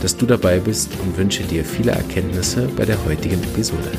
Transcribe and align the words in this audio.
dass 0.00 0.16
du 0.16 0.26
dabei 0.26 0.58
bist 0.58 0.90
und 1.02 1.16
wünsche 1.16 1.42
dir 1.42 1.64
viele 1.64 1.92
Erkenntnisse 1.92 2.68
bei 2.76 2.84
der 2.84 3.04
heutigen 3.04 3.42
Episode. 3.42 3.90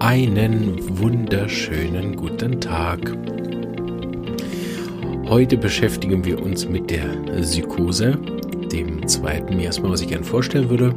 Einen 0.00 0.98
wunderschönen 0.98 2.16
guten 2.16 2.60
Tag. 2.60 3.16
Heute 5.28 5.56
beschäftigen 5.56 6.24
wir 6.24 6.42
uns 6.42 6.68
mit 6.68 6.90
der 6.90 7.06
Psychose, 7.42 8.18
dem 8.72 9.06
zweiten 9.06 9.56
Miasma, 9.56 9.90
was 9.90 10.00
ich 10.00 10.08
gerne 10.08 10.24
vorstellen 10.24 10.68
würde. 10.68 10.96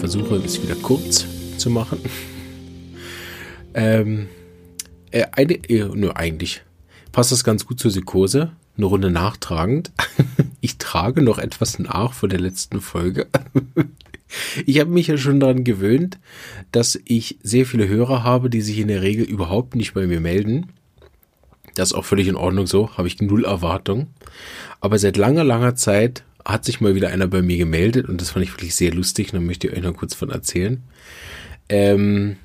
Versuche 0.00 0.36
es 0.36 0.60
wieder 0.60 0.74
kurz 0.76 1.26
zu 1.58 1.70
machen. 1.70 2.00
ähm, 3.74 4.26
äh, 5.12 5.24
eine, 5.30 5.52
äh, 5.68 5.84
nur 5.84 6.16
eigentlich 6.16 6.62
passt 7.12 7.30
das 7.30 7.44
ganz 7.44 7.64
gut 7.64 7.78
zur 7.78 7.92
Psychose 7.92 8.50
eine 8.76 8.86
Runde 8.86 9.10
nachtragend. 9.10 9.92
Ich 10.64 10.78
trage 10.78 11.22
noch 11.22 11.38
etwas 11.38 11.80
nach 11.80 12.12
von 12.12 12.30
der 12.30 12.38
letzten 12.38 12.80
Folge. 12.80 13.26
Ich 14.64 14.80
habe 14.80 14.90
mich 14.90 15.08
ja 15.08 15.18
schon 15.18 15.40
daran 15.40 15.62
gewöhnt, 15.62 16.18
dass 16.70 16.98
ich 17.04 17.38
sehr 17.42 17.66
viele 17.66 17.86
Hörer 17.86 18.24
habe, 18.24 18.48
die 18.48 18.62
sich 18.62 18.78
in 18.78 18.88
der 18.88 19.02
Regel 19.02 19.26
überhaupt 19.26 19.74
nicht 19.74 19.92
bei 19.92 20.06
mir 20.06 20.20
melden. 20.20 20.68
Das 21.74 21.90
ist 21.90 21.94
auch 21.94 22.04
völlig 22.04 22.28
in 22.28 22.36
Ordnung 22.36 22.66
so, 22.66 22.96
habe 22.96 23.08
ich 23.08 23.20
null 23.20 23.44
Erwartung. 23.44 24.08
Aber 24.80 24.98
seit 24.98 25.16
langer, 25.16 25.44
langer 25.44 25.74
Zeit 25.74 26.24
hat 26.44 26.64
sich 26.64 26.80
mal 26.80 26.94
wieder 26.94 27.08
einer 27.08 27.26
bei 27.26 27.42
mir 27.42 27.56
gemeldet 27.56 28.08
und 28.08 28.20
das 28.20 28.30
fand 28.30 28.44
ich 28.44 28.52
wirklich 28.52 28.74
sehr 28.74 28.92
lustig. 28.92 29.32
Da 29.32 29.40
möchte 29.40 29.68
ich 29.68 29.74
euch 29.74 29.82
noch 29.82 29.96
kurz 29.96 30.14
von 30.14 30.30
erzählen. 30.30 30.82
Ähm, 31.68 32.36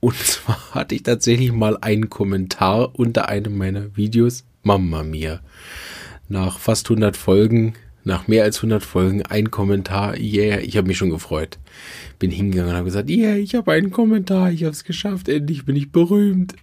und 0.00 0.16
zwar 0.26 0.74
hatte 0.74 0.94
ich 0.94 1.02
tatsächlich 1.02 1.52
mal 1.52 1.76
einen 1.80 2.10
Kommentar 2.10 2.98
unter 2.98 3.28
einem 3.28 3.56
meiner 3.56 3.96
Videos 3.96 4.44
Mama 4.62 5.02
mia. 5.02 5.40
Nach 6.28 6.58
fast 6.58 6.86
100 6.86 7.16
Folgen, 7.16 7.74
nach 8.04 8.26
mehr 8.28 8.44
als 8.44 8.58
100 8.58 8.82
Folgen, 8.82 9.22
ein 9.22 9.50
Kommentar. 9.50 10.16
Yeah, 10.18 10.60
ich 10.60 10.76
habe 10.76 10.88
mich 10.88 10.98
schon 10.98 11.10
gefreut. 11.10 11.58
Bin 12.18 12.30
hingegangen 12.30 12.70
und 12.70 12.76
habe 12.76 12.86
gesagt, 12.86 13.10
yeah, 13.10 13.36
ich 13.36 13.54
habe 13.54 13.72
einen 13.72 13.90
Kommentar, 13.90 14.50
ich 14.50 14.64
habe 14.64 14.72
es 14.72 14.84
geschafft, 14.84 15.28
endlich 15.28 15.64
bin 15.64 15.76
ich 15.76 15.92
berühmt. 15.92 16.54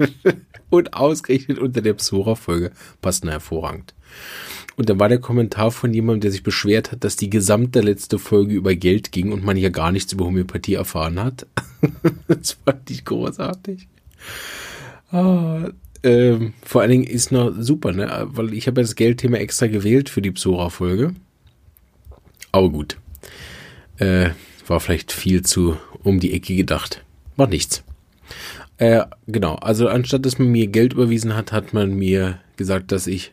und 0.70 0.94
ausgerechnet 0.94 1.58
unter 1.58 1.80
der 1.80 1.94
Psora-Folge 1.94 2.72
passt 3.00 3.24
hervorragend. 3.24 3.94
Und 4.76 4.88
dann 4.88 4.98
war 4.98 5.08
der 5.08 5.20
Kommentar 5.20 5.70
von 5.70 5.94
jemandem, 5.94 6.22
der 6.22 6.30
sich 6.32 6.42
beschwert 6.42 6.90
hat, 6.90 7.04
dass 7.04 7.16
die 7.16 7.30
gesamte 7.30 7.80
letzte 7.80 8.18
Folge 8.18 8.54
über 8.54 8.74
Geld 8.74 9.12
ging 9.12 9.32
und 9.32 9.44
man 9.44 9.56
ja 9.56 9.68
gar 9.68 9.92
nichts 9.92 10.12
über 10.12 10.24
Homöopathie 10.24 10.74
erfahren 10.74 11.20
hat. 11.20 11.46
das 12.28 12.58
fand 12.64 12.90
ich 12.90 13.04
großartig. 13.04 13.88
Ah, 15.12 15.68
ähm, 16.04 16.52
vor 16.62 16.82
allen 16.82 16.90
Dingen 16.90 17.04
ist 17.04 17.32
noch 17.32 17.52
super, 17.58 17.92
ne? 17.92 18.28
Weil 18.28 18.52
ich 18.52 18.66
habe 18.66 18.82
das 18.82 18.94
Geldthema 18.94 19.38
extra 19.38 19.66
gewählt 19.66 20.08
für 20.08 20.22
die 20.22 20.30
Psora-Folge. 20.30 21.14
Aber 22.52 22.70
gut. 22.70 22.98
Äh, 23.96 24.30
war 24.66 24.80
vielleicht 24.80 25.12
viel 25.12 25.42
zu 25.42 25.76
um 26.02 26.20
die 26.20 26.34
Ecke 26.34 26.54
gedacht. 26.54 27.02
War 27.36 27.46
nichts. 27.46 27.82
Äh, 28.76 29.04
genau, 29.26 29.54
also 29.54 29.88
anstatt 29.88 30.26
dass 30.26 30.38
man 30.38 30.48
mir 30.48 30.66
Geld 30.66 30.92
überwiesen 30.92 31.34
hat, 31.34 31.52
hat 31.52 31.72
man 31.72 31.94
mir 31.94 32.40
gesagt, 32.56 32.92
dass 32.92 33.06
ich 33.06 33.32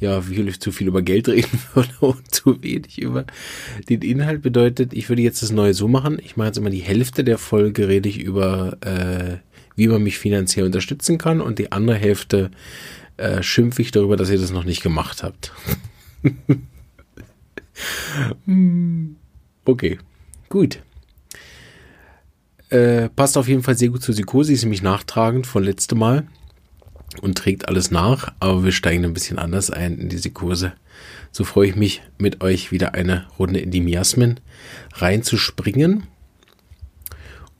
ja 0.00 0.22
viel, 0.22 0.58
zu 0.58 0.72
viel 0.72 0.88
über 0.88 1.02
Geld 1.02 1.28
reden 1.28 1.60
würde 1.74 1.92
und 2.00 2.34
zu 2.34 2.62
wenig 2.62 3.00
über 3.00 3.24
den 3.88 4.02
Inhalt. 4.02 4.42
Bedeutet, 4.42 4.92
ich 4.94 5.08
würde 5.08 5.22
jetzt 5.22 5.42
das 5.42 5.52
Neue 5.52 5.74
so 5.74 5.86
machen. 5.86 6.18
Ich 6.24 6.36
mache 6.36 6.48
jetzt 6.48 6.58
immer 6.58 6.70
die 6.70 6.78
Hälfte 6.78 7.22
der 7.22 7.38
Folge, 7.38 7.88
rede 7.88 8.08
ich 8.08 8.20
über 8.20 8.78
äh, 8.80 9.36
wie 9.80 9.88
man 9.88 10.02
mich 10.02 10.18
finanziell 10.18 10.66
unterstützen 10.66 11.16
kann 11.16 11.40
und 11.40 11.58
die 11.58 11.72
andere 11.72 11.96
Hälfte 11.96 12.50
äh, 13.16 13.42
schimpfe 13.42 13.80
ich 13.80 13.90
darüber, 13.90 14.18
dass 14.18 14.28
ihr 14.28 14.38
das 14.38 14.50
noch 14.50 14.64
nicht 14.64 14.82
gemacht 14.82 15.22
habt. 15.22 15.54
okay, 19.64 19.98
gut. 20.50 20.80
Äh, 22.68 23.08
passt 23.08 23.38
auf 23.38 23.48
jeden 23.48 23.62
Fall 23.62 23.74
sehr 23.74 23.88
gut 23.88 24.02
zur 24.02 24.14
Psychose, 24.14 24.52
ist 24.52 24.64
nämlich 24.64 24.82
nachtragend 24.82 25.46
von 25.46 25.64
letztem 25.64 25.98
Mal 25.98 26.26
und 27.22 27.38
trägt 27.38 27.66
alles 27.66 27.90
nach, 27.90 28.34
aber 28.38 28.64
wir 28.64 28.72
steigen 28.72 29.06
ein 29.06 29.14
bisschen 29.14 29.38
anders 29.38 29.70
ein 29.70 29.96
in 29.96 30.10
die 30.10 30.16
Psychose. 30.16 30.74
So 31.32 31.44
freue 31.44 31.70
ich 31.70 31.74
mich, 31.76 32.02
mit 32.18 32.44
euch 32.44 32.70
wieder 32.70 32.92
eine 32.92 33.26
Runde 33.38 33.60
in 33.60 33.70
die 33.70 33.80
Miasmen 33.80 34.40
reinzuspringen. 34.92 36.02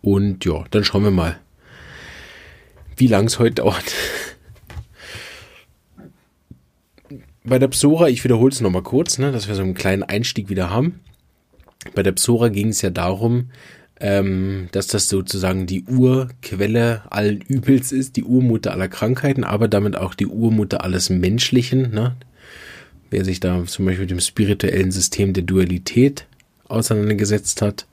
Und 0.02 0.44
ja, 0.44 0.64
dann 0.70 0.84
schauen 0.84 1.04
wir 1.04 1.10
mal, 1.10 1.38
wie 3.00 3.06
lang 3.06 3.26
es 3.26 3.38
heute 3.38 3.56
dauert. 3.56 3.92
Bei 7.42 7.58
der 7.58 7.68
Psora, 7.68 8.08
ich 8.08 8.22
wiederhole 8.22 8.52
es 8.52 8.60
nochmal 8.60 8.82
kurz, 8.82 9.18
ne, 9.18 9.32
dass 9.32 9.48
wir 9.48 9.54
so 9.54 9.62
einen 9.62 9.74
kleinen 9.74 10.02
Einstieg 10.02 10.50
wieder 10.50 10.70
haben. 10.70 11.00
Bei 11.94 12.02
der 12.02 12.12
Psora 12.12 12.48
ging 12.48 12.68
es 12.68 12.82
ja 12.82 12.90
darum, 12.90 13.50
ähm, 13.98 14.68
dass 14.72 14.86
das 14.86 15.08
sozusagen 15.08 15.66
die 15.66 15.84
Urquelle 15.84 17.02
allen 17.10 17.40
Übels 17.40 17.92
ist, 17.92 18.16
die 18.16 18.24
Urmutter 18.24 18.72
aller 18.72 18.88
Krankheiten, 18.88 19.44
aber 19.44 19.68
damit 19.68 19.96
auch 19.96 20.14
die 20.14 20.26
Urmutter 20.26 20.84
alles 20.84 21.08
Menschlichen. 21.08 21.90
Ne? 21.92 22.16
Wer 23.08 23.24
sich 23.24 23.40
da 23.40 23.64
zum 23.64 23.86
Beispiel 23.86 24.02
mit 24.02 24.10
dem 24.10 24.20
spirituellen 24.20 24.92
System 24.92 25.32
der 25.32 25.42
Dualität 25.42 26.26
auseinandergesetzt 26.68 27.62
hat, 27.62 27.86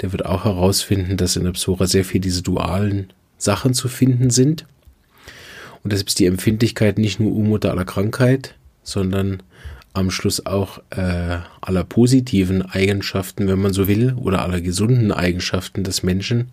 der 0.00 0.12
wird 0.12 0.24
auch 0.24 0.44
herausfinden, 0.44 1.16
dass 1.16 1.36
in 1.36 1.44
der 1.44 1.52
Psora 1.52 1.86
sehr 1.86 2.04
viel 2.04 2.20
diese 2.20 2.42
dualen 2.42 3.12
Sachen 3.38 3.74
zu 3.74 3.88
finden 3.88 4.30
sind. 4.30 4.66
Und 5.82 5.92
deshalb 5.92 6.08
ist 6.08 6.18
die 6.18 6.26
Empfindlichkeit 6.26 6.98
nicht 6.98 7.20
nur 7.20 7.32
Urmutter 7.32 7.70
aller 7.70 7.84
Krankheit, 7.84 8.54
sondern 8.82 9.42
am 9.94 10.10
Schluss 10.10 10.44
auch 10.44 10.78
äh, 10.90 11.38
aller 11.60 11.84
positiven 11.84 12.62
Eigenschaften, 12.62 13.46
wenn 13.46 13.60
man 13.60 13.72
so 13.72 13.86
will, 13.86 14.14
oder 14.14 14.42
aller 14.42 14.60
gesunden 14.60 15.12
Eigenschaften 15.12 15.84
des 15.84 16.02
Menschen, 16.02 16.50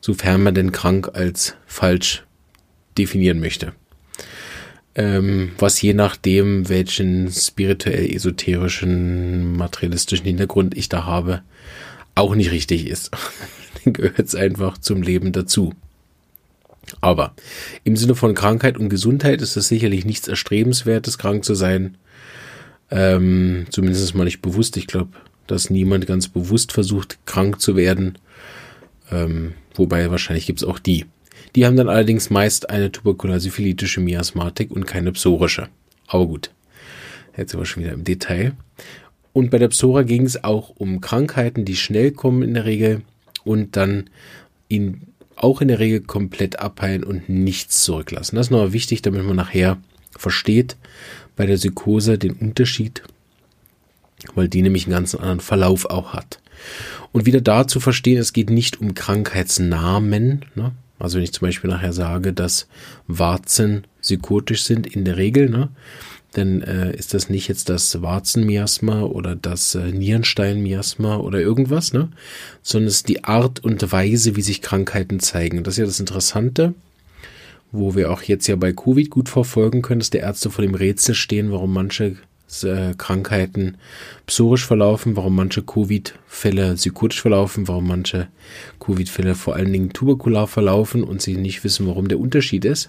sofern 0.00 0.42
man 0.42 0.54
denn 0.54 0.72
krank 0.72 1.10
als 1.12 1.54
falsch 1.66 2.24
definieren 2.96 3.38
möchte. 3.38 3.72
Ähm, 4.94 5.52
was 5.58 5.80
je 5.80 5.92
nachdem, 5.92 6.68
welchen 6.68 7.30
spirituell 7.30 8.10
esoterischen, 8.12 9.56
materialistischen 9.56 10.26
Hintergrund 10.26 10.76
ich 10.76 10.88
da 10.88 11.04
habe, 11.04 11.42
auch 12.14 12.34
nicht 12.34 12.50
richtig 12.50 12.86
ist. 12.86 13.10
Dann 13.84 13.92
gehört 13.92 14.18
es 14.18 14.34
einfach 14.34 14.78
zum 14.78 15.02
Leben 15.02 15.32
dazu. 15.32 15.74
Aber 17.00 17.34
im 17.84 17.96
Sinne 17.96 18.14
von 18.14 18.34
Krankheit 18.34 18.76
und 18.76 18.88
Gesundheit 18.88 19.42
ist 19.42 19.56
es 19.56 19.68
sicherlich 19.68 20.04
nichts 20.04 20.28
Erstrebenswertes, 20.28 21.18
krank 21.18 21.44
zu 21.44 21.54
sein. 21.54 21.96
Ähm, 22.90 23.66
zumindest 23.70 24.14
mal 24.14 24.24
nicht 24.24 24.42
bewusst. 24.42 24.76
Ich 24.76 24.86
glaube, 24.86 25.10
dass 25.46 25.70
niemand 25.70 26.06
ganz 26.06 26.28
bewusst 26.28 26.72
versucht, 26.72 27.18
krank 27.26 27.60
zu 27.60 27.76
werden. 27.76 28.18
Ähm, 29.10 29.54
wobei 29.74 30.10
wahrscheinlich 30.10 30.46
gibt 30.46 30.60
es 30.60 30.68
auch 30.68 30.78
die. 30.78 31.06
Die 31.56 31.66
haben 31.66 31.76
dann 31.76 31.88
allerdings 31.88 32.30
meist 32.30 32.70
eine 32.70 32.92
tuberkulose-syphilitische 32.92 34.00
Miasmatik 34.00 34.70
und 34.70 34.86
keine 34.86 35.12
psorische. 35.12 35.68
Aber 36.06 36.26
gut, 36.26 36.50
jetzt 37.36 37.52
sind 37.52 37.60
wir 37.60 37.66
schon 37.66 37.82
wieder 37.82 37.92
im 37.92 38.04
Detail. 38.04 38.52
Und 39.32 39.50
bei 39.50 39.58
der 39.58 39.68
Psora 39.68 40.02
ging 40.02 40.24
es 40.26 40.42
auch 40.42 40.70
um 40.70 41.00
Krankheiten, 41.00 41.64
die 41.64 41.76
schnell 41.76 42.10
kommen 42.10 42.42
in 42.42 42.54
der 42.54 42.64
Regel 42.64 43.02
und 43.44 43.76
dann 43.76 44.10
in 44.68 45.02
auch 45.42 45.60
in 45.60 45.68
der 45.68 45.78
Regel 45.78 46.00
komplett 46.00 46.58
abheilen 46.58 47.04
und 47.04 47.28
nichts 47.28 47.82
zurücklassen. 47.84 48.36
Das 48.36 48.46
ist 48.46 48.50
noch 48.50 48.72
wichtig, 48.72 49.02
damit 49.02 49.24
man 49.24 49.36
nachher 49.36 49.78
versteht 50.16 50.76
bei 51.36 51.46
der 51.46 51.56
Psychose 51.56 52.18
den 52.18 52.32
Unterschied, 52.32 53.02
weil 54.34 54.48
die 54.48 54.62
nämlich 54.62 54.84
einen 54.84 54.92
ganz 54.92 55.14
anderen 55.14 55.40
Verlauf 55.40 55.86
auch 55.86 56.12
hat. 56.12 56.40
Und 57.12 57.26
wieder 57.26 57.40
da 57.40 57.66
zu 57.66 57.80
verstehen, 57.80 58.18
es 58.18 58.32
geht 58.32 58.50
nicht 58.50 58.80
um 58.80 58.94
Krankheitsnamen. 58.94 60.44
Ne? 60.54 60.72
Also 60.98 61.16
wenn 61.16 61.24
ich 61.24 61.32
zum 61.32 61.48
Beispiel 61.48 61.70
nachher 61.70 61.92
sage, 61.92 62.32
dass 62.32 62.68
Warzen 63.06 63.86
psychotisch 64.02 64.64
sind 64.64 64.86
in 64.86 65.04
der 65.04 65.16
Regel, 65.16 65.48
ne? 65.48 65.70
Dann 66.32 66.62
äh, 66.62 66.94
ist 66.94 67.14
das 67.14 67.28
nicht 67.28 67.48
jetzt 67.48 67.68
das 67.68 68.02
Warzenmiasma 68.02 69.02
oder 69.02 69.34
das 69.34 69.74
äh, 69.74 69.90
Nierensteinmiasma 69.90 71.16
oder 71.16 71.40
irgendwas, 71.40 71.92
ne? 71.92 72.08
sondern 72.62 72.88
es 72.88 72.96
ist 72.96 73.08
die 73.08 73.24
Art 73.24 73.60
und 73.60 73.90
Weise, 73.90 74.36
wie 74.36 74.42
sich 74.42 74.62
Krankheiten 74.62 75.20
zeigen. 75.20 75.64
Das 75.64 75.74
ist 75.74 75.78
ja 75.78 75.86
das 75.86 76.00
Interessante, 76.00 76.74
wo 77.72 77.94
wir 77.94 78.12
auch 78.12 78.22
jetzt 78.22 78.46
ja 78.46 78.56
bei 78.56 78.72
Covid 78.72 79.10
gut 79.10 79.28
verfolgen 79.28 79.82
können, 79.82 80.00
dass 80.00 80.10
die 80.10 80.18
Ärzte 80.18 80.50
vor 80.50 80.62
dem 80.62 80.74
Rätsel 80.74 81.14
stehen, 81.14 81.50
warum 81.50 81.72
manche 81.72 82.16
äh, 82.62 82.94
Krankheiten 82.96 83.76
psorisch 84.26 84.66
verlaufen, 84.66 85.16
warum 85.16 85.34
manche 85.34 85.62
Covid-Fälle 85.62 86.74
psychotisch 86.74 87.20
verlaufen, 87.20 87.66
warum 87.66 87.88
manche 87.88 88.28
Covid-Fälle 88.78 89.34
vor 89.34 89.56
allen 89.56 89.72
Dingen 89.72 89.92
tuberkular 89.92 90.46
verlaufen 90.46 91.02
und 91.02 91.22
sie 91.22 91.36
nicht 91.36 91.64
wissen, 91.64 91.86
warum 91.86 92.08
der 92.08 92.20
Unterschied 92.20 92.64
ist. 92.64 92.88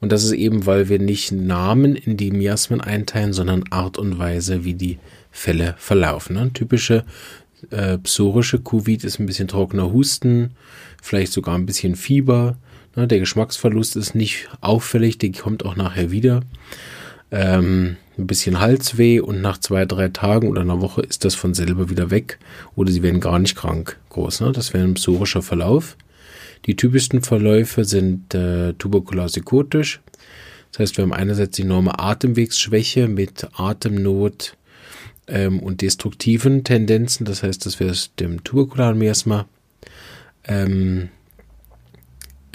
Und 0.00 0.12
das 0.12 0.24
ist 0.24 0.32
eben, 0.32 0.66
weil 0.66 0.88
wir 0.88 0.98
nicht 0.98 1.32
Namen 1.32 1.94
in 1.94 2.16
die 2.16 2.30
Miasmen 2.30 2.80
einteilen, 2.80 3.32
sondern 3.32 3.64
Art 3.70 3.98
und 3.98 4.18
Weise, 4.18 4.64
wie 4.64 4.74
die 4.74 4.98
Fälle 5.30 5.74
verlaufen. 5.78 6.36
Ne? 6.36 6.52
Typische 6.52 7.04
äh, 7.70 7.98
psorische 7.98 8.60
Covid 8.60 9.04
ist 9.04 9.20
ein 9.20 9.26
bisschen 9.26 9.48
trockener 9.48 9.92
Husten, 9.92 10.52
vielleicht 11.02 11.32
sogar 11.32 11.54
ein 11.54 11.66
bisschen 11.66 11.96
Fieber. 11.96 12.56
Ne? 12.96 13.06
Der 13.06 13.18
Geschmacksverlust 13.18 13.96
ist 13.96 14.14
nicht 14.14 14.48
auffällig, 14.60 15.18
der 15.18 15.32
kommt 15.32 15.64
auch 15.64 15.76
nachher 15.76 16.10
wieder. 16.10 16.40
Ähm, 17.30 17.96
ein 18.18 18.26
bisschen 18.26 18.58
Halsweh 18.58 19.20
und 19.20 19.40
nach 19.40 19.58
zwei, 19.58 19.84
drei 19.84 20.08
Tagen 20.08 20.48
oder 20.48 20.62
einer 20.62 20.80
Woche 20.80 21.02
ist 21.02 21.24
das 21.24 21.34
von 21.34 21.54
selber 21.54 21.90
wieder 21.90 22.10
weg 22.10 22.38
oder 22.74 22.90
sie 22.90 23.02
werden 23.02 23.20
gar 23.20 23.38
nicht 23.38 23.56
krank. 23.56 23.98
Groß, 24.10 24.40
ne? 24.40 24.52
Das 24.52 24.74
wäre 24.74 24.84
ein 24.84 24.94
psorischer 24.94 25.42
Verlauf. 25.42 25.96
Die 26.66 26.76
typischsten 26.76 27.22
Verläufe 27.22 27.84
sind 27.84 28.34
äh, 28.34 28.74
tuberkular-psychotisch. 28.74 30.00
Das 30.72 30.80
heißt, 30.80 30.96
wir 30.96 31.02
haben 31.02 31.12
einerseits 31.12 31.56
die 31.56 31.62
enorme 31.62 31.98
Atemwegsschwäche 31.98 33.08
mit 33.08 33.48
Atemnot 33.54 34.56
ähm, 35.26 35.60
und 35.60 35.80
destruktiven 35.80 36.64
Tendenzen. 36.64 37.24
Das 37.24 37.42
heißt, 37.42 37.66
das 37.66 37.80
wäre 37.80 37.94
dem 38.18 38.44
tuberkularen 38.44 38.98
Miasma 38.98 39.46
ähm, 40.44 41.08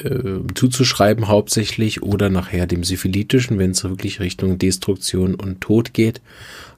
äh, 0.03 0.39
zuzuschreiben 0.53 1.27
hauptsächlich 1.27 2.03
oder 2.03 2.29
nachher 2.29 2.67
dem 2.67 2.83
syphilitischen, 2.83 3.57
wenn 3.57 3.71
es 3.71 3.83
wirklich 3.83 4.19
Richtung 4.19 4.57
Destruktion 4.57 5.35
und 5.35 5.61
Tod 5.61 5.93
geht. 5.93 6.21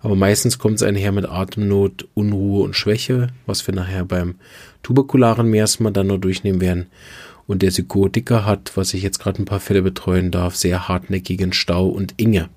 Aber 0.02 0.16
meistens 0.16 0.60
kommt 0.60 0.76
es 0.76 0.84
einher 0.84 1.12
mit 1.12 1.26
Atemnot, 1.26 2.08
Unruhe 2.14 2.64
und 2.64 2.76
Schwäche, 2.76 3.28
was 3.46 3.66
wir 3.66 3.74
nachher 3.74 4.06
beim 4.06 4.36
tuberkularen 4.84 5.50
Miasma 5.50 5.92
dann 5.92 6.08
nur 6.08 6.20
durchnehmen 6.20 6.62
werden. 6.62 6.88
Und 7.48 7.62
der 7.62 7.70
Psychotiker 7.70 8.46
hat, 8.46 8.74
was 8.76 8.94
ich 8.94 9.02
jetzt 9.02 9.20
gerade 9.20 9.42
ein 9.42 9.46
paar 9.46 9.62
Fälle 9.62 9.82
betreuen 9.82 10.32
darf, 10.32 10.56
sehr 10.56 10.88
hartnäckigen 10.88 11.54
Stau 11.54 11.88
und 11.88 12.14
Inge. 12.18 12.50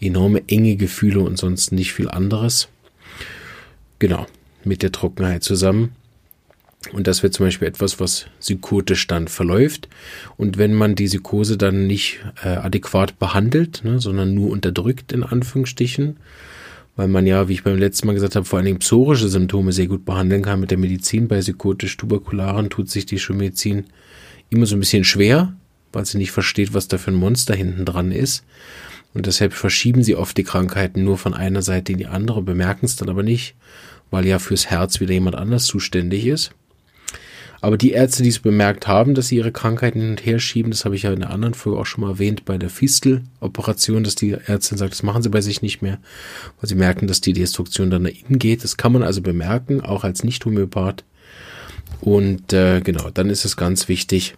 Enorme 0.00 0.42
enge 0.48 0.76
Gefühle 0.76 1.20
und 1.20 1.36
sonst 1.36 1.72
nicht 1.72 1.92
viel 1.92 2.08
anderes. 2.08 2.68
Genau, 3.98 4.26
mit 4.64 4.82
der 4.82 4.92
Trockenheit 4.92 5.42
zusammen. 5.42 5.92
Und 6.92 7.06
das 7.06 7.22
wäre 7.22 7.30
zum 7.30 7.46
Beispiel 7.46 7.68
etwas, 7.68 8.00
was 8.00 8.26
psychotisch 8.40 9.06
dann 9.06 9.28
verläuft. 9.28 9.88
Und 10.36 10.56
wenn 10.56 10.74
man 10.74 10.94
die 10.94 11.06
Psychose 11.06 11.58
dann 11.58 11.86
nicht 11.86 12.20
äh, 12.42 12.48
adäquat 12.48 13.18
behandelt, 13.18 13.82
ne, 13.84 14.00
sondern 14.00 14.34
nur 14.34 14.50
unterdrückt, 14.50 15.12
in 15.12 15.22
Anführungsstrichen, 15.22 16.16
weil 16.96 17.08
man 17.08 17.26
ja, 17.26 17.48
wie 17.48 17.52
ich 17.52 17.64
beim 17.64 17.78
letzten 17.78 18.06
Mal 18.06 18.14
gesagt 18.14 18.34
habe, 18.34 18.46
vor 18.46 18.58
allen 18.58 18.66
Dingen 18.66 18.78
psorische 18.78 19.28
Symptome 19.28 19.72
sehr 19.72 19.86
gut 19.86 20.04
behandeln 20.04 20.42
kann 20.42 20.60
mit 20.60 20.70
der 20.70 20.78
Medizin. 20.78 21.28
Bei 21.28 21.38
psychotisch-tuberkularen 21.40 22.70
tut 22.70 22.88
sich 22.88 23.06
die 23.06 23.18
Schulmedizin 23.18 23.84
immer 24.48 24.66
so 24.66 24.74
ein 24.74 24.80
bisschen 24.80 25.04
schwer, 25.04 25.54
weil 25.92 26.06
sie 26.06 26.18
nicht 26.18 26.32
versteht, 26.32 26.72
was 26.74 26.88
da 26.88 26.98
für 26.98 27.10
ein 27.10 27.16
Monster 27.16 27.54
hinten 27.54 27.84
dran 27.84 28.10
ist. 28.10 28.44
Und 29.12 29.26
deshalb 29.26 29.52
verschieben 29.52 30.02
sie 30.02 30.16
oft 30.16 30.36
die 30.36 30.44
Krankheiten 30.44 31.04
nur 31.04 31.18
von 31.18 31.34
einer 31.34 31.62
Seite 31.62 31.92
in 31.92 31.98
die 31.98 32.06
andere, 32.06 32.42
bemerken 32.42 32.86
es 32.86 32.96
dann 32.96 33.08
aber 33.08 33.22
nicht, 33.22 33.54
weil 34.10 34.26
ja 34.26 34.38
fürs 34.38 34.66
Herz 34.66 35.00
wieder 35.00 35.12
jemand 35.12 35.36
anders 35.36 35.64
zuständig 35.64 36.26
ist. 36.26 36.52
Aber 37.62 37.76
die 37.76 37.92
Ärzte, 37.92 38.22
die 38.22 38.30
es 38.30 38.38
bemerkt 38.38 38.86
haben, 38.86 39.14
dass 39.14 39.28
sie 39.28 39.36
ihre 39.36 39.52
Krankheiten 39.52 40.00
hin 40.00 40.10
und 40.10 40.24
her 40.24 40.38
schieben, 40.38 40.70
das 40.70 40.84
habe 40.84 40.96
ich 40.96 41.02
ja 41.02 41.12
in 41.12 41.20
der 41.20 41.30
anderen 41.30 41.54
Folge 41.54 41.78
auch 41.78 41.86
schon 41.86 42.02
mal 42.02 42.12
erwähnt, 42.12 42.44
bei 42.46 42.56
der 42.56 42.70
Fistel-Operation, 42.70 44.02
dass 44.02 44.14
die 44.14 44.32
Ärztin 44.32 44.78
sagt, 44.78 44.92
das 44.92 45.02
machen 45.02 45.22
sie 45.22 45.28
bei 45.28 45.42
sich 45.42 45.60
nicht 45.60 45.82
mehr, 45.82 45.98
weil 46.60 46.68
sie 46.68 46.74
merken, 46.74 47.06
dass 47.06 47.20
die 47.20 47.34
Destruktion 47.34 47.90
dann 47.90 48.02
nach 48.02 48.10
innen 48.10 48.38
geht. 48.38 48.64
Das 48.64 48.78
kann 48.78 48.92
man 48.92 49.02
also 49.02 49.20
bemerken, 49.20 49.82
auch 49.82 50.04
als 50.04 50.24
Nicht-Homöopath. 50.24 51.04
Und 52.00 52.52
äh, 52.54 52.80
genau, 52.80 53.10
dann 53.10 53.28
ist 53.28 53.44
es 53.44 53.58
ganz 53.58 53.88
wichtig, 53.88 54.36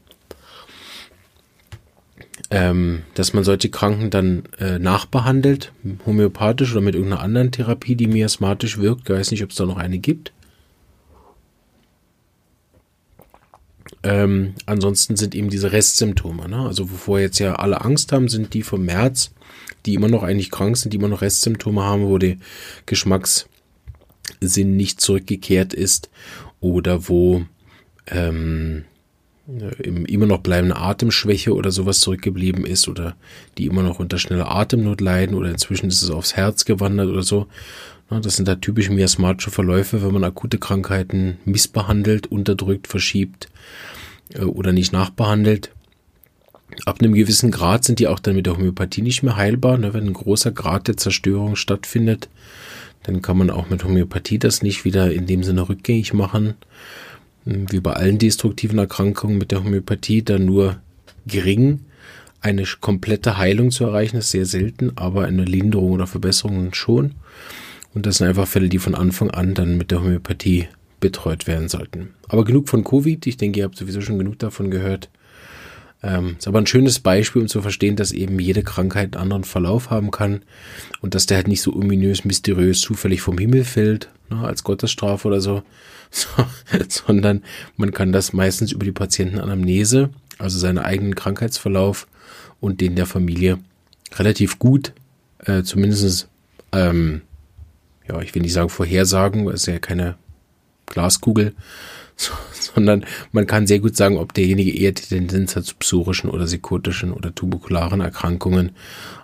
ähm, 2.50 3.02
dass 3.14 3.34
man 3.34 3.44
solche 3.44 3.70
Kranken 3.70 4.10
dann 4.10 4.44
äh, 4.58 4.78
nachbehandelt, 4.78 5.72
homöopathisch 6.06 6.72
oder 6.72 6.80
mit 6.80 6.94
irgendeiner 6.94 7.22
anderen 7.22 7.52
Therapie, 7.52 7.94
die 7.94 8.08
miasmatisch 8.08 8.78
wirkt. 8.78 9.08
Ich 9.08 9.14
weiß 9.14 9.30
nicht, 9.30 9.44
ob 9.44 9.50
es 9.50 9.56
da 9.56 9.64
noch 9.64 9.76
eine 9.76 9.98
gibt. 9.98 10.32
Ähm, 14.04 14.54
ansonsten 14.66 15.16
sind 15.16 15.34
eben 15.34 15.48
diese 15.48 15.70
Restsymptome, 15.70 16.48
ne? 16.48 16.66
also 16.66 16.90
wovor 16.90 17.20
jetzt 17.20 17.38
ja 17.38 17.54
alle 17.54 17.82
Angst 17.82 18.10
haben, 18.10 18.28
sind 18.28 18.52
die 18.52 18.62
vom 18.62 18.84
März, 18.84 19.30
die 19.86 19.94
immer 19.94 20.08
noch 20.08 20.24
eigentlich 20.24 20.50
krank 20.50 20.76
sind, 20.76 20.92
die 20.92 20.96
immer 20.96 21.08
noch 21.08 21.22
Restsymptome 21.22 21.82
haben, 21.82 22.06
wo 22.06 22.18
der 22.18 22.36
Geschmackssinn 22.86 23.46
nicht 24.76 25.00
zurückgekehrt 25.00 25.72
ist 25.72 26.10
oder 26.58 27.08
wo 27.08 27.44
ähm, 28.08 28.84
immer 30.06 30.26
noch 30.26 30.38
bleibende 30.38 30.76
Atemschwäche 30.76 31.54
oder 31.54 31.70
sowas 31.70 32.00
zurückgeblieben 32.00 32.64
ist 32.66 32.88
oder 32.88 33.14
die 33.56 33.66
immer 33.66 33.82
noch 33.82 34.00
unter 34.00 34.18
schneller 34.18 34.50
Atemnot 34.50 35.00
leiden 35.00 35.36
oder 35.36 35.50
inzwischen 35.50 35.86
ist 35.86 36.02
es 36.02 36.10
aufs 36.10 36.34
Herz 36.34 36.64
gewandert 36.64 37.08
oder 37.08 37.22
so. 37.22 37.46
Das 38.10 38.36
sind 38.36 38.46
da 38.46 38.56
typisch 38.56 38.90
miasmatische 38.90 39.50
Verläufe, 39.50 40.02
wenn 40.02 40.12
man 40.12 40.24
akute 40.24 40.58
Krankheiten 40.58 41.38
missbehandelt, 41.46 42.26
unterdrückt, 42.26 42.86
verschiebt 42.86 43.46
äh, 43.46 43.91
oder 44.38 44.72
nicht 44.72 44.92
nachbehandelt. 44.92 45.70
Ab 46.86 47.00
einem 47.00 47.12
gewissen 47.12 47.50
Grad 47.50 47.84
sind 47.84 47.98
die 47.98 48.08
auch 48.08 48.18
dann 48.18 48.34
mit 48.34 48.46
der 48.46 48.56
Homöopathie 48.56 49.02
nicht 49.02 49.22
mehr 49.22 49.36
heilbar. 49.36 49.76
Ne? 49.76 49.92
Wenn 49.92 50.06
ein 50.06 50.12
großer 50.14 50.52
Grad 50.52 50.88
der 50.88 50.96
Zerstörung 50.96 51.56
stattfindet, 51.56 52.28
dann 53.02 53.20
kann 53.20 53.36
man 53.36 53.50
auch 53.50 53.68
mit 53.68 53.84
Homöopathie 53.84 54.38
das 54.38 54.62
nicht 54.62 54.84
wieder 54.84 55.12
in 55.12 55.26
dem 55.26 55.42
Sinne 55.42 55.68
rückgängig 55.68 56.14
machen. 56.14 56.54
Wie 57.44 57.80
bei 57.80 57.92
allen 57.92 58.18
destruktiven 58.18 58.78
Erkrankungen 58.78 59.36
mit 59.36 59.50
der 59.50 59.64
Homöopathie, 59.64 60.22
dann 60.22 60.44
nur 60.44 60.76
gering 61.26 61.80
eine 62.40 62.64
komplette 62.80 63.38
Heilung 63.38 63.70
zu 63.70 63.84
erreichen, 63.84 64.16
ist 64.16 64.30
sehr 64.30 64.46
selten, 64.46 64.92
aber 64.96 65.26
eine 65.26 65.44
Linderung 65.44 65.92
oder 65.92 66.06
Verbesserung 66.06 66.74
schon. 66.74 67.12
Und 67.94 68.06
das 68.06 68.18
sind 68.18 68.28
einfach 68.28 68.48
Fälle, 68.48 68.68
die 68.68 68.78
von 68.78 68.94
Anfang 68.94 69.30
an 69.30 69.54
dann 69.54 69.76
mit 69.76 69.90
der 69.90 70.00
Homöopathie 70.00 70.68
betreut 71.02 71.46
werden 71.46 71.68
sollten. 71.68 72.14
Aber 72.28 72.44
genug 72.44 72.70
von 72.70 72.84
Covid. 72.84 73.26
Ich 73.26 73.36
denke, 73.36 73.58
ihr 73.58 73.64
habt 73.64 73.76
sowieso 73.76 74.00
schon 74.00 74.18
genug 74.18 74.38
davon 74.38 74.70
gehört. 74.70 75.10
Ähm, 76.02 76.36
ist 76.38 76.48
aber 76.48 76.58
ein 76.58 76.66
schönes 76.66 77.00
Beispiel, 77.00 77.42
um 77.42 77.48
zu 77.48 77.60
verstehen, 77.60 77.96
dass 77.96 78.12
eben 78.12 78.38
jede 78.38 78.62
Krankheit 78.62 79.14
einen 79.14 79.22
anderen 79.22 79.44
Verlauf 79.44 79.90
haben 79.90 80.10
kann 80.10 80.42
und 81.00 81.14
dass 81.14 81.26
der 81.26 81.36
halt 81.36 81.48
nicht 81.48 81.60
so 81.60 81.74
ominös, 81.74 82.24
mysteriös, 82.24 82.80
zufällig 82.80 83.20
vom 83.20 83.36
Himmel 83.36 83.64
fällt, 83.64 84.08
ne, 84.30 84.38
als 84.38 84.64
Gottesstrafe 84.64 85.28
oder 85.28 85.40
so, 85.40 85.62
so, 86.10 86.28
sondern 86.88 87.42
man 87.76 87.92
kann 87.92 88.12
das 88.12 88.32
meistens 88.32 88.72
über 88.72 88.84
die 88.84 88.92
Patientenanamnese, 88.92 90.10
also 90.38 90.58
seinen 90.58 90.78
eigenen 90.78 91.14
Krankheitsverlauf 91.14 92.08
und 92.60 92.80
den 92.80 92.96
der 92.96 93.06
Familie 93.06 93.58
relativ 94.14 94.58
gut, 94.58 94.92
äh, 95.44 95.62
zumindest 95.62 96.28
ähm, 96.72 97.22
ja, 98.08 98.20
ich 98.20 98.34
will 98.34 98.42
nicht 98.42 98.52
sagen 98.52 98.68
Vorhersagen, 98.68 99.48
ist 99.48 99.66
ja 99.66 99.78
keine 99.78 100.16
Glaskugel, 100.86 101.54
sondern 102.52 103.04
man 103.32 103.46
kann 103.46 103.66
sehr 103.66 103.80
gut 103.80 103.96
sagen, 103.96 104.18
ob 104.18 104.34
derjenige 104.34 104.76
eher 104.76 104.92
die 104.92 105.02
Tendenz 105.02 105.56
hat 105.56 105.64
zu 105.64 105.74
psorischen 105.76 106.30
oder 106.30 106.44
psychotischen 106.44 107.12
oder 107.12 107.34
tuberkularen 107.34 108.00
Erkrankungen 108.00 108.72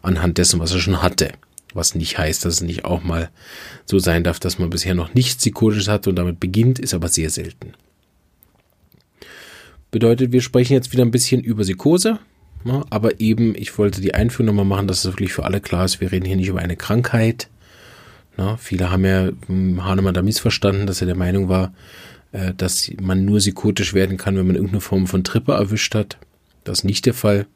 anhand 0.02 0.38
dessen, 0.38 0.60
was 0.60 0.72
er 0.72 0.80
schon 0.80 1.02
hatte. 1.02 1.32
Was 1.74 1.94
nicht 1.94 2.18
heißt, 2.18 2.44
dass 2.44 2.54
es 2.54 2.60
nicht 2.62 2.84
auch 2.84 3.04
mal 3.04 3.30
so 3.84 3.98
sein 3.98 4.24
darf, 4.24 4.40
dass 4.40 4.58
man 4.58 4.70
bisher 4.70 4.94
noch 4.94 5.14
nichts 5.14 5.36
Psychotisches 5.36 5.88
hatte 5.88 6.10
und 6.10 6.16
damit 6.16 6.40
beginnt, 6.40 6.78
ist 6.78 6.94
aber 6.94 7.08
sehr 7.08 7.30
selten. 7.30 7.74
Bedeutet, 9.90 10.32
wir 10.32 10.42
sprechen 10.42 10.74
jetzt 10.74 10.92
wieder 10.92 11.04
ein 11.04 11.10
bisschen 11.10 11.42
über 11.42 11.62
Psychose, 11.62 12.18
ne, 12.64 12.84
aber 12.90 13.20
eben, 13.20 13.54
ich 13.54 13.76
wollte 13.78 14.00
die 14.00 14.14
Einführung 14.14 14.46
nochmal 14.46 14.64
machen, 14.64 14.88
dass 14.88 15.04
es 15.04 15.12
wirklich 15.12 15.32
für 15.32 15.44
alle 15.44 15.60
klar 15.60 15.84
ist, 15.84 16.00
wir 16.00 16.10
reden 16.10 16.26
hier 16.26 16.36
nicht 16.36 16.48
über 16.48 16.60
eine 16.60 16.76
Krankheit, 16.76 17.48
na, 18.38 18.56
viele 18.56 18.90
haben 18.90 19.04
ja 19.04 19.30
hm, 19.46 19.84
Hahnemann 19.84 20.14
da 20.14 20.22
missverstanden, 20.22 20.86
dass 20.86 21.00
er 21.00 21.06
der 21.06 21.16
Meinung 21.16 21.48
war, 21.48 21.74
äh, 22.30 22.54
dass 22.54 22.90
man 23.00 23.24
nur 23.24 23.38
psychotisch 23.38 23.94
werden 23.94 24.16
kann, 24.16 24.36
wenn 24.36 24.46
man 24.46 24.54
irgendeine 24.54 24.80
Form 24.80 25.08
von 25.08 25.24
Trippe 25.24 25.52
erwischt 25.52 25.94
hat. 25.94 26.18
Das 26.62 26.78
ist 26.78 26.84
nicht 26.84 27.04
der 27.04 27.14
Fall. 27.14 27.46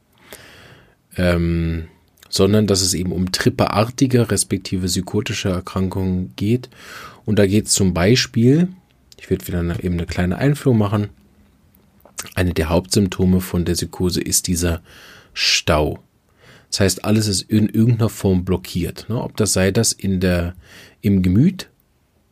Ähm, 1.16 1.84
sondern 2.28 2.66
dass 2.66 2.80
es 2.80 2.94
eben 2.94 3.12
um 3.12 3.30
trippeartige, 3.30 4.30
respektive 4.30 4.86
psychotische 4.86 5.50
Erkrankungen 5.50 6.32
geht. 6.34 6.68
Und 7.24 7.38
da 7.38 7.46
geht 7.46 7.66
es 7.66 7.72
zum 7.72 7.94
Beispiel, 7.94 8.68
ich 9.20 9.30
werde 9.30 9.46
wieder 9.46 9.60
eine, 9.60 9.84
eben 9.84 9.94
eine 9.94 10.06
kleine 10.06 10.38
Einführung 10.38 10.78
machen, 10.78 11.10
eine 12.34 12.54
der 12.54 12.70
Hauptsymptome 12.70 13.40
von 13.40 13.64
der 13.64 13.74
Psychose 13.74 14.20
ist 14.20 14.48
dieser 14.48 14.82
Stau. 15.32 16.00
Das 16.72 16.80
heißt, 16.80 17.04
alles 17.04 17.28
ist 17.28 17.42
in 17.42 17.68
irgendeiner 17.68 18.08
Form 18.08 18.46
blockiert. 18.46 19.04
Ne? 19.10 19.22
Ob 19.22 19.36
das 19.36 19.52
sei 19.52 19.70
das 19.70 19.92
in 19.92 20.20
der, 20.20 20.54
im 21.02 21.20
Gemüt, 21.20 21.68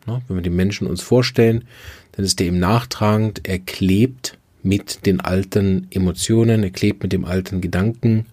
ne? 0.06 0.22
wenn 0.26 0.36
wir 0.38 0.42
den 0.42 0.56
Menschen 0.56 0.86
uns 0.86 1.02
vorstellen, 1.02 1.64
dann 2.12 2.24
ist 2.24 2.40
der 2.40 2.46
im 2.46 2.58
nachtragend, 2.58 3.42
er 3.46 3.58
klebt 3.58 4.38
mit 4.62 5.04
den 5.04 5.20
alten 5.20 5.88
Emotionen, 5.90 6.62
er 6.62 6.70
klebt 6.70 7.02
mit 7.02 7.12
dem 7.12 7.26
alten 7.26 7.60
Gedanken. 7.60 8.24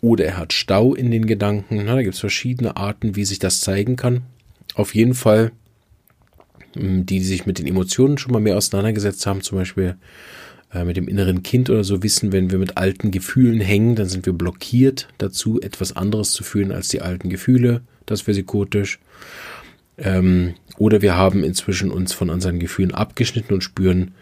oder 0.00 0.26
er 0.26 0.36
hat 0.36 0.52
Stau 0.52 0.94
in 0.94 1.10
den 1.10 1.26
Gedanken. 1.26 1.82
Na, 1.84 1.96
da 1.96 2.02
gibt 2.02 2.14
es 2.14 2.20
verschiedene 2.20 2.76
Arten, 2.76 3.16
wie 3.16 3.24
sich 3.24 3.40
das 3.40 3.60
zeigen 3.60 3.96
kann. 3.96 4.22
Auf 4.74 4.94
jeden 4.94 5.14
Fall, 5.14 5.50
die, 6.76 7.04
die 7.04 7.20
sich 7.24 7.46
mit 7.46 7.58
den 7.58 7.66
Emotionen 7.66 8.16
schon 8.16 8.32
mal 8.32 8.40
mehr 8.40 8.56
auseinandergesetzt 8.56 9.26
haben, 9.26 9.42
zum 9.42 9.58
Beispiel 9.58 9.96
äh, 10.72 10.84
mit 10.84 10.96
dem 10.96 11.08
inneren 11.08 11.42
Kind 11.42 11.70
oder 11.70 11.84
so, 11.84 12.02
wissen, 12.02 12.32
wenn 12.32 12.50
wir 12.50 12.58
mit 12.58 12.76
alten 12.76 13.10
Gefühlen 13.10 13.60
hängen, 13.60 13.94
dann 13.94 14.08
sind 14.08 14.26
wir 14.26 14.32
blockiert 14.32 15.08
dazu, 15.18 15.60
etwas 15.60 15.94
anderes 15.94 16.32
zu 16.32 16.44
fühlen 16.44 16.72
als 16.72 16.88
die 16.88 17.02
alten 17.02 17.28
Gefühle. 17.28 17.82
Das 18.06 18.26
wäre 18.26 18.34
psychotisch. 18.34 18.98
Ähm, 19.98 20.54
oder 20.78 21.02
wir 21.02 21.16
haben 21.16 21.44
inzwischen 21.44 21.90
uns 21.90 22.12
von 22.12 22.30
unseren 22.30 22.58
Gefühlen 22.58 22.92
abgeschnitten 22.92 23.54
und 23.54 23.62
spüren 23.62 24.12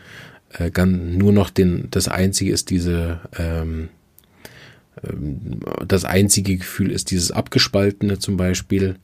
äh, 0.58 0.70
ganz, 0.70 1.16
nur 1.16 1.32
noch 1.32 1.50
den, 1.50 1.88
das 1.90 2.08
einzige 2.08 2.52
ist 2.52 2.70
diese, 2.70 3.20
ähm, 3.38 3.88
ähm, 5.04 5.60
das 5.86 6.04
einzige 6.04 6.56
Gefühl 6.56 6.90
ist 6.90 7.10
dieses 7.10 7.30
abgespaltene 7.30 8.18
zum 8.18 8.36
Beispiel. 8.36 8.96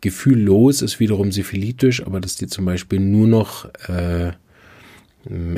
Gefühllos 0.00 0.80
ist 0.82 0.98
wiederum 0.98 1.30
syphilitisch, 1.30 2.04
aber 2.04 2.20
dass 2.20 2.34
die 2.34 2.46
zum 2.46 2.64
Beispiel 2.64 3.00
nur 3.00 3.28
noch 3.28 3.66
äh, 3.86 4.32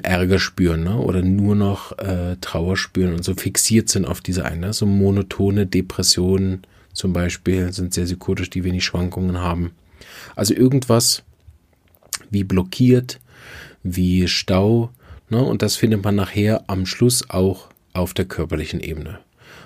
Ärger 0.03 0.39
spüren 0.39 0.85
ne? 0.85 0.99
oder 0.99 1.23
nur 1.23 1.55
noch 1.55 1.97
äh, 1.99 2.37
Trauer 2.41 2.77
spüren 2.77 3.15
und 3.15 3.25
so 3.25 3.35
fixiert 3.35 3.89
sind 3.89 4.05
auf 4.05 4.21
diese 4.21 4.45
eine. 4.45 4.73
So 4.73 4.87
monotone 4.87 5.67
Depressionen 5.67 6.63
zum 6.93 7.13
Beispiel 7.13 7.73
sind 7.73 7.95
sehr 7.95 8.05
psychotisch, 8.05 8.51
die 8.51 8.65
wenig 8.65 8.85
Schwankungen 8.85 9.41
haben. 9.41 9.73
Also 10.37 10.55
irgendwas 10.55 11.23
wie 12.31 12.45
blockiert, 12.45 13.21
wie 13.83 14.29
Stau. 14.29 14.91
Ne? 15.31 15.43
Und 15.43 15.63
das 15.63 15.77
findet 15.77 16.05
man 16.05 16.17
nachher 16.17 16.65
am 16.67 16.85
Schluss 16.87 17.31
auch 17.31 17.69
auf 17.95 18.15
der 18.15 18.27
körperlichen 18.27 18.81
Ebene. 18.81 19.21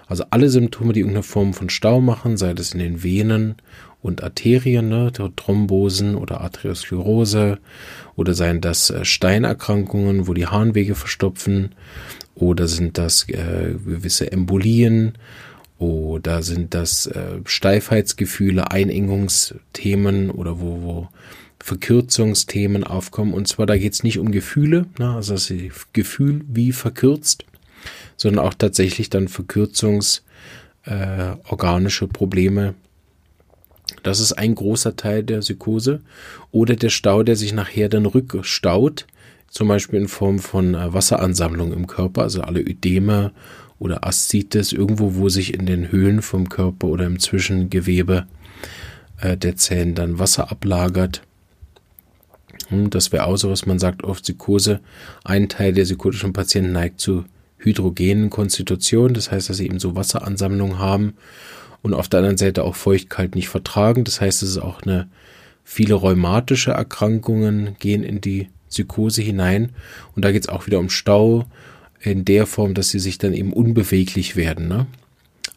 Also 0.06 0.25
alle 0.30 0.48
Symptome, 0.50 0.92
die 0.92 1.00
irgendeine 1.00 1.25
Form 1.25 1.52
von 1.52 1.68
Stau 1.68 2.00
machen, 2.00 2.36
sei 2.36 2.54
das 2.54 2.72
in 2.72 2.78
den 2.78 3.02
Venen 3.02 3.56
und 4.06 4.22
Arterien, 4.22 4.88
ne, 4.88 5.12
Thrombosen 5.12 6.14
oder 6.14 6.40
Arteriosklerose, 6.40 7.58
oder 8.14 8.34
seien 8.34 8.60
das 8.60 8.90
äh, 8.90 9.04
Steinerkrankungen, 9.04 10.28
wo 10.28 10.34
die 10.34 10.46
Harnwege 10.46 10.94
verstopfen, 10.94 11.75
oder 12.34 12.68
sind 12.68 12.98
das 12.98 13.28
äh, 13.28 13.75
gewisse 13.84 14.30
Embolien, 14.30 15.14
oder 15.78 16.42
sind 16.42 16.72
das 16.72 17.06
äh, 17.06 17.40
Steifheitsgefühle, 17.44 18.70
Einengungsthemen 18.70 20.30
oder 20.30 20.60
wo, 20.60 20.82
wo 20.82 21.08
Verkürzungsthemen 21.58 22.84
aufkommen. 22.84 23.34
Und 23.34 23.48
zwar, 23.48 23.66
da 23.66 23.76
geht 23.76 23.92
es 23.92 24.04
nicht 24.04 24.18
um 24.18 24.30
Gefühle, 24.30 24.86
ne, 24.98 25.14
also 25.14 25.34
das 25.34 25.52
Gefühl 25.92 26.42
wie 26.48 26.72
verkürzt, 26.72 27.44
sondern 28.16 28.46
auch 28.46 28.54
tatsächlich 28.54 29.10
dann 29.10 29.28
verkürzungsorganische 29.28 32.04
äh, 32.04 32.08
Probleme. 32.08 32.75
Das 34.02 34.21
ist 34.21 34.33
ein 34.33 34.55
großer 34.55 34.97
Teil 34.97 35.23
der 35.23 35.38
Psychose. 35.38 36.00
Oder 36.52 36.76
der 36.76 36.88
Stau, 36.88 37.23
der 37.23 37.37
sich 37.37 37.52
nachher 37.52 37.88
dann 37.88 38.07
rückstaut, 38.07 39.07
zum 39.49 39.69
Beispiel 39.69 40.00
in 40.00 40.09
Form 40.09 40.38
von 40.38 40.75
äh, 40.75 40.93
Wasseransammlung 40.93 41.73
im 41.73 41.87
Körper, 41.87 42.23
also 42.23 42.43
alle 42.43 42.61
Ödeme 42.61 43.33
oder 43.78 44.07
Aszites, 44.07 44.73
irgendwo, 44.73 45.14
wo 45.14 45.28
sich 45.28 45.55
in 45.55 45.66
den 45.66 45.90
Höhlen 45.93 46.23
vom 46.23 46.49
Körper 46.49 46.88
oder 46.88 47.07
im 47.07 47.19
Zwischengewebe 47.19 48.26
äh, 49.21 49.37
der 49.37 49.57
Zellen 49.57 49.95
dann 49.95 50.19
Wasser 50.19 50.50
ablagert. 50.50 51.23
Hm, 52.69 52.90
das 52.90 53.12
wäre 53.12 53.25
auch 53.25 53.37
so, 53.37 53.50
was 53.50 53.66
man 53.66 53.78
sagt, 53.78 54.02
oft 54.05 54.25
Psychose. 54.25 54.81
Ein 55.25 55.49
Teil 55.49 55.73
der 55.73 55.85
psychotischen 55.85 56.33
Patienten 56.33 56.73
neigt 56.73 57.00
zu 57.00 57.25
hydrogenen 57.66 58.30
Konstitutionen, 58.30 59.14
das 59.14 59.30
heißt, 59.30 59.50
dass 59.50 59.56
sie 59.56 59.66
eben 59.66 59.80
so 59.80 59.96
Wasseransammlungen 59.96 60.78
haben 60.78 61.14
und 61.82 61.94
auf 61.94 62.08
der 62.08 62.18
anderen 62.18 62.38
Seite 62.38 62.64
auch 62.64 62.76
Feuchtigkeit 62.76 63.35
nicht 63.35 63.49
vertragen. 63.49 64.04
Das 64.04 64.20
heißt, 64.20 64.42
es 64.42 64.50
ist 64.50 64.58
auch 64.58 64.82
eine 64.82 65.08
viele 65.64 65.94
rheumatische 65.94 66.70
Erkrankungen 66.70 67.76
gehen 67.80 68.04
in 68.04 68.20
die 68.20 68.49
Psychose 68.70 69.20
hinein 69.23 69.73
und 70.14 70.25
da 70.25 70.32
geht 70.32 70.44
es 70.44 70.49
auch 70.49 70.66
wieder 70.66 70.78
um 70.78 70.90
Stau, 70.90 71.46
in 72.00 72.25
der 72.25 72.46
Form, 72.46 72.75
dass 72.75 72.90
sie 72.90 73.00
sich 73.00 73.18
dann 73.18 73.32
eben 73.32 73.52
unbeweglich 73.52 74.37
werden. 74.37 74.68
Ne? 74.68 74.87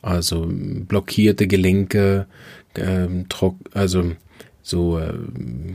Also 0.01 0.47
blockierte 0.49 1.47
Gelenke, 1.47 2.25
ähm, 2.75 3.25
also 3.73 4.11
so 4.61 4.99
äh, 4.99 5.13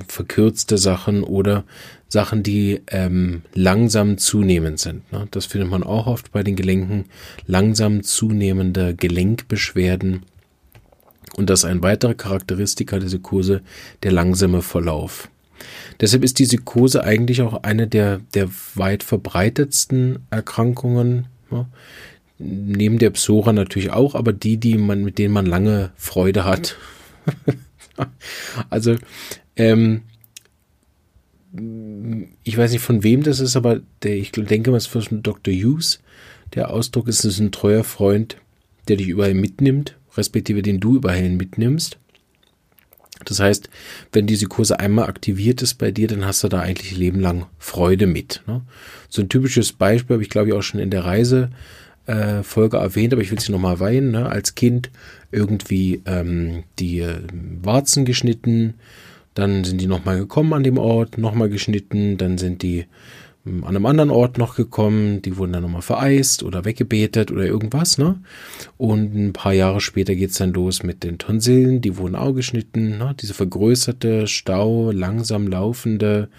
verkürzte 0.08 0.78
Sachen 0.78 1.22
oder 1.22 1.64
Sachen, 2.08 2.42
die 2.42 2.80
ähm, 2.88 3.42
langsam 3.54 4.18
zunehmend 4.18 4.78
sind. 4.78 5.10
Ne? 5.12 5.26
Das 5.30 5.46
findet 5.46 5.70
man 5.70 5.82
auch 5.82 6.06
oft 6.06 6.32
bei 6.32 6.42
den 6.42 6.56
Gelenken. 6.56 7.06
Langsam 7.46 8.02
zunehmende 8.02 8.94
Gelenkbeschwerden. 8.94 10.22
Und 11.36 11.50
das 11.50 11.60
ist 11.60 11.64
ein 11.64 11.82
weiterer 11.82 12.14
Charakteristika 12.14 12.98
der 12.98 13.08
Psychose, 13.08 13.62
der 14.02 14.12
langsame 14.12 14.62
Verlauf. 14.62 15.28
Deshalb 16.00 16.24
ist 16.24 16.38
die 16.38 16.44
Psychose 16.44 17.04
eigentlich 17.04 17.42
auch 17.42 17.62
eine 17.62 17.86
der, 17.86 18.20
der 18.34 18.48
weit 18.74 19.02
verbreitetsten 19.02 20.20
Erkrankungen. 20.30 21.26
Ja. 21.50 21.66
Neben 22.38 22.98
der 22.98 23.10
Psora 23.10 23.52
natürlich 23.52 23.90
auch, 23.90 24.14
aber 24.14 24.32
die, 24.32 24.56
die 24.56 24.76
man, 24.76 25.04
mit 25.04 25.18
denen 25.18 25.32
man 25.32 25.46
lange 25.46 25.90
Freude 25.96 26.44
hat. 26.44 26.76
also, 28.70 28.96
ähm, 29.56 30.02
ich 32.42 32.56
weiß 32.58 32.72
nicht 32.72 32.82
von 32.82 33.02
wem 33.02 33.22
das 33.22 33.40
ist, 33.40 33.56
aber 33.56 33.80
der, 34.02 34.16
ich 34.16 34.32
denke 34.32 34.70
mal, 34.70 34.76
es 34.76 34.86
ist 34.86 35.08
von 35.08 35.22
Dr. 35.22 35.54
Hughes. 35.54 36.00
Der 36.54 36.70
Ausdruck 36.70 37.08
ist, 37.08 37.20
es 37.20 37.34
ist 37.34 37.40
ein 37.40 37.52
treuer 37.52 37.84
Freund, 37.84 38.36
der 38.88 38.96
dich 38.96 39.08
überall 39.08 39.34
mitnimmt, 39.34 39.96
respektive 40.16 40.62
den 40.62 40.80
du 40.80 40.96
überall 40.96 41.28
mitnimmst. 41.30 41.98
Das 43.24 43.40
heißt, 43.40 43.70
wenn 44.12 44.26
diese 44.26 44.46
Kurse 44.46 44.80
einmal 44.80 45.08
aktiviert 45.08 45.62
ist 45.62 45.74
bei 45.74 45.90
dir, 45.90 46.08
dann 46.08 46.24
hast 46.24 46.42
du 46.42 46.48
da 46.48 46.60
eigentlich 46.60 46.92
ein 46.92 46.98
Leben 46.98 47.20
lang 47.20 47.46
Freude 47.58 48.06
mit. 48.06 48.42
Ne? 48.46 48.62
So 49.08 49.22
ein 49.22 49.28
typisches 49.28 49.72
Beispiel 49.72 50.14
habe 50.14 50.22
ich, 50.22 50.30
glaube 50.30 50.48
ich, 50.48 50.54
auch 50.54 50.62
schon 50.62 50.80
in 50.80 50.90
der 50.90 51.04
Reise 51.04 51.50
äh, 52.06 52.42
Folge 52.42 52.78
erwähnt, 52.78 53.12
aber 53.12 53.22
ich 53.22 53.30
will 53.30 53.38
es 53.38 53.48
nochmal 53.48 53.80
weinen. 53.80 54.10
Ne? 54.10 54.28
Als 54.28 54.54
Kind 54.54 54.90
irgendwie 55.30 56.02
ähm, 56.06 56.64
die 56.78 57.00
äh, 57.00 57.20
Warzen 57.62 58.04
geschnitten, 58.04 58.74
dann 59.34 59.64
sind 59.64 59.80
die 59.80 59.86
nochmal 59.86 60.18
gekommen 60.18 60.52
an 60.52 60.62
dem 60.62 60.78
Ort, 60.78 61.18
nochmal 61.18 61.48
geschnitten, 61.48 62.16
dann 62.16 62.38
sind 62.38 62.62
die 62.62 62.86
an 63.46 63.64
einem 63.64 63.84
anderen 63.84 64.10
Ort 64.10 64.38
noch 64.38 64.56
gekommen, 64.56 65.20
die 65.20 65.36
wurden 65.36 65.52
dann 65.52 65.62
nochmal 65.62 65.82
vereist 65.82 66.42
oder 66.42 66.64
weggebetet 66.64 67.30
oder 67.30 67.44
irgendwas, 67.44 67.98
ne? 67.98 68.18
Und 68.78 69.14
ein 69.14 69.32
paar 69.34 69.52
Jahre 69.52 69.82
später 69.82 70.14
geht's 70.14 70.38
dann 70.38 70.54
los 70.54 70.82
mit 70.82 71.04
den 71.04 71.18
Tonsillen, 71.18 71.82
die 71.82 71.98
wurden 71.98 72.16
auch 72.16 72.32
geschnitten, 72.32 72.96
ne? 72.96 73.14
Diese 73.20 73.34
vergrößerte, 73.34 74.26
Stau, 74.28 74.90
langsam 74.92 75.46
laufende, 75.46 76.30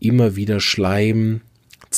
immer 0.00 0.34
wieder 0.34 0.58
Schleim, 0.58 1.42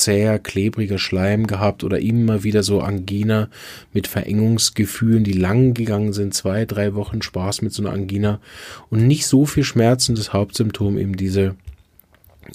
zäher, 0.01 0.39
klebriger 0.39 0.99
Schleim 0.99 1.47
gehabt 1.47 1.85
oder 1.85 2.01
immer 2.01 2.43
wieder 2.43 2.63
so 2.63 2.81
Angina 2.81 3.49
mit 3.93 4.07
Verengungsgefühlen, 4.07 5.25
die 5.25 5.33
lang 5.33 5.75
gegangen 5.75 6.13
sind, 6.13 6.35
zwei, 6.35 6.65
drei 6.65 6.95
Wochen 6.95 7.23
Spaß 7.23 7.63
mit 7.63 7.73
so 7.73 7.83
einer 7.83 7.93
Angina 7.93 8.41
und 8.89 9.07
nicht 9.07 9.27
so 9.27 9.47
viel 9.47 9.65
Schmerzen, 9.65 10.15
das 10.15 10.33
Hauptsymptom 10.33 10.99
eben 10.99 11.17
diese 11.17 11.55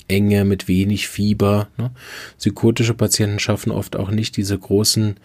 Enge, 0.08 0.46
mit 0.46 0.68
wenig 0.68 1.08
Fieber. 1.08 1.68
Ne? 1.78 1.92
Psychotische 2.38 2.94
Patienten 2.94 3.40
schaffen 3.40 3.72
oft 3.72 3.96
auch 3.96 4.10
nicht 4.10 4.38
diese 4.38 4.58
großen 4.58 5.16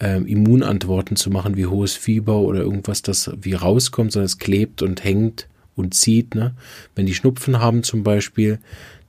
äh, 0.00 0.22
Immunantworten 0.22 1.16
zu 1.16 1.30
machen, 1.30 1.56
wie 1.56 1.66
hohes 1.66 1.94
Fieber 1.94 2.38
oder 2.38 2.60
irgendwas, 2.60 3.02
das 3.02 3.30
wie 3.40 3.54
rauskommt, 3.54 4.12
sondern 4.12 4.26
es 4.26 4.38
klebt 4.38 4.82
und 4.82 5.04
hängt 5.04 5.48
und 5.76 5.94
zieht. 5.94 6.34
Ne? 6.34 6.54
Wenn 6.94 7.06
die 7.06 7.14
Schnupfen 7.14 7.60
haben 7.60 7.82
zum 7.82 8.02
Beispiel, 8.02 8.58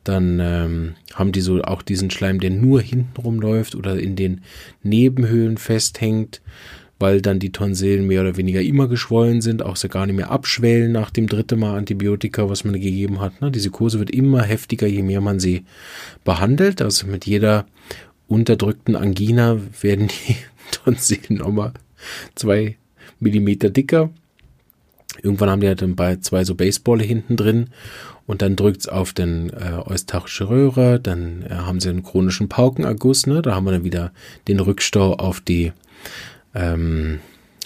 dann 0.03 0.39
ähm, 0.41 0.95
haben 1.13 1.31
die 1.31 1.41
so 1.41 1.61
auch 1.61 1.81
diesen 1.81 2.09
Schleim, 2.09 2.39
der 2.39 2.49
nur 2.49 2.81
hinten 2.81 3.19
rumläuft 3.21 3.75
oder 3.75 3.99
in 3.99 4.15
den 4.15 4.41
Nebenhöhlen 4.83 5.57
festhängt 5.57 6.41
weil 6.99 7.21
dann 7.21 7.39
die 7.39 7.51
Tonsillen 7.51 8.05
mehr 8.05 8.21
oder 8.21 8.35
weniger 8.35 8.61
immer 8.61 8.87
geschwollen 8.87 9.41
sind, 9.41 9.63
auch 9.63 9.77
so 9.77 9.87
gar 9.87 10.05
nicht 10.05 10.15
mehr 10.15 10.31
abschwellen 10.31 10.91
nach 10.91 11.09
dem 11.09 11.27
dritten 11.27 11.59
Mal 11.59 11.77
Antibiotika, 11.77 12.49
was 12.49 12.65
man 12.65 12.73
gegeben 12.73 13.21
hat. 13.21 13.41
Ne? 13.41 13.51
Die 13.51 13.59
Psychose 13.59 13.99
wird 13.99 14.11
immer 14.11 14.43
heftiger, 14.43 14.85
je 14.85 15.01
mehr 15.01 15.21
man 15.21 15.39
sie 15.39 15.63
behandelt. 16.25 16.81
Also 16.81 17.07
mit 17.07 17.25
jeder 17.25 17.65
unterdrückten 18.27 18.97
Angina 18.97 19.57
werden 19.81 20.09
die 20.09 20.35
Tonsillen 20.71 21.37
nochmal 21.37 21.71
zwei 22.35 22.77
Millimeter 23.19 23.69
dicker. 23.69 24.09
Irgendwann 25.23 25.49
haben 25.49 25.61
die 25.61 25.67
halt 25.67 25.81
dann 25.81 25.95
bei 25.95 26.17
zwei 26.17 26.43
so 26.43 26.55
Baseballe 26.55 27.03
hinten 27.03 27.35
drin 27.35 27.67
und 28.27 28.41
dann 28.41 28.55
drückt's 28.55 28.87
auf 28.87 29.13
den 29.13 29.49
äh, 29.51 29.73
eustachische 29.85 30.49
Röhre, 30.49 30.99
dann 30.99 31.43
äh, 31.43 31.53
haben 31.53 31.79
sie 31.79 31.89
einen 31.89 32.03
chronischen 32.03 32.49
Paukenerguss, 32.49 33.27
ne? 33.27 33.41
da 33.41 33.55
haben 33.55 33.65
wir 33.65 33.71
dann 33.71 33.83
wieder 33.83 34.11
den 34.47 34.59
Rückstau 34.59 35.13
auf 35.15 35.41
die 35.41 35.71
ähm, 36.53 37.19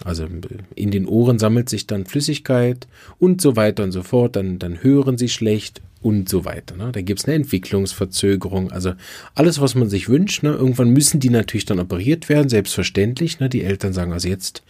also 0.03 0.27
in 0.75 0.91
den 0.91 1.05
Ohren 1.05 1.39
sammelt 1.39 1.69
sich 1.69 1.87
dann 1.87 2.05
Flüssigkeit 2.05 2.87
und 3.19 3.41
so 3.41 3.55
weiter 3.55 3.83
und 3.83 3.91
so 3.91 4.03
fort. 4.03 4.35
Dann, 4.35 4.59
dann 4.59 4.83
hören 4.83 5.17
sie 5.17 5.29
schlecht 5.29 5.81
und 6.01 6.27
so 6.27 6.45
weiter. 6.45 6.75
Ne? 6.75 6.91
Da 6.91 7.01
gibt 7.01 7.19
es 7.19 7.25
eine 7.25 7.35
Entwicklungsverzögerung. 7.35 8.71
Also 8.71 8.93
alles, 9.35 9.61
was 9.61 9.75
man 9.75 9.89
sich 9.89 10.09
wünscht. 10.09 10.43
Ne? 10.43 10.51
Irgendwann 10.51 10.89
müssen 10.89 11.19
die 11.19 11.29
natürlich 11.29 11.65
dann 11.65 11.79
operiert 11.79 12.27
werden, 12.27 12.49
selbstverständlich. 12.49 13.39
Ne? 13.39 13.49
Die 13.49 13.63
Eltern 13.63 13.93
sagen 13.93 14.11
also 14.11 14.27
jetzt 14.27 14.63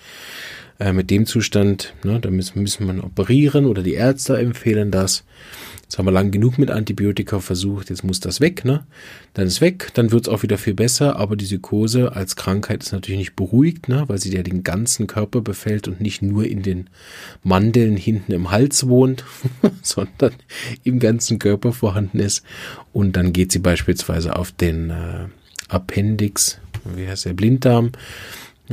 Äh, 0.84 0.92
mit 0.92 1.10
dem 1.10 1.26
Zustand, 1.26 1.94
ne, 2.04 2.20
da 2.20 2.30
müssen, 2.30 2.62
müssen 2.62 2.86
man 2.86 3.00
operieren 3.00 3.66
oder 3.66 3.84
die 3.84 3.94
Ärzte 3.94 4.38
empfehlen 4.38 4.92
das. 4.92 5.24
Jetzt 5.84 5.98
haben 5.98 6.06
wir 6.06 6.12
lang 6.12 6.30
genug 6.30 6.58
mit 6.58 6.72
Antibiotika 6.72 7.40
versucht, 7.40 7.90
jetzt 7.90 8.04
muss 8.04 8.20
das 8.20 8.42
weg, 8.42 8.66
ne? 8.66 8.86
Dann 9.34 9.48
ist 9.48 9.62
weg, 9.62 9.92
dann 9.94 10.12
wird 10.12 10.28
es 10.28 10.34
auch 10.34 10.44
wieder 10.44 10.58
viel 10.58 10.74
besser, 10.74 11.16
aber 11.16 11.38
die 11.38 11.46
Psychose 11.46 12.14
als 12.14 12.36
Krankheit 12.36 12.84
ist 12.84 12.92
natürlich 12.92 13.20
nicht 13.20 13.36
beruhigt, 13.38 13.88
ne? 13.88 14.04
weil 14.08 14.18
sie 14.18 14.36
ja 14.36 14.44
den 14.44 14.64
ganzen 14.64 15.08
Körper 15.08 15.40
befällt 15.40 15.88
und 15.88 16.02
nicht 16.02 16.22
nur 16.22 16.46
in 16.46 16.64
den 16.64 16.90
Mandeln 17.44 17.96
hinten 17.96 18.34
im 18.34 18.52
Hals 18.52 18.90
wohnt, 18.90 19.24
sondern 19.82 20.34
im 20.84 21.00
ganzen 21.00 21.40
Körper 21.40 21.72
vorhanden 21.72 22.20
ist. 22.20 22.44
Und 22.92 23.16
dann 23.16 23.32
geht 23.32 23.54
sie 23.54 23.60
beispielsweise 23.60 24.36
auf 24.36 24.52
den 24.52 24.90
äh, 24.90 25.28
Appendix, 25.70 26.60
wie 26.96 27.08
heißt 27.08 27.26
der, 27.26 27.34
Blinddarm, 27.34 27.92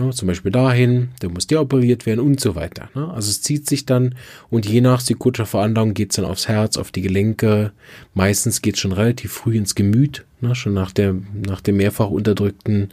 ja, 0.01 0.11
zum 0.11 0.29
Beispiel 0.29 0.53
dahin, 0.53 1.11
der 1.23 1.29
muss 1.29 1.47
deoperiert 1.47 2.07
werden 2.07 2.21
und 2.21 2.41
so 2.41 2.55
weiter. 2.55 2.89
Ne? 2.95 3.09
Also 3.13 3.31
es 3.31 3.43
zieht 3.43 3.69
sich 3.69 3.87
dann 3.87 4.15
und 4.49 4.67
je 4.67 4.81
nach 4.81 5.01
psychotischer 5.01 5.47
Veranlagung 5.47 5.95
geht 5.95 6.11
es 6.11 6.17
dann 6.17 6.25
aufs 6.25 6.49
Herz, 6.49 6.77
auf 6.77 6.91
die 6.91 7.03
Gelenke. 7.03 7.73
Meistens 8.15 8.63
geht 8.63 8.75
es 8.75 8.81
schon 8.81 8.93
relativ 8.93 9.33
früh 9.33 9.57
ins 9.57 9.75
Gemüt, 9.75 10.25
ne? 10.41 10.55
schon 10.55 10.75
nach 10.75 10.93
der, 10.93 11.15
nach 11.47 11.61
der 11.61 11.75
mehrfach 11.75 12.09
unterdrückten 12.09 12.91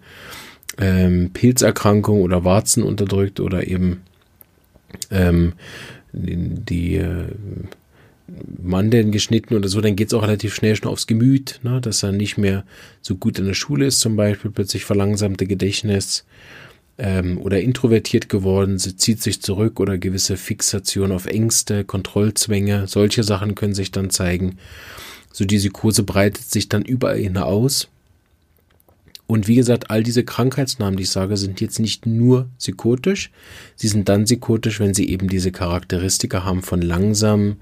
ähm, 0.79 1.31
Pilzerkrankung 1.33 2.21
oder 2.21 2.43
Warzen 2.43 2.83
unterdrückt 2.83 3.39
oder 3.39 3.67
eben 3.67 4.01
ähm, 5.11 5.53
die, 6.11 6.35
die 6.35 6.95
äh, 6.95 7.25
Mandeln 8.61 9.11
geschnitten 9.11 9.55
oder 9.55 9.69
so, 9.69 9.79
dann 9.79 9.95
geht 9.95 10.07
es 10.07 10.13
auch 10.13 10.23
relativ 10.23 10.53
schnell 10.53 10.75
schon 10.75 10.91
aufs 10.91 11.07
Gemüt, 11.07 11.59
ne? 11.63 11.79
dass 11.79 12.03
er 12.03 12.11
nicht 12.11 12.37
mehr 12.37 12.65
so 13.01 13.15
gut 13.15 13.39
in 13.39 13.45
der 13.45 13.53
Schule 13.53 13.85
ist, 13.85 14.01
zum 14.01 14.15
Beispiel 14.15 14.51
plötzlich 14.51 14.83
verlangsamte 14.83 15.47
Gedächtnis 15.47 16.25
ähm, 16.97 17.39
oder 17.39 17.61
introvertiert 17.61 18.29
geworden, 18.29 18.79
sie 18.79 18.95
zieht 18.95 19.21
sich 19.21 19.41
zurück 19.41 19.79
oder 19.79 19.97
gewisse 19.97 20.37
Fixation 20.37 21.11
auf 21.11 21.25
Ängste, 21.25 21.83
Kontrollzwänge, 21.83 22.87
solche 22.87 23.23
Sachen 23.23 23.55
können 23.55 23.75
sich 23.75 23.91
dann 23.91 24.09
zeigen. 24.09 24.57
So 25.31 25.45
die 25.45 25.57
Psychose 25.57 26.03
breitet 26.03 26.45
sich 26.45 26.69
dann 26.69 26.83
überall 26.83 27.19
hinaus. 27.19 27.89
Und 29.27 29.49
wie 29.49 29.55
gesagt, 29.55 29.91
all 29.91 30.03
diese 30.03 30.23
Krankheitsnamen, 30.23 30.95
die 30.95 31.03
ich 31.03 31.09
sage, 31.09 31.35
sind 31.35 31.59
jetzt 31.59 31.79
nicht 31.79 32.05
nur 32.05 32.47
psychotisch. 32.57 33.29
Sie 33.75 33.89
sind 33.89 34.07
dann 34.07 34.23
psychotisch, 34.23 34.79
wenn 34.79 34.93
sie 34.93 35.09
eben 35.09 35.27
diese 35.27 35.51
Charakteristika 35.51 36.45
haben 36.45 36.63
von 36.63 36.81
langsam, 36.81 37.57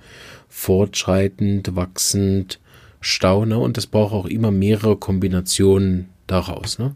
fortschreitend, 0.48 1.76
wachsend, 1.76 2.60
Stau. 3.02 3.46
Ne? 3.46 3.58
Und 3.58 3.78
das 3.78 3.88
braucht 3.88 4.14
auch 4.14 4.26
immer 4.26 4.52
mehrere 4.52 4.96
Kombinationen 4.96 6.10
daraus. 6.28 6.80
Ne? 6.80 6.96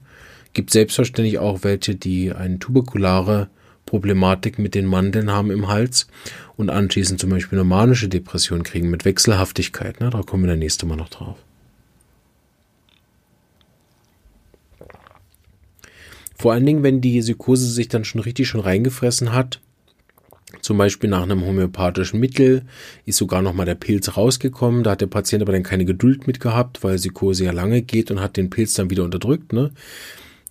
Gibt 0.53 0.71
selbstverständlich 0.71 1.39
auch 1.39 1.63
welche, 1.63 1.95
die 1.95 2.33
eine 2.33 2.59
tuberkulare 2.59 3.49
Problematik 3.85 4.59
mit 4.59 4.75
den 4.75 4.85
Mandeln 4.85 5.31
haben 5.31 5.51
im 5.51 5.67
Hals 5.67 6.07
und 6.57 6.69
anschließend 6.69 7.19
zum 7.19 7.31
Beispiel 7.31 7.57
eine 7.57 7.67
manische 7.67 8.07
Depression 8.07 8.63
kriegen 8.63 8.89
mit 8.89 9.05
Wechselhaftigkeit. 9.05 9.99
Ne? 9.99 10.09
Da 10.11 10.21
kommen 10.21 10.43
wir 10.43 10.51
das 10.51 10.59
nächste 10.59 10.85
Mal 10.85 10.95
noch 10.95 11.09
drauf. 11.09 11.37
Vor 16.37 16.53
allen 16.53 16.65
Dingen, 16.65 16.83
wenn 16.83 17.01
die 17.01 17.19
Psychose 17.19 17.67
sich 17.67 17.89
dann 17.89 18.05
schon 18.05 18.21
richtig 18.21 18.47
schon 18.47 18.61
reingefressen 18.61 19.33
hat, 19.33 19.59
zum 20.61 20.77
Beispiel 20.77 21.09
nach 21.09 21.23
einem 21.23 21.43
homöopathischen 21.45 22.19
Mittel 22.19 22.63
ist 23.05 23.17
sogar 23.17 23.41
noch 23.41 23.53
mal 23.53 23.65
der 23.65 23.75
Pilz 23.75 24.15
rausgekommen. 24.15 24.83
Da 24.83 24.91
hat 24.91 25.01
der 25.01 25.07
Patient 25.07 25.41
aber 25.41 25.51
dann 25.51 25.63
keine 25.63 25.85
Geduld 25.85 26.27
mit 26.27 26.39
gehabt, 26.39 26.83
weil 26.83 26.95
Psychose 26.95 27.45
ja 27.45 27.51
lange 27.51 27.81
geht 27.81 28.09
und 28.11 28.19
hat 28.19 28.37
den 28.37 28.49
Pilz 28.49 28.73
dann 28.73 28.89
wieder 28.89 29.03
unterdrückt. 29.03 29.51
Ne? 29.51 29.71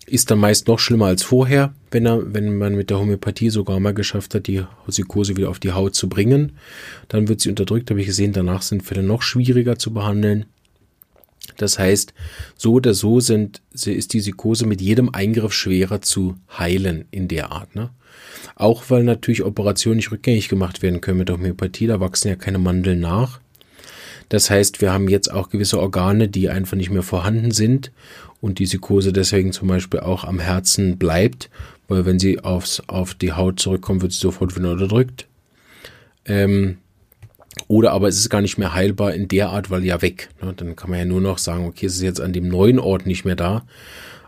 Ist 0.09 0.31
dann 0.31 0.39
meist 0.39 0.69
noch 0.69 0.79
schlimmer 0.79 1.07
als 1.07 1.23
vorher, 1.23 1.75
wenn 1.91 2.07
er, 2.07 2.35
wenn 2.35 2.57
man 2.57 2.75
mit 2.75 2.91
der 2.91 2.99
Homöopathie 2.99 3.51
sogar 3.51 3.81
mal 3.81 3.95
geschafft 3.95 4.35
hat, 4.35 4.47
die 4.47 4.65
Psychose 4.89 5.37
wieder 5.37 5.51
auf 5.51 5.59
die 5.59 5.73
Haut 5.73 5.95
zu 5.95 6.09
bringen. 6.09 6.53
Dann 7.09 7.29
wird 7.29 7.41
sie 7.41 7.51
unterdrückt, 7.51 7.91
habe 7.91 8.01
ich 8.01 8.07
gesehen. 8.07 8.33
Danach 8.33 8.63
sind 8.63 8.83
Fälle 8.83 9.03
noch 9.03 9.23
schwieriger 9.23 9.79
zu 9.79 9.93
behandeln. 9.93 10.47
Das 11.57 11.79
heißt, 11.79 12.15
so 12.57 12.75
oder 12.75 12.95
so 12.95 13.21
sind, 13.21 13.63
ist 13.73 14.13
die 14.13 14.21
Psychose 14.21 14.67
mit 14.67 14.81
jedem 14.81 15.11
Eingriff 15.11 15.53
schwerer 15.53 16.01
zu 16.03 16.37
heilen 16.57 17.07
in 17.11 17.29
der 17.29 17.53
Art. 17.53 17.75
Ne? 17.75 17.91
Auch 18.55 18.85
weil 18.89 19.03
natürlich 19.03 19.43
Operationen 19.43 19.97
nicht 19.97 20.13
rückgängig 20.13 20.49
gemacht 20.49 20.83
werden 20.83 21.01
können 21.01 21.19
mit 21.19 21.29
der 21.29 21.37
Homöopathie, 21.37 21.87
da 21.87 22.01
wachsen 22.01 22.29
ja 22.29 22.37
keine 22.37 22.59
Mandeln 22.59 23.01
nach. 23.01 23.41
Das 24.29 24.51
heißt, 24.51 24.81
wir 24.81 24.93
haben 24.93 25.09
jetzt 25.09 25.33
auch 25.33 25.51
gewisse 25.51 25.81
Organe, 25.81 26.29
die 26.29 26.49
einfach 26.49 26.77
nicht 26.77 26.91
mehr 26.91 27.03
vorhanden 27.03 27.51
sind 27.51 27.93
und 28.41 28.59
die 28.59 28.65
Psychose 28.65 29.13
deswegen 29.13 29.53
zum 29.53 29.69
Beispiel 29.69 30.01
auch 30.01 30.25
am 30.25 30.39
Herzen 30.39 30.99
bleibt, 30.99 31.51
weil 31.89 32.05
wenn 32.05 32.19
sie 32.19 32.41
aufs, 32.41 32.83
auf 32.87 33.15
die 33.15 33.33
Haut 33.33 33.61
zurückkommt, 33.61 34.03
wird 34.03 34.13
sie 34.13 34.21
sofort 34.21 34.57
wieder 34.57 34.73
unterdrückt. 34.73 35.27
Ähm, 36.27 36.79
oder 37.67 37.93
aber 37.93 38.09
es 38.09 38.19
ist 38.19 38.31
gar 38.31 38.43
nicht 38.43 38.59
mehr 38.59 38.75
heilbar 38.75 39.15
in 39.15 39.29
der 39.29 39.51
Art, 39.51 39.71
weil 39.71 39.85
ja 39.85 40.01
weg. 40.01 40.29
Ne? 40.43 40.53
Dann 40.55 40.77
kann 40.77 40.91
man 40.91 40.99
ja 40.99 41.05
nur 41.05 41.21
noch 41.21 41.39
sagen, 41.39 41.67
okay, 41.67 41.87
es 41.87 41.97
ist 41.97 42.03
jetzt 42.03 42.21
an 42.21 42.33
dem 42.33 42.49
neuen 42.49 42.79
Ort 42.79 43.07
nicht 43.07 43.25
mehr 43.25 43.37
da, 43.37 43.65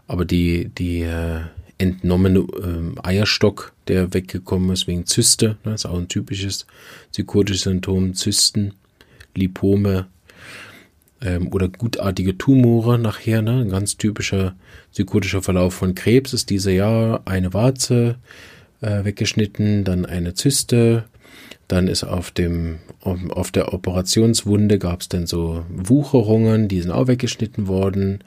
aber 0.09 0.25
die, 0.25 0.69
die 0.69 1.03
äh, 1.03 1.41
entnommene 1.79 2.41
äh, 2.41 3.01
Eierstock, 3.03 3.73
der 3.89 4.13
weggekommen 4.13 4.71
ist 4.71 4.87
wegen 4.87 5.07
Zyste, 5.07 5.57
ne? 5.65 5.75
ist 5.75 5.87
auch 5.87 5.97
ein 5.97 6.09
typisches 6.09 6.67
psychotisches 7.13 7.63
Symptom, 7.63 8.15
Zysten, 8.15 8.75
Lipome, 9.35 10.07
ähm, 11.23 11.49
oder 11.53 11.69
gutartige 11.69 12.39
Tumore 12.39 12.99
nachher. 12.99 13.43
Ne? 13.43 13.61
Ein 13.61 13.71
ganz 13.71 13.97
typischer 13.97 14.55
psychotischer 14.93 15.43
Verlauf 15.43 15.75
von 15.75 15.95
Krebs 15.95 16.33
ist 16.33 16.51
dieser 16.51 16.73
Jahr 16.73 17.23
eine 17.27 17.53
Warze 17.53 18.17
äh, 18.81 19.05
weggeschnitten, 19.05 19.85
dann 19.85 20.07
eine 20.07 20.35
Zyste, 20.35 21.05
dann 21.69 21.87
ist 21.87 22.05
auf 22.05 22.31
dem 22.33 22.79
auf 23.03 23.51
der 23.51 23.73
Operationswunde 23.73 24.79
gab 24.79 25.01
es 25.01 25.09
dann 25.09 25.27
so 25.27 25.65
Wucherungen, 25.71 26.69
die 26.69 26.83
sind 26.83 26.91
auch 26.91 27.07
weggeschnitten 27.07 27.67
worden. 27.67 28.25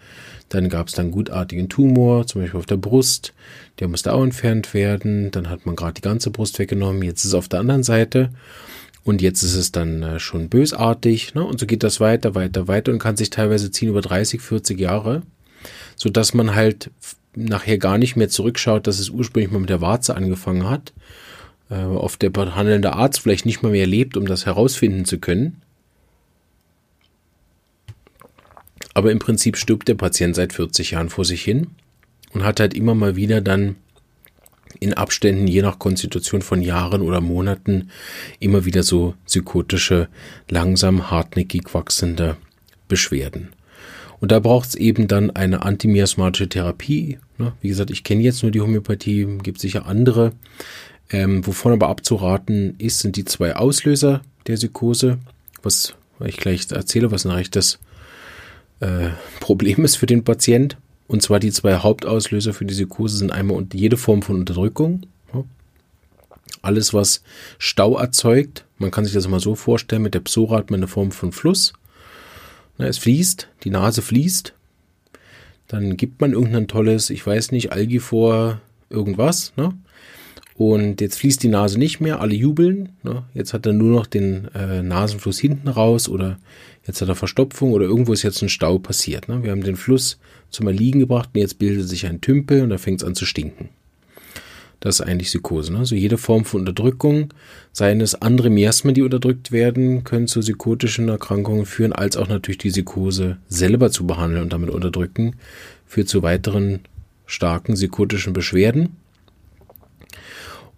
Dann 0.50 0.70
gab 0.70 0.88
es 0.88 0.94
dann 0.94 1.12
gutartigen 1.12 1.70
Tumor, 1.70 2.26
zum 2.26 2.42
Beispiel 2.42 2.60
auf 2.60 2.66
der 2.66 2.78
Brust, 2.78 3.34
der 3.80 3.88
musste 3.88 4.14
auch 4.14 4.24
entfernt 4.24 4.74
werden. 4.74 5.30
Dann 5.32 5.50
hat 5.50 5.66
man 5.66 5.76
gerade 5.76 5.94
die 5.94 6.02
ganze 6.02 6.32
Brust 6.32 6.58
weggenommen. 6.58 7.04
Jetzt 7.04 7.24
ist 7.24 7.30
es 7.30 7.34
auf 7.34 7.50
der 7.50 7.60
anderen 7.60 7.84
Seite 7.84 8.30
und 9.04 9.22
jetzt 9.22 9.44
ist 9.44 9.56
es 9.56 9.72
dann 9.72 10.02
äh, 10.04 10.20
schon 10.20 10.50
bösartig. 10.50 11.36
Ne? 11.36 11.44
Und 11.44 11.60
so 11.60 11.66
geht 11.66 11.84
das 11.84 12.00
weiter, 12.00 12.36
weiter, 12.36 12.68
weiter 12.68 12.92
und 12.92 13.00
kann 13.00 13.18
sich 13.18 13.30
teilweise 13.30 13.72
ziehen 13.72 13.90
über 13.90 14.02
30, 14.02 14.42
40 14.42 14.80
Jahre, 14.80 15.24
so 15.96 16.10
dass 16.10 16.34
man 16.34 16.56
halt 16.56 16.90
nachher 17.36 17.78
gar 17.78 17.98
nicht 17.98 18.16
mehr 18.16 18.30
zurückschaut, 18.30 18.88
dass 18.88 19.00
es 19.00 19.10
ursprünglich 19.10 19.52
mal 19.52 19.60
mit 19.60 19.70
der 19.70 19.82
Warze 19.82 20.16
angefangen 20.16 20.70
hat. 20.70 20.94
Äh, 21.70 21.84
oft 21.84 22.22
der 22.22 22.30
behandelnde 22.30 22.94
Arzt 22.94 23.20
vielleicht 23.20 23.46
nicht 23.46 23.62
mal 23.62 23.72
mehr 23.72 23.88
lebt, 23.88 24.16
um 24.16 24.26
das 24.26 24.46
herausfinden 24.46 25.06
zu 25.06 25.20
können. 25.20 25.62
Aber 28.94 29.12
im 29.12 29.20
Prinzip 29.20 29.58
stirbt 29.58 29.88
der 29.88 29.96
Patient 29.96 30.36
seit 30.36 30.54
40 30.54 30.92
Jahren 30.92 31.10
vor 31.10 31.26
sich 31.26 31.42
hin 31.42 31.68
und 32.32 32.44
hat 32.44 32.60
halt 32.60 32.74
immer 32.74 32.94
mal 32.94 33.16
wieder 33.16 33.42
dann 33.42 33.76
in 34.80 34.94
Abständen 34.94 35.48
je 35.48 35.62
nach 35.62 35.80
Konstitution 35.80 36.42
von 36.42 36.62
Jahren 36.62 37.02
oder 37.02 37.22
Monaten 37.22 37.90
immer 38.40 38.66
wieder 38.66 38.84
so 38.84 39.16
psychotische, 39.26 40.08
langsam 40.50 41.12
hartnäckig 41.12 41.74
wachsende 41.74 42.38
Beschwerden. 42.88 43.50
Und 44.20 44.32
da 44.32 44.40
braucht 44.40 44.70
es 44.70 44.76
eben 44.76 45.08
dann 45.08 45.32
eine 45.32 45.64
antimiasmatische 45.64 46.48
Therapie. 46.48 47.20
Ne? 47.38 47.52
Wie 47.62 47.68
gesagt, 47.68 47.92
ich 47.92 48.04
kenne 48.04 48.22
jetzt 48.22 48.42
nur 48.42 48.52
die 48.52 48.62
Homöopathie, 48.62 49.28
gibt 49.44 49.60
sicher 49.60 49.86
andere. 49.86 50.32
Ähm, 51.10 51.46
wovon 51.46 51.74
aber 51.74 51.90
abzuraten 51.90 52.76
ist, 52.78 53.00
sind 53.00 53.18
die 53.18 53.26
zwei 53.26 53.56
Auslöser 53.56 54.22
der 54.48 54.56
Psychose, 54.56 55.18
was 55.62 55.94
ich 56.24 56.38
gleich 56.38 56.72
erzähle, 56.72 57.12
was 57.12 57.26
ein 57.26 57.32
rechtes 57.32 57.80
äh, 58.80 59.10
Problem 59.40 59.84
ist 59.84 59.98
für 59.98 60.06
den 60.06 60.24
Patient. 60.24 60.78
Und 61.14 61.22
zwar 61.22 61.40
die 61.40 61.52
zwei 61.52 61.76
Hauptauslöser 61.76 62.56
für 62.56 62.66
die 62.66 62.74
Psychose 62.74 63.18
sind 63.18 63.32
einmal 63.32 63.64
jede 63.72 63.98
Form 63.98 64.24
von 64.24 64.38
Unterdrückung. 64.38 65.06
Alles, 66.64 66.92
was 66.92 67.22
Stau 67.60 68.00
erzeugt, 68.00 68.66
man 68.80 68.90
kann 68.90 69.06
sich 69.06 69.14
das 69.14 69.28
mal 69.28 69.40
so 69.40 69.54
vorstellen, 69.54 70.02
mit 70.02 70.16
der 70.16 70.22
Psora 70.22 70.58
hat 70.58 70.72
man 70.72 70.80
eine 70.80 70.88
Form 70.88 71.12
von 71.12 71.32
Fluss. 71.32 71.74
Es 72.80 72.98
fließt, 72.98 73.48
die 73.64 73.70
Nase 73.70 74.02
fließt. 74.02 74.56
Dann 75.68 75.98
gibt 75.98 76.20
man 76.20 76.34
irgendein 76.34 76.68
tolles, 76.68 77.12
ich 77.12 77.24
weiß 77.24 77.52
nicht, 77.52 77.72
Algifor, 77.72 78.60
irgendwas. 78.90 79.54
Ne? 79.56 79.72
Und 80.56 81.00
jetzt 81.00 81.20
fließt 81.20 81.44
die 81.44 81.48
Nase 81.48 81.78
nicht 81.78 82.00
mehr, 82.00 82.22
alle 82.22 82.34
jubeln. 82.34 82.90
Ne? 83.04 83.22
Jetzt 83.36 83.54
hat 83.54 83.68
er 83.68 83.74
nur 83.74 83.92
noch 83.96 84.08
den 84.08 84.48
äh, 84.56 84.82
Nasenfluss 84.82 85.38
hinten 85.38 85.68
raus 85.68 86.10
oder 86.10 86.40
jetzt 86.86 87.02
hat 87.02 87.10
er 87.10 87.16
Verstopfung 87.16 87.72
oder 87.72 87.86
irgendwo 87.86 88.14
ist 88.14 88.24
jetzt 88.24 88.42
ein 88.42 88.50
Stau 88.50 88.78
passiert. 88.78 89.28
Ne? 89.28 89.44
Wir 89.44 89.52
haben 89.52 89.64
den 89.64 89.76
Fluss 89.76 90.20
zum 90.50 90.68
Erliegen 90.68 91.00
gebracht 91.00 91.30
und 91.34 91.42
jetzt 91.42 91.60
bildet 91.60 91.88
sich 91.88 92.06
ein 92.06 92.22
Tümpel 92.22 92.62
und 92.62 92.70
da 92.70 92.78
fängt 92.78 93.02
es 93.02 93.08
an 93.08 93.16
zu 93.16 93.26
stinken. 93.26 93.70
Das 94.80 95.00
ist 95.00 95.06
eigentlich 95.06 95.30
Psychose. 95.30 95.72
Ne? 95.72 95.80
Also 95.80 95.96
jede 95.96 96.18
Form 96.18 96.44
von 96.44 96.62
Unterdrückung, 96.62 97.34
seien 97.72 98.02
es 98.02 98.16
andere 98.16 98.50
Miasmen, 98.50 98.94
die 98.94 99.02
unterdrückt 99.02 99.54
werden, 99.54 100.04
können 100.04 100.28
zu 100.28 100.42
psychotischen 100.42 101.08
Erkrankungen 101.08 101.66
führen, 101.66 101.94
als 101.94 102.18
auch 102.18 102.28
natürlich 102.28 102.58
die 102.58 102.70
Psychose 102.70 103.38
selber 103.48 103.92
zu 103.92 104.06
behandeln 104.06 104.44
und 104.44 104.52
damit 104.52 104.70
unterdrücken, 104.70 105.38
führt 105.88 106.10
zu 106.10 106.22
weiteren 106.22 106.82
starken 107.26 107.76
psychotischen 107.76 108.34
Beschwerden. 108.34 108.98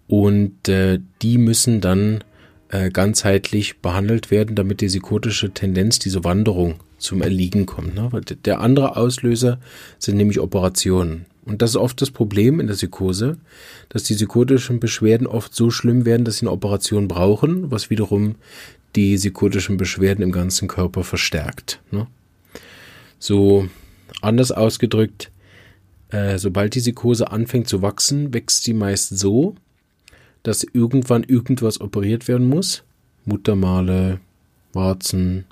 Und 0.06 0.68
äh, 0.68 1.00
die 1.20 1.36
müssen 1.36 1.80
dann 1.80 2.22
äh, 2.70 2.90
ganzheitlich 2.90 3.78
behandelt 3.78 4.30
werden, 4.30 4.56
damit 4.56 4.80
die 4.80 4.86
psychotische 4.86 5.50
Tendenz, 5.50 5.98
diese 5.98 6.24
Wanderung 6.24 6.76
zum 6.98 7.22
Erliegen 7.22 7.66
kommt. 7.66 7.94
Ne? 7.94 8.10
Der 8.44 8.60
andere 8.60 8.96
Auslöser 8.96 9.60
sind 9.98 10.16
nämlich 10.16 10.40
Operationen. 10.40 11.26
Und 11.44 11.62
das 11.62 11.70
ist 11.70 11.76
oft 11.76 12.02
das 12.02 12.10
Problem 12.10 12.58
in 12.58 12.66
der 12.66 12.74
Psychose, 12.74 13.38
dass 13.88 14.02
die 14.02 14.14
psychotischen 14.14 14.80
Beschwerden 14.80 15.28
oft 15.28 15.54
so 15.54 15.70
schlimm 15.70 16.04
werden, 16.04 16.24
dass 16.24 16.38
sie 16.38 16.46
eine 16.46 16.50
Operation 16.50 17.06
brauchen, 17.06 17.70
was 17.70 17.88
wiederum 17.88 18.34
die 18.96 19.16
psychotischen 19.16 19.76
Beschwerden 19.76 20.22
im 20.22 20.32
ganzen 20.32 20.66
Körper 20.66 21.04
verstärkt. 21.04 21.80
Ne? 21.92 22.08
So 23.20 23.68
anders 24.22 24.50
ausgedrückt, 24.50 25.30
äh, 26.08 26.38
sobald 26.38 26.74
die 26.74 26.80
Psychose 26.80 27.30
anfängt 27.30 27.68
zu 27.68 27.80
wachsen, 27.80 28.34
wächst 28.34 28.64
sie 28.64 28.74
meist 28.74 29.16
so, 29.16 29.54
dass 30.46 30.62
irgendwann 30.62 31.24
irgendwas 31.24 31.80
operiert 31.80 32.28
werden 32.28 32.48
muss. 32.48 32.84
Muttermale, 33.24 34.20
Warzen, 34.72 35.44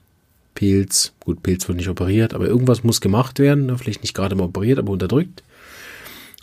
Pilz. 0.54 1.12
Gut, 1.18 1.42
Pilz 1.42 1.66
wird 1.66 1.78
nicht 1.78 1.88
operiert, 1.88 2.32
aber 2.32 2.46
irgendwas 2.46 2.84
muss 2.84 3.00
gemacht 3.00 3.40
werden. 3.40 3.76
Vielleicht 3.76 4.02
nicht 4.02 4.14
gerade 4.14 4.36
mal 4.36 4.44
operiert, 4.44 4.78
aber 4.78 4.92
unterdrückt. 4.92 5.42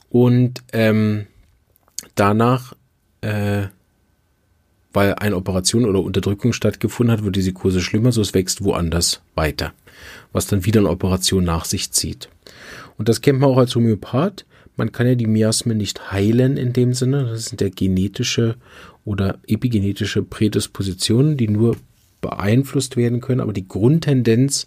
Und 0.09 0.61
ähm, 0.73 1.27
danach, 2.15 2.73
äh, 3.21 3.67
weil 4.91 5.15
eine 5.15 5.37
Operation 5.37 5.85
oder 5.85 6.01
Unterdrückung 6.01 6.51
stattgefunden 6.51 7.15
hat, 7.15 7.23
wird 7.23 7.37
die 7.37 7.41
Psychose 7.41 7.79
schlimmer, 7.79 8.11
so 8.11 8.19
es 8.19 8.33
wächst 8.33 8.65
woanders 8.65 9.21
weiter. 9.33 9.71
Was 10.33 10.47
dann 10.47 10.65
wieder 10.65 10.81
eine 10.81 10.89
Operation 10.89 11.45
nach 11.45 11.63
sich 11.63 11.91
zieht. 11.93 12.27
Und 12.97 13.07
das 13.07 13.21
kennt 13.21 13.39
man 13.39 13.49
auch 13.49 13.59
als 13.59 13.75
Homöopath. 13.75 14.45
Man 14.81 14.91
kann 14.91 15.05
ja 15.05 15.13
die 15.13 15.27
Miasmen 15.27 15.77
nicht 15.77 16.11
heilen 16.11 16.57
in 16.57 16.73
dem 16.73 16.95
Sinne. 16.95 17.25
Das 17.25 17.45
sind 17.45 17.61
ja 17.61 17.69
genetische 17.69 18.55
oder 19.05 19.37
epigenetische 19.45 20.23
Prädispositionen, 20.23 21.37
die 21.37 21.47
nur 21.47 21.77
beeinflusst 22.19 22.97
werden 22.97 23.21
können. 23.21 23.41
Aber 23.41 23.53
die 23.53 23.67
Grundtendenz, 23.67 24.65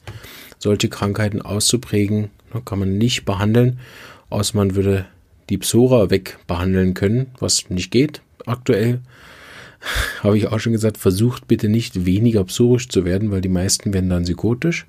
solche 0.60 0.88
Krankheiten 0.88 1.42
auszuprägen, 1.42 2.30
ne, 2.54 2.62
kann 2.64 2.78
man 2.78 2.96
nicht 2.96 3.24
behandeln, 3.24 3.80
außer 4.30 4.56
man 4.56 4.76
würde 4.76 5.04
die 5.50 5.58
Psora 5.58 6.10
wegbehandeln 6.10 6.94
können, 6.94 7.32
was 7.40 7.68
nicht 7.68 7.90
geht 7.90 8.22
aktuell. 8.46 9.00
Habe 10.22 10.38
ich 10.38 10.46
auch 10.46 10.60
schon 10.60 10.74
gesagt, 10.74 10.96
versucht 10.96 11.48
bitte 11.48 11.68
nicht 11.68 12.06
weniger 12.06 12.44
psorisch 12.44 12.88
zu 12.88 13.04
werden, 13.04 13.32
weil 13.32 13.40
die 13.40 13.48
meisten 13.48 13.92
werden 13.92 14.10
dann 14.10 14.22
psychotisch. 14.22 14.86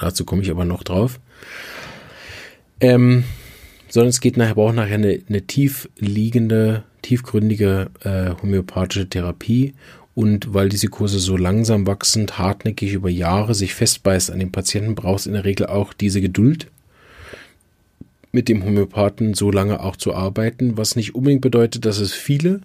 Dazu 0.00 0.24
komme 0.24 0.42
ich 0.42 0.50
aber 0.50 0.64
noch 0.64 0.82
drauf. 0.82 1.20
Ähm, 2.80 3.22
sondern 3.92 4.08
es 4.08 4.22
geht 4.22 4.38
nachher, 4.38 4.54
braucht 4.54 4.74
nachher 4.74 4.94
eine, 4.94 5.20
eine 5.28 5.42
tief 5.42 5.86
tiefgründige 7.02 7.90
äh, 8.02 8.30
homöopathische 8.40 9.06
Therapie. 9.06 9.74
Und 10.14 10.54
weil 10.54 10.70
die 10.70 10.78
Psychose 10.78 11.18
so 11.18 11.36
langsam 11.36 11.86
wachsend, 11.86 12.38
hartnäckig 12.38 12.94
über 12.94 13.10
Jahre 13.10 13.54
sich 13.54 13.74
festbeißt 13.74 14.30
an 14.30 14.38
den 14.38 14.50
Patienten, 14.50 14.94
braucht 14.94 15.20
es 15.20 15.26
in 15.26 15.34
der 15.34 15.44
Regel 15.44 15.66
auch 15.66 15.92
diese 15.92 16.22
Geduld, 16.22 16.68
mit 18.30 18.48
dem 18.48 18.64
Homöopathen 18.64 19.34
so 19.34 19.50
lange 19.50 19.80
auch 19.80 19.96
zu 19.96 20.14
arbeiten, 20.14 20.78
was 20.78 20.96
nicht 20.96 21.14
unbedingt 21.14 21.42
bedeutet, 21.42 21.84
dass 21.84 21.98
es 21.98 22.14
viele 22.14 22.62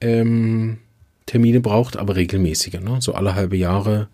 ähm, 0.00 0.78
Termine 1.26 1.60
braucht, 1.60 1.96
aber 1.96 2.16
regelmäßige, 2.16 2.80
ne? 2.80 2.96
so 2.98 3.14
alle 3.14 3.36
halbe 3.36 3.56
Jahre 3.56 4.08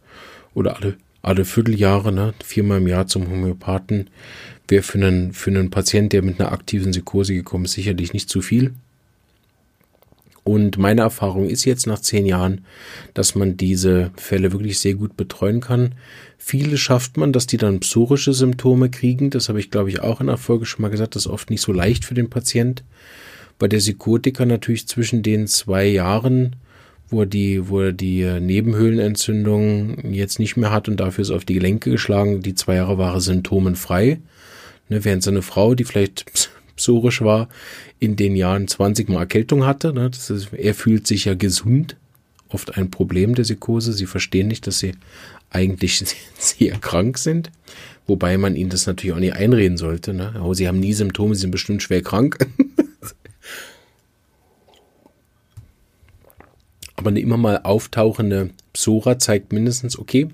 oder 0.53 0.77
alle, 0.77 0.99
alle 1.23 1.45
Vierteljahre, 1.45 2.13
ne? 2.13 2.35
viermal 2.43 2.79
im 2.79 2.89
Jahr 2.89 3.07
zum 3.07 3.31
Homöopathen, 3.31 4.11
wäre 4.69 4.83
für 4.83 4.99
einen, 4.99 5.33
für 5.33 5.51
einen 5.51 5.71
Patienten, 5.71 6.11
der 6.11 6.23
mit 6.23 6.41
einer 6.41 6.53
aktiven 6.53 6.93
Psychose 6.93 7.35
gekommen 7.35 7.65
ist, 7.65 7.73
sicherlich 7.73 8.13
nicht 8.13 8.29
zu 8.29 8.41
viel. 8.41 8.73
Und 10.43 10.79
meine 10.79 11.03
Erfahrung 11.03 11.49
ist 11.49 11.65
jetzt 11.65 11.87
nach 11.87 12.01
zehn 12.01 12.25
Jahren, 12.25 12.65
dass 13.15 13.35
man 13.35 13.57
diese 13.57 14.11
Fälle 14.17 14.53
wirklich 14.53 14.79
sehr 14.79 14.95
gut 14.95 15.17
betreuen 15.17 15.61
kann. 15.61 15.95
Viele 16.39 16.79
schafft 16.79 17.19
man, 17.19 17.33
dass 17.33 17.47
die 17.47 17.59
dann 17.59 17.81
psorische 17.81 18.33
Symptome 18.33 18.89
kriegen. 18.89 19.31
Das 19.31 19.49
habe 19.49 19.61
ich, 19.61 19.71
glaube 19.71 19.91
ich, 19.91 20.01
auch 20.01 20.21
in 20.21 20.29
der 20.29 20.39
Folge 20.39 20.65
schon 20.65 20.83
mal 20.83 20.89
gesagt. 20.89 21.15
Das 21.15 21.27
ist 21.27 21.33
oft 21.33 21.51
nicht 21.51 21.61
so 21.61 21.73
leicht 21.73 22.05
für 22.05 22.15
den 22.15 22.31
Patient. 22.31 22.83
Bei 23.59 23.69
der 23.69 23.79
Psychotiker 23.79 24.47
natürlich 24.47 24.89
zwischen 24.89 25.23
den 25.23 25.47
zwei 25.47 25.87
Jahren, 25.87 26.57
wo 27.11 27.21
er 27.21 27.27
die, 27.27 27.69
wo 27.69 27.81
er 27.81 27.93
die 27.93 28.25
Nebenhöhlenentzündung 28.41 30.13
jetzt 30.13 30.39
nicht 30.39 30.57
mehr 30.57 30.71
hat 30.71 30.89
und 30.89 30.99
dafür 30.99 31.23
ist 31.23 31.31
auf 31.31 31.45
die 31.45 31.55
Gelenke 31.55 31.91
geschlagen, 31.91 32.41
die 32.41 32.55
zwei 32.55 32.77
Jahre 32.77 32.99
war 32.99 33.15
er 33.15 33.21
symptomenfrei. 33.21 34.21
Ne, 34.89 35.05
während 35.05 35.23
seine 35.23 35.43
Frau, 35.43 35.75
die 35.75 35.85
vielleicht 35.85 36.51
psorisch 36.77 37.23
war, 37.23 37.49
in 37.99 38.17
den 38.17 38.35
Jahren 38.35 38.67
20 38.67 39.09
Mal 39.09 39.21
Erkältung 39.21 39.65
hatte. 39.65 39.93
Ne, 39.93 40.11
das 40.11 40.31
ist, 40.31 40.53
er 40.53 40.75
fühlt 40.75 41.07
sich 41.07 41.27
ja 41.27 41.35
gesund. 41.35 41.97
Oft 42.49 42.77
ein 42.77 42.91
Problem 42.91 43.35
der 43.35 43.45
Psychose. 43.45 43.93
Sie 43.93 44.07
verstehen 44.07 44.49
nicht, 44.49 44.67
dass 44.67 44.81
sie 44.81 44.93
eigentlich 45.51 46.03
sehr 46.39 46.79
krank 46.79 47.19
sind. 47.19 47.51
Wobei 48.07 48.39
man 48.39 48.57
ihnen 48.57 48.71
das 48.71 48.87
natürlich 48.87 49.15
auch 49.15 49.21
nicht 49.21 49.35
einreden 49.35 49.77
sollte. 49.77 50.13
Ne? 50.13 50.35
Oh, 50.43 50.55
sie 50.55 50.67
haben 50.67 50.81
nie 50.81 50.95
Symptome, 50.95 51.35
sie 51.37 51.43
sind 51.43 51.53
bestimmt 51.53 51.83
schwer 51.83 52.03
krank. 52.03 52.39
Aber 57.01 57.09
eine 57.09 57.21
immer 57.21 57.39
mal 57.39 57.63
auftauchende 57.63 58.51
Psora 58.75 59.19
zeigt 59.19 59.55
mindestens, 59.55 59.99
okay, 59.99 60.29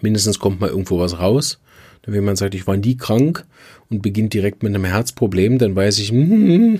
mindestens 0.00 0.38
kommt 0.38 0.58
mal 0.58 0.70
irgendwo 0.70 0.98
was 0.98 1.18
raus. 1.18 1.60
Wenn 2.06 2.24
man 2.24 2.36
sagt, 2.36 2.54
ich 2.54 2.66
war 2.66 2.78
nie 2.78 2.96
krank 2.96 3.44
und 3.90 4.00
beginnt 4.00 4.32
direkt 4.32 4.62
mit 4.62 4.74
einem 4.74 4.86
Herzproblem, 4.86 5.58
dann 5.58 5.76
weiß 5.76 5.98
ich, 5.98 6.12
mm, 6.12 6.76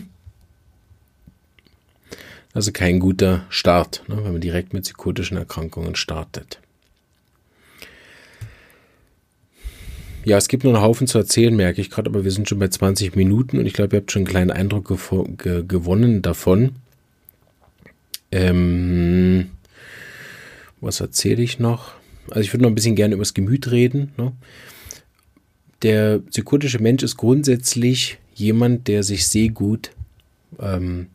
also 2.55 2.73
kein 2.73 3.01
guter 3.01 3.45
Start, 3.51 4.03
ne, 4.09 4.17
wenn 4.17 4.33
man 4.33 4.41
direkt 4.41 4.73
mit 4.73 4.85
psychotischen 4.85 5.37
Erkrankungen 5.37 5.95
startet. 5.95 6.59
Ja, 10.25 10.39
es 10.39 10.49
gibt 10.49 10.65
noch 10.65 10.73
einen 10.73 10.83
Haufen 10.83 11.07
zu 11.07 11.19
erzählen, 11.19 11.55
merke 11.55 11.83
ich 11.83 11.91
gerade, 11.91 12.09
aber 12.09 12.25
wir 12.25 12.31
sind 12.31 12.49
schon 12.49 12.61
bei 12.61 12.69
20 12.69 13.15
Minuten 13.15 13.59
und 13.59 13.67
ich 13.67 13.75
glaube, 13.75 13.95
ihr 13.95 14.01
habt 14.01 14.11
schon 14.11 14.21
einen 14.21 14.29
kleinen 14.29 14.51
Eindruck 14.53 14.89
ge 15.37 15.65
gewonnen 15.69 16.23
davon. 16.23 16.77
Ähm, 18.33 19.51
was 20.81 21.01
erzähle 21.01 21.43
ich 21.43 21.59
noch? 21.59 21.95
Also 22.29 22.41
ich 22.41 22.53
würde 22.53 22.65
noch 22.65 22.71
ein 22.71 22.75
bisschen 22.75 22.97
gerne 22.97 23.15
über 23.15 23.23
das 23.23 23.35
Gemüt 23.35 23.71
reden. 23.71 24.13
Ne? 24.17 24.33
der 25.83 26.19
psychotische 26.19 26.81
Mensch 26.81 27.03
ist 27.03 27.17
grundsätzlich 27.17 28.19
jemand, 28.35 28.89
der 28.89 29.03
sich 29.03 29.29
sehr 29.29 29.51
gut 29.51 29.91
ähm, 30.59 31.09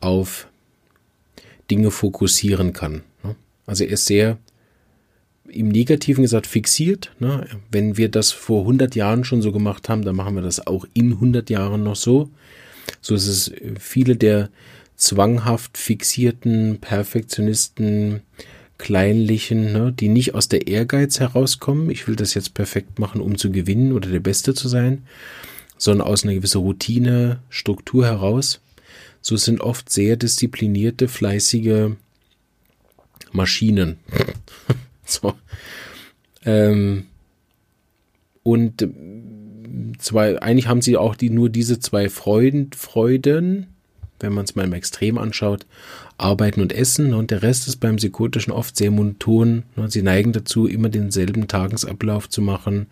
auf 0.00 0.48
Dinge 1.70 1.90
fokussieren 1.90 2.72
kann. 2.72 3.02
Ne? 3.22 3.36
Also 3.66 3.84
er 3.84 3.90
ist 3.90 4.06
sehr 4.06 4.38
im 5.48 5.68
Negativen 5.68 6.22
gesagt 6.22 6.46
fixiert. 6.46 7.12
Ne? 7.18 7.46
Wenn 7.70 7.96
wir 7.96 8.08
das 8.08 8.30
vor 8.30 8.60
100 8.62 8.94
Jahren 8.94 9.24
schon 9.24 9.42
so 9.42 9.52
gemacht 9.52 9.88
haben, 9.88 10.04
dann 10.04 10.16
machen 10.16 10.34
wir 10.34 10.42
das 10.42 10.66
auch 10.66 10.84
in 10.92 11.12
100 11.12 11.50
Jahren 11.50 11.82
noch 11.82 11.96
so. 11.96 12.30
So 13.00 13.14
ist 13.14 13.26
es 13.26 13.52
viele 13.78 14.16
der 14.16 14.50
zwanghaft 15.00 15.78
fixierten 15.78 16.78
Perfektionisten, 16.80 18.20
kleinlichen, 18.76 19.72
ne, 19.72 19.92
die 19.92 20.08
nicht 20.08 20.34
aus 20.34 20.48
der 20.48 20.68
Ehrgeiz 20.68 21.20
herauskommen, 21.20 21.90
ich 21.90 22.06
will 22.06 22.16
das 22.16 22.34
jetzt 22.34 22.54
perfekt 22.54 22.98
machen, 22.98 23.20
um 23.20 23.36
zu 23.36 23.50
gewinnen 23.50 23.92
oder 23.92 24.10
der 24.10 24.20
Beste 24.20 24.54
zu 24.54 24.68
sein, 24.68 25.02
sondern 25.78 26.06
aus 26.06 26.22
einer 26.22 26.34
gewissen 26.34 26.60
Routine, 26.60 27.40
Struktur 27.48 28.06
heraus. 28.06 28.60
So 29.22 29.36
sind 29.36 29.60
oft 29.60 29.90
sehr 29.90 30.16
disziplinierte, 30.16 31.08
fleißige 31.08 31.92
Maschinen. 33.32 33.98
so. 35.04 35.34
Ähm, 36.44 37.06
und 38.42 38.86
zwei, 39.98 40.40
eigentlich 40.40 40.68
haben 40.68 40.82
sie 40.82 40.96
auch 40.96 41.14
die, 41.14 41.30
nur 41.30 41.48
diese 41.50 41.80
zwei 41.80 42.08
Freuden, 42.08 42.70
Freuden, 42.72 43.66
wenn 44.20 44.32
man 44.32 44.44
es 44.44 44.54
mal 44.54 44.64
im 44.64 44.72
Extrem 44.72 45.18
anschaut, 45.18 45.66
Arbeiten 46.18 46.60
und 46.60 46.72
Essen 46.72 47.14
und 47.14 47.30
der 47.30 47.42
Rest 47.42 47.66
ist 47.66 47.76
beim 47.76 47.96
Psychotischen 47.96 48.52
oft 48.52 48.76
sehr 48.76 48.90
monoton. 48.90 49.64
Sie 49.88 50.02
neigen 50.02 50.32
dazu, 50.32 50.66
immer 50.66 50.88
denselben 50.88 51.48
Tagesablauf 51.48 52.28
zu 52.28 52.42
machen, 52.42 52.86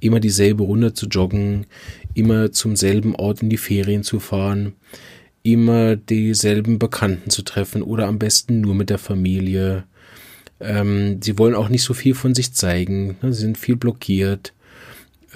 immer 0.00 0.20
dieselbe 0.20 0.64
Runde 0.64 0.92
zu 0.92 1.06
joggen, 1.06 1.66
immer 2.14 2.52
zum 2.52 2.76
selben 2.76 3.14
Ort 3.14 3.42
in 3.42 3.50
die 3.50 3.56
Ferien 3.56 4.02
zu 4.02 4.20
fahren, 4.20 4.74
immer 5.42 5.96
dieselben 5.96 6.78
Bekannten 6.78 7.30
zu 7.30 7.42
treffen 7.42 7.82
oder 7.82 8.06
am 8.06 8.18
besten 8.18 8.60
nur 8.60 8.74
mit 8.74 8.90
der 8.90 8.98
Familie. 8.98 9.84
Ähm, 10.60 11.20
sie 11.22 11.38
wollen 11.38 11.54
auch 11.54 11.68
nicht 11.68 11.82
so 11.82 11.94
viel 11.94 12.14
von 12.14 12.34
sich 12.34 12.52
zeigen, 12.52 13.16
sie 13.22 13.32
sind 13.32 13.58
viel 13.58 13.76
blockiert 13.76 14.52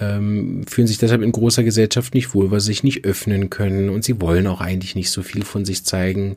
ähm, 0.01 0.65
fühlen 0.69 0.87
sich 0.87 0.99
deshalb 0.99 1.23
in 1.23 1.33
großer 1.33 1.65
Gesellschaft 1.65 2.15
nicht 2.15 2.35
wohl, 2.35 2.51
weil 2.51 2.61
sie 2.61 2.67
sich 2.67 2.85
nicht 2.85 3.05
öffnen 3.05 3.51
können 3.51 3.89
und 3.91 4.05
sie 4.05 4.21
wollen 4.21 4.47
auch 4.47 4.61
eigentlich 4.61 4.95
nicht 4.95 5.11
so 5.11 5.23
viel 5.23 5.45
von 5.45 5.65
sich 5.65 5.85
zeigen. 5.85 6.37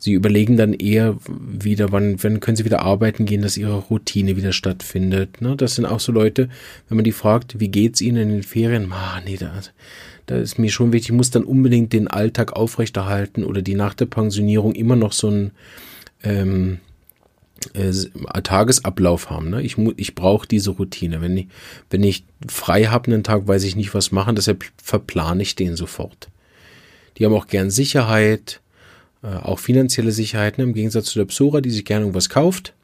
Sie 0.00 0.12
überlegen 0.12 0.56
dann 0.56 0.74
eher 0.74 1.16
wieder, 1.26 1.90
wann, 1.90 2.22
wann 2.22 2.38
können 2.38 2.56
sie 2.56 2.64
wieder 2.64 2.82
arbeiten 2.82 3.26
gehen, 3.26 3.42
dass 3.42 3.56
ihre 3.56 3.76
Routine 3.76 4.36
wieder 4.36 4.52
stattfindet. 4.52 5.40
Ne? 5.40 5.56
Das 5.56 5.74
sind 5.74 5.86
auch 5.86 5.98
so 5.98 6.12
Leute, 6.12 6.48
wenn 6.88 6.96
man 6.96 7.04
die 7.04 7.12
fragt, 7.12 7.58
wie 7.58 7.68
geht's 7.68 8.00
ihnen 8.00 8.22
in 8.22 8.28
den 8.28 8.42
Ferien? 8.44 8.92
Ah, 8.92 9.20
nee, 9.24 9.36
da, 9.36 9.60
da 10.26 10.36
ist 10.36 10.58
mir 10.58 10.70
schon 10.70 10.92
wichtig, 10.92 11.10
ich 11.10 11.16
muss 11.16 11.30
dann 11.30 11.42
unbedingt 11.42 11.92
den 11.92 12.06
Alltag 12.06 12.52
aufrechterhalten 12.52 13.42
oder 13.42 13.60
die 13.60 13.74
nach 13.74 13.94
der 13.94 14.06
Pensionierung 14.06 14.72
immer 14.74 14.94
noch 14.94 15.12
so 15.12 15.30
ein 15.30 15.50
ähm, 16.22 16.78
äh, 17.74 17.92
Tagesablauf 18.42 19.30
haben. 19.30 19.50
Ne? 19.50 19.62
Ich, 19.62 19.76
ich 19.96 20.14
brauche 20.14 20.46
diese 20.46 20.70
Routine. 20.70 21.20
Wenn 21.20 21.36
ich, 21.36 21.48
wenn 21.90 22.02
ich 22.02 22.24
frei 22.46 22.84
habe 22.84 23.12
einen 23.12 23.24
Tag, 23.24 23.46
weiß 23.46 23.64
ich 23.64 23.76
nicht, 23.76 23.94
was 23.94 24.12
machen, 24.12 24.36
deshalb 24.36 24.64
verplane 24.82 25.42
ich 25.42 25.56
den 25.56 25.76
sofort. 25.76 26.28
Die 27.16 27.24
haben 27.24 27.34
auch 27.34 27.48
gern 27.48 27.70
Sicherheit, 27.70 28.60
äh, 29.22 29.28
auch 29.28 29.58
finanzielle 29.58 30.12
Sicherheiten, 30.12 30.62
im 30.62 30.74
Gegensatz 30.74 31.06
zu 31.06 31.18
der 31.18 31.26
Psora, 31.26 31.60
die 31.60 31.70
sich 31.70 31.84
gerne 31.84 32.04
irgendwas 32.04 32.28
kauft, 32.28 32.74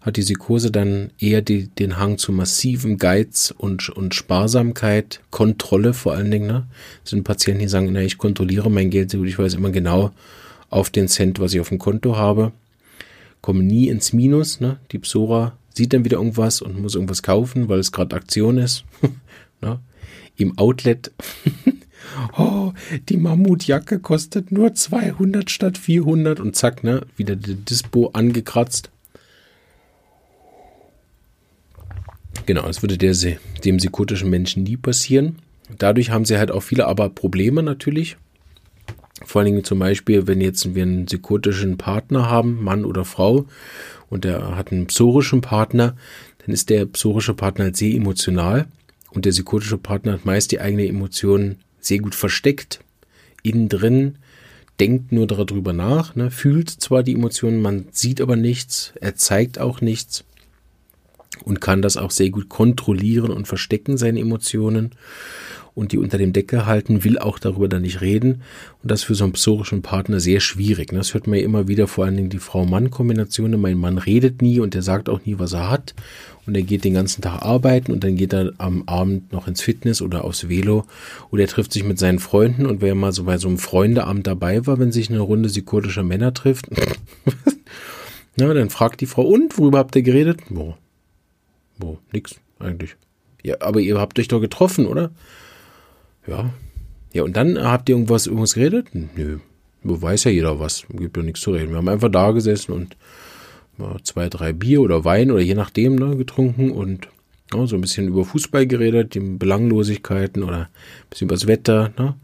hat 0.00 0.16
die 0.16 0.22
Psychose 0.22 0.70
dann 0.70 1.10
eher 1.18 1.42
die, 1.42 1.68
den 1.68 1.98
Hang 1.98 2.16
zu 2.16 2.32
massivem 2.32 2.96
Geiz 2.96 3.52
und, 3.56 3.90
und 3.90 4.14
Sparsamkeit, 4.14 5.20
Kontrolle 5.30 5.92
vor 5.92 6.14
allen 6.14 6.30
Dingen. 6.30 6.46
Ne? 6.46 6.66
Das 7.02 7.10
sind 7.10 7.24
Patienten, 7.24 7.60
die 7.60 7.68
sagen, 7.68 7.90
na, 7.92 8.00
ich 8.00 8.18
kontrolliere 8.18 8.70
mein 8.70 8.90
Geld 8.90 9.12
ich 9.12 9.38
weiß 9.38 9.54
immer 9.54 9.70
genau 9.70 10.10
auf 10.70 10.88
den 10.88 11.08
Cent, 11.08 11.40
was 11.40 11.52
ich 11.52 11.60
auf 11.60 11.68
dem 11.68 11.78
Konto 11.78 12.16
habe, 12.16 12.52
komme 13.40 13.62
nie 13.62 13.88
ins 13.88 14.12
Minus. 14.12 14.60
Ne? 14.60 14.78
Die 14.92 14.98
Psora 14.98 15.56
sieht 15.74 15.92
dann 15.92 16.04
wieder 16.04 16.18
irgendwas 16.18 16.62
und 16.62 16.80
muss 16.80 16.94
irgendwas 16.94 17.22
kaufen, 17.22 17.68
weil 17.68 17.78
es 17.78 17.92
gerade 17.92 18.16
Aktion 18.16 18.58
ist. 18.58 18.84
ne? 19.60 19.80
Im 20.36 20.58
Outlet 20.58 21.12
oh, 22.38 22.72
die 23.08 23.16
Mammutjacke 23.16 23.98
kostet 24.00 24.52
nur 24.52 24.74
200 24.74 25.50
statt 25.50 25.78
400 25.78 26.40
und 26.40 26.56
zack, 26.56 26.84
ne, 26.84 27.02
wieder 27.16 27.36
der 27.36 27.54
Dispo 27.54 28.10
angekratzt. 28.12 28.90
Genau, 32.46 32.62
das 32.62 32.82
würde 32.82 32.96
der, 32.96 33.14
dem 33.64 33.76
psychotischen 33.76 34.30
Menschen 34.30 34.62
nie 34.62 34.76
passieren. 34.76 35.36
Dadurch 35.78 36.10
haben 36.10 36.24
sie 36.24 36.38
halt 36.38 36.50
auch 36.50 36.62
viele 36.62 36.86
aber 36.86 37.08
Probleme 37.10 37.62
natürlich. 37.62 38.16
Vor 39.24 39.40
allen 39.40 39.52
Dingen 39.52 39.64
zum 39.64 39.78
Beispiel, 39.78 40.26
wenn 40.26 40.40
jetzt 40.40 40.74
wir 40.74 40.82
einen 40.82 41.06
psychotischen 41.06 41.76
Partner 41.76 42.30
haben, 42.30 42.62
Mann 42.62 42.84
oder 42.84 43.04
Frau, 43.04 43.46
und 44.08 44.24
der 44.24 44.56
hat 44.56 44.72
einen 44.72 44.86
psorischen 44.86 45.40
Partner, 45.40 45.96
dann 46.38 46.52
ist 46.52 46.68
der 46.68 46.84
psorische 46.86 47.34
Partner 47.34 47.66
halt 47.66 47.76
sehr 47.76 47.94
emotional 47.94 48.66
und 49.10 49.24
der 49.24 49.30
psychotische 49.30 49.78
Partner 49.78 50.12
hat 50.12 50.24
meist 50.24 50.52
die 50.52 50.60
eigene 50.60 50.86
Emotionen 50.86 51.60
sehr 51.80 51.98
gut 51.98 52.14
versteckt, 52.14 52.80
innen 53.42 53.68
drin, 53.68 54.16
denkt 54.80 55.12
nur 55.12 55.26
darüber 55.26 55.72
nach, 55.72 56.14
ne, 56.16 56.30
fühlt 56.30 56.70
zwar 56.70 57.02
die 57.02 57.14
Emotionen, 57.14 57.62
man 57.62 57.86
sieht 57.92 58.20
aber 58.20 58.36
nichts, 58.36 58.92
er 59.00 59.14
zeigt 59.14 59.58
auch 59.58 59.80
nichts 59.80 60.24
und 61.44 61.60
kann 61.60 61.82
das 61.82 61.96
auch 61.96 62.10
sehr 62.10 62.30
gut 62.30 62.48
kontrollieren 62.48 63.30
und 63.30 63.46
verstecken, 63.46 63.96
seine 63.96 64.20
Emotionen 64.20 64.92
und 65.74 65.92
die 65.92 65.98
unter 65.98 66.18
dem 66.18 66.32
Deckel 66.32 66.66
halten, 66.66 67.04
will 67.04 67.18
auch 67.18 67.38
darüber 67.38 67.68
dann 67.68 67.82
nicht 67.82 68.00
reden. 68.00 68.42
Und 68.82 68.90
das 68.90 69.02
für 69.02 69.14
so 69.14 69.24
einen 69.24 69.32
psorischen 69.32 69.82
Partner 69.82 70.20
sehr 70.20 70.40
schwierig. 70.40 70.92
Ne? 70.92 70.98
Das 70.98 71.14
hört 71.14 71.26
man 71.26 71.38
ja 71.38 71.44
immer 71.44 71.68
wieder, 71.68 71.86
vor 71.86 72.04
allen 72.04 72.16
Dingen 72.16 72.30
die 72.30 72.38
Frau-Mann-Kombination. 72.38 73.60
Mein 73.60 73.78
Mann 73.78 73.98
redet 73.98 74.42
nie 74.42 74.60
und 74.60 74.74
der 74.74 74.82
sagt 74.82 75.08
auch 75.08 75.24
nie, 75.24 75.38
was 75.38 75.52
er 75.52 75.70
hat. 75.70 75.94
Und 76.46 76.56
er 76.56 76.62
geht 76.62 76.84
den 76.84 76.94
ganzen 76.94 77.22
Tag 77.22 77.42
arbeiten 77.42 77.92
und 77.92 78.02
dann 78.02 78.16
geht 78.16 78.32
er 78.32 78.52
am 78.58 78.82
Abend 78.86 79.32
noch 79.32 79.46
ins 79.46 79.60
Fitness 79.60 80.02
oder 80.02 80.24
aufs 80.24 80.48
Velo 80.48 80.84
oder 81.30 81.42
er 81.42 81.48
trifft 81.48 81.72
sich 81.72 81.84
mit 81.84 81.98
seinen 81.98 82.18
Freunden 82.18 82.66
und 82.66 82.80
wer 82.80 82.94
mal 82.94 83.12
so 83.12 83.24
bei 83.24 83.38
so 83.38 83.46
einem 83.46 83.58
Freundeamt 83.58 84.26
dabei 84.26 84.66
war, 84.66 84.78
wenn 84.78 84.90
sich 84.90 85.10
eine 85.10 85.20
Runde 85.20 85.48
psychotischer 85.48 86.02
Männer 86.02 86.34
trifft, 86.34 86.68
na, 88.36 88.52
dann 88.52 88.70
fragt 88.70 89.00
die 89.00 89.06
Frau, 89.06 89.22
und, 89.22 89.58
worüber 89.58 89.78
habt 89.78 89.94
ihr 89.94 90.02
geredet? 90.02 90.40
Boah, 90.48 90.76
boah, 91.80 91.98
nix 92.12 92.36
eigentlich. 92.60 92.96
Ja, 93.42 93.56
aber 93.60 93.80
ihr 93.80 93.98
habt 93.98 94.18
euch 94.18 94.28
doch 94.28 94.40
getroffen, 94.40 94.86
oder? 94.86 95.10
Ja. 96.26 96.52
Ja, 97.12 97.24
und 97.24 97.36
dann 97.36 97.60
habt 97.60 97.88
ihr 97.88 97.96
irgendwas, 97.96 98.26
irgendwas 98.26 98.54
geredet? 98.54 98.88
Nö. 98.92 99.38
Weiß 99.82 100.24
ja 100.24 100.30
jeder 100.30 100.60
was. 100.60 100.84
Gibt 100.90 101.16
ja 101.16 101.22
nichts 101.22 101.40
zu 101.40 101.50
reden. 101.52 101.70
Wir 101.70 101.78
haben 101.78 101.88
einfach 101.88 102.10
da 102.10 102.30
gesessen 102.30 102.72
und 102.72 102.96
zwei, 104.04 104.28
drei 104.28 104.52
Bier 104.52 104.82
oder 104.82 105.04
Wein 105.04 105.30
oder 105.30 105.40
je 105.40 105.54
nachdem 105.54 105.96
ne, 105.96 106.16
getrunken 106.16 106.70
und 106.70 107.08
ja, 107.52 107.66
so 107.66 107.76
ein 107.76 107.80
bisschen 107.80 108.08
über 108.08 108.24
Fußball 108.24 108.66
geredet, 108.66 109.14
die 109.14 109.20
Belanglosigkeiten 109.20 110.42
oder 110.42 110.58
ein 110.58 110.68
bisschen 111.08 111.26
über 111.26 111.34
das 111.34 111.46
Wetter. 111.46 111.92
Ne? 111.98 112.14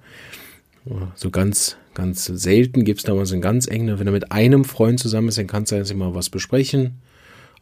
So 1.15 1.31
ganz, 1.31 1.77
ganz 1.95 2.27
selten 2.27 2.85
gibt 2.85 2.99
es 3.01 3.05
da 3.05 3.15
mal 3.15 3.27
so 3.27 3.35
ein 3.35 3.41
ganz 3.41 3.67
eng, 3.67 3.87
wenn 3.99 4.07
er 4.07 4.13
mit 4.13 4.31
einem 4.31 4.65
Freund 4.65 5.01
zusammen 5.01 5.29
ist, 5.29 5.39
dann 5.39 5.47
kann 5.47 5.65
es 5.65 5.71
sein, 5.71 5.81
dass 5.81 5.89
sie 5.89 5.95
mal 5.95 6.15
was 6.15 6.31
besprechen. 6.31 7.01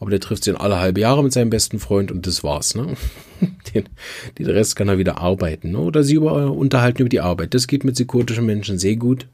Aber 0.00 0.11
der 0.11 0.20
trifft 0.20 0.44
sich 0.44 0.59
alle 0.59 0.78
halbe 0.78 1.00
Jahre 1.00 1.22
mit 1.22 1.33
seinem 1.33 1.50
besten 1.50 1.78
Freund 1.78 2.11
und 2.11 2.26
das 2.26 2.42
war's. 2.42 2.74
Ne? 2.74 2.94
Den, 3.74 3.88
den 4.38 4.46
Rest 4.46 4.76
kann 4.76 4.88
er 4.88 4.98
wieder 4.98 5.18
arbeiten. 5.18 5.72
Ne? 5.72 5.78
Oder 5.78 6.04
sie 6.04 6.14
über, 6.14 6.50
unterhalten 6.52 7.02
über 7.02 7.09
die 7.09 7.20
Arbeit. 7.20 7.54
Das 7.54 7.66
geht 7.66 7.85
mit 7.85 7.94
psychotischen 7.94 8.46
Menschen 8.46 8.78
sehr 8.78 8.96
gut. 8.96 9.26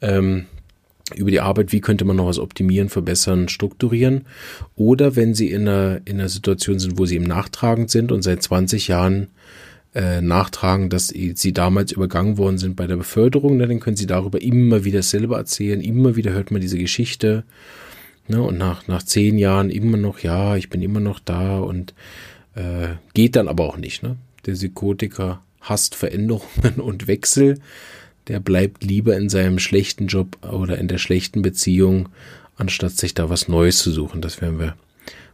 Ähm, 0.00 0.46
über 1.14 1.30
die 1.30 1.40
Arbeit, 1.40 1.72
wie 1.72 1.80
könnte 1.80 2.04
man 2.04 2.16
noch 2.16 2.26
was 2.26 2.38
optimieren, 2.38 2.88
verbessern, 2.88 3.48
strukturieren. 3.48 4.26
Oder 4.74 5.14
wenn 5.14 5.34
sie 5.34 5.50
in 5.50 5.62
einer, 5.68 6.00
in 6.04 6.18
einer 6.18 6.28
Situation 6.28 6.78
sind, 6.78 6.98
wo 6.98 7.06
sie 7.06 7.16
im 7.16 7.22
Nachtragend 7.22 7.90
sind 7.90 8.10
und 8.10 8.22
seit 8.22 8.42
20 8.42 8.88
Jahren 8.88 9.28
äh, 9.94 10.20
nachtragen, 10.20 10.90
dass 10.90 11.08
sie 11.08 11.52
damals 11.52 11.92
übergangen 11.92 12.38
worden 12.38 12.58
sind 12.58 12.76
bei 12.76 12.86
der 12.86 12.96
Beförderung, 12.96 13.56
ne, 13.56 13.68
dann 13.68 13.80
können 13.80 13.96
sie 13.96 14.06
darüber 14.06 14.42
immer 14.42 14.84
wieder 14.84 15.02
selber 15.02 15.38
erzählen, 15.38 15.80
immer 15.80 16.16
wieder 16.16 16.32
hört 16.32 16.50
man 16.50 16.60
diese 16.60 16.78
Geschichte 16.78 17.44
Ne? 18.28 18.42
Und 18.42 18.58
nach, 18.58 18.86
nach 18.88 19.02
zehn 19.02 19.38
Jahren 19.38 19.70
immer 19.70 19.96
noch, 19.96 20.20
ja, 20.20 20.56
ich 20.56 20.68
bin 20.68 20.82
immer 20.82 21.00
noch 21.00 21.20
da 21.20 21.58
und 21.58 21.94
äh, 22.54 22.94
geht 23.14 23.36
dann 23.36 23.48
aber 23.48 23.64
auch 23.64 23.76
nicht. 23.76 24.02
Ne? 24.02 24.16
Der 24.46 24.52
Psychotiker 24.52 25.42
hasst 25.60 25.94
Veränderungen 25.94 26.80
und 26.80 27.06
Wechsel. 27.06 27.60
Der 28.28 28.40
bleibt 28.40 28.82
lieber 28.82 29.16
in 29.16 29.28
seinem 29.28 29.58
schlechten 29.58 30.08
Job 30.08 30.38
oder 30.44 30.78
in 30.78 30.88
der 30.88 30.98
schlechten 30.98 31.42
Beziehung, 31.42 32.08
anstatt 32.56 32.92
sich 32.92 33.14
da 33.14 33.30
was 33.30 33.48
Neues 33.48 33.78
zu 33.78 33.92
suchen. 33.92 34.20
Das 34.20 34.40
werden 34.40 34.58
wir 34.58 34.76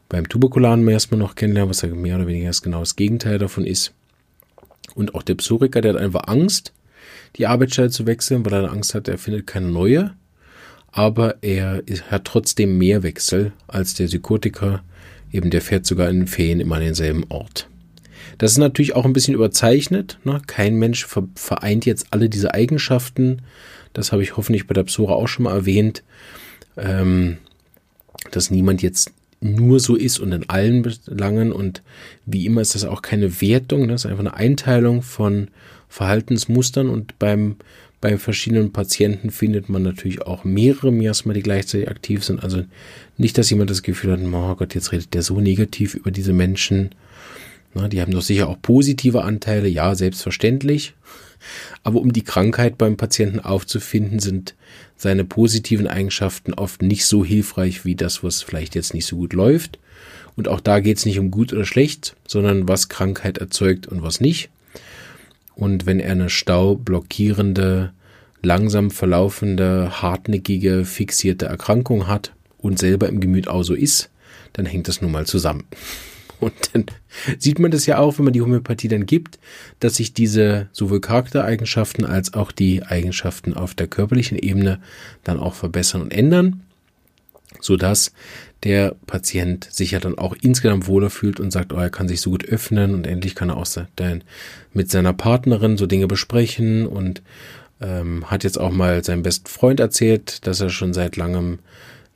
beim 0.09 0.28
Tuberkularen 0.28 0.87
erstmal 0.87 1.18
noch 1.18 1.37
kennenlernen, 1.37 1.70
was 1.70 1.81
ja 1.81 1.88
mehr 1.88 2.16
oder 2.16 2.26
weniger 2.26 2.50
genau 2.62 2.81
das 2.81 2.96
Gegenteil 2.96 3.38
davon 3.38 3.64
ist. 3.64 3.94
Und 4.94 5.14
auch 5.14 5.22
der 5.22 5.37
Psoriker, 5.37 5.81
der 5.81 5.94
hat 5.94 6.00
einfach 6.00 6.24
Angst, 6.26 6.74
die 7.37 7.46
Arbeitsstelle 7.46 7.88
zu 7.88 8.07
wechseln, 8.07 8.44
weil 8.44 8.52
er 8.52 8.72
Angst 8.72 8.94
hat, 8.94 9.09
er 9.09 9.16
findet 9.16 9.46
keine 9.46 9.68
neue 9.68 10.14
aber 10.92 11.42
er 11.42 11.83
hat 12.11 12.26
trotzdem 12.26 12.78
mehr 12.78 13.02
Wechsel 13.02 13.52
als 13.66 13.94
der 13.94 14.07
Psychotiker. 14.07 14.83
Eben 15.33 15.50
der 15.50 15.62
fährt 15.62 15.87
sogar 15.87 16.11
in 16.11 16.20
den 16.20 16.26
Ferien 16.26 16.61
immer 16.61 16.76
an 16.76 16.83
denselben 16.83 17.24
Ort. 17.31 17.68
Das 18.37 18.52
ist 18.52 18.59
natürlich 18.59 18.94
auch 18.94 19.07
ein 19.07 19.14
bisschen 19.14 19.35
überzeichnet. 19.35 20.18
Ne? 20.24 20.40
Kein 20.46 20.76
Mensch 20.76 21.07
vereint 21.35 21.87
jetzt 21.87 22.09
alle 22.11 22.28
diese 22.28 22.52
Eigenschaften. 22.52 23.42
Das 23.94 24.12
habe 24.12 24.22
ich 24.22 24.37
hoffentlich 24.37 24.66
bei 24.66 24.74
der 24.74 24.85
Psora 24.85 25.14
auch 25.14 25.28
schon 25.28 25.44
mal 25.44 25.55
erwähnt, 25.55 26.02
ähm, 26.76 27.38
dass 28.31 28.50
niemand 28.50 28.83
jetzt 28.83 29.12
nur 29.40 29.81
so 29.81 29.96
ist 29.96 30.18
und 30.18 30.33
in 30.33 30.48
allen 30.48 30.83
Belangen. 30.83 31.52
Und 31.52 31.83
wie 32.26 32.44
immer 32.44 32.61
ist 32.61 32.74
das 32.74 32.85
auch 32.85 33.00
keine 33.00 33.40
Wertung. 33.40 33.88
Das 33.88 34.05
ist 34.05 34.11
einfach 34.11 34.20
eine 34.20 34.35
Einteilung 34.35 35.02
von 35.02 35.48
Verhaltensmustern. 35.88 36.88
Und 36.88 37.18
beim 37.18 37.57
bei 38.02 38.18
verschiedenen 38.18 38.72
Patienten 38.72 39.30
findet 39.30 39.68
man 39.68 39.84
natürlich 39.84 40.22
auch 40.22 40.42
mehrere 40.42 40.90
Miasma, 40.90 41.32
die 41.32 41.42
gleichzeitig 41.42 41.88
aktiv 41.88 42.24
sind. 42.24 42.42
Also 42.42 42.64
nicht, 43.16 43.38
dass 43.38 43.48
jemand 43.48 43.70
das 43.70 43.84
Gefühl 43.84 44.12
hat, 44.12 44.20
oh 44.20 44.54
Gott, 44.56 44.74
jetzt 44.74 44.90
redet 44.90 45.14
der 45.14 45.22
so 45.22 45.40
negativ 45.40 45.94
über 45.94 46.10
diese 46.10 46.32
Menschen. 46.32 46.90
Na, 47.74 47.86
die 47.88 48.02
haben 48.02 48.10
doch 48.10 48.20
sicher 48.20 48.48
auch 48.48 48.60
positive 48.60 49.22
Anteile, 49.22 49.68
ja, 49.68 49.94
selbstverständlich. 49.94 50.94
Aber 51.84 52.00
um 52.00 52.12
die 52.12 52.24
Krankheit 52.24 52.76
beim 52.76 52.96
Patienten 52.96 53.38
aufzufinden, 53.38 54.18
sind 54.18 54.56
seine 54.96 55.24
positiven 55.24 55.86
Eigenschaften 55.86 56.54
oft 56.54 56.82
nicht 56.82 57.06
so 57.06 57.24
hilfreich 57.24 57.84
wie 57.84 57.94
das, 57.94 58.24
was 58.24 58.42
vielleicht 58.42 58.74
jetzt 58.74 58.94
nicht 58.94 59.06
so 59.06 59.16
gut 59.16 59.32
läuft. 59.32 59.78
Und 60.34 60.48
auch 60.48 60.60
da 60.60 60.80
geht 60.80 60.98
es 60.98 61.06
nicht 61.06 61.20
um 61.20 61.30
gut 61.30 61.52
oder 61.52 61.64
schlecht, 61.64 62.16
sondern 62.26 62.66
was 62.66 62.88
Krankheit 62.88 63.38
erzeugt 63.38 63.86
und 63.86 64.02
was 64.02 64.20
nicht. 64.20 64.50
Und 65.54 65.86
wenn 65.86 66.00
er 66.00 66.12
eine 66.12 66.30
staublockierende, 66.30 67.92
langsam 68.42 68.90
verlaufende, 68.90 70.02
hartnäckige, 70.02 70.84
fixierte 70.84 71.46
Erkrankung 71.46 72.06
hat 72.08 72.32
und 72.58 72.78
selber 72.78 73.08
im 73.08 73.20
Gemüt 73.20 73.48
auch 73.48 73.62
so 73.62 73.74
ist, 73.74 74.10
dann 74.52 74.66
hängt 74.66 74.88
das 74.88 75.00
nun 75.00 75.12
mal 75.12 75.26
zusammen. 75.26 75.64
Und 76.40 76.54
dann 76.72 76.86
sieht 77.38 77.60
man 77.60 77.70
das 77.70 77.86
ja 77.86 77.98
auch, 77.98 78.18
wenn 78.18 78.24
man 78.24 78.32
die 78.32 78.42
Homöopathie 78.42 78.88
dann 78.88 79.06
gibt, 79.06 79.38
dass 79.78 79.94
sich 79.94 80.12
diese 80.12 80.68
sowohl 80.72 81.00
Charaktereigenschaften 81.00 82.04
als 82.04 82.34
auch 82.34 82.50
die 82.50 82.82
Eigenschaften 82.82 83.54
auf 83.54 83.74
der 83.74 83.86
körperlichen 83.86 84.36
Ebene 84.36 84.80
dann 85.22 85.38
auch 85.38 85.54
verbessern 85.54 86.02
und 86.02 86.12
ändern, 86.12 86.62
sodass 87.60 88.12
der 88.64 88.96
Patient 89.07 89.68
sich 89.70 89.90
ja 89.90 90.01
dann 90.01 90.18
auch 90.18 90.37
insgesamt 90.40 90.87
wohler 90.87 91.11
fühlt 91.11 91.40
und 91.40 91.51
sagt, 91.51 91.72
oh, 91.72 91.79
er 91.79 91.90
kann 91.90 92.09
sich 92.09 92.20
so 92.20 92.31
gut 92.31 92.44
öffnen 92.44 92.94
und 92.94 93.07
endlich 93.07 93.35
kann 93.35 93.51
er 93.51 93.57
auch 93.57 93.66
mit 94.72 94.90
seiner 94.90 95.12
Partnerin 95.12 95.77
so 95.77 95.87
Dinge 95.87 96.07
besprechen 96.07 96.87
und 96.87 97.22
Ähm, 97.85 98.31
hat 98.31 98.44
jetzt 98.44 98.61
auch 98.61 98.70
mal 98.70 99.03
seinem 99.03 99.25
besten 99.25 99.48
Freund 99.48 99.81
erzählt, 99.81 100.46
dass 100.46 100.61
er 100.61 100.70
schon 100.70 100.94
seit 100.94 101.16
langem 101.16 101.59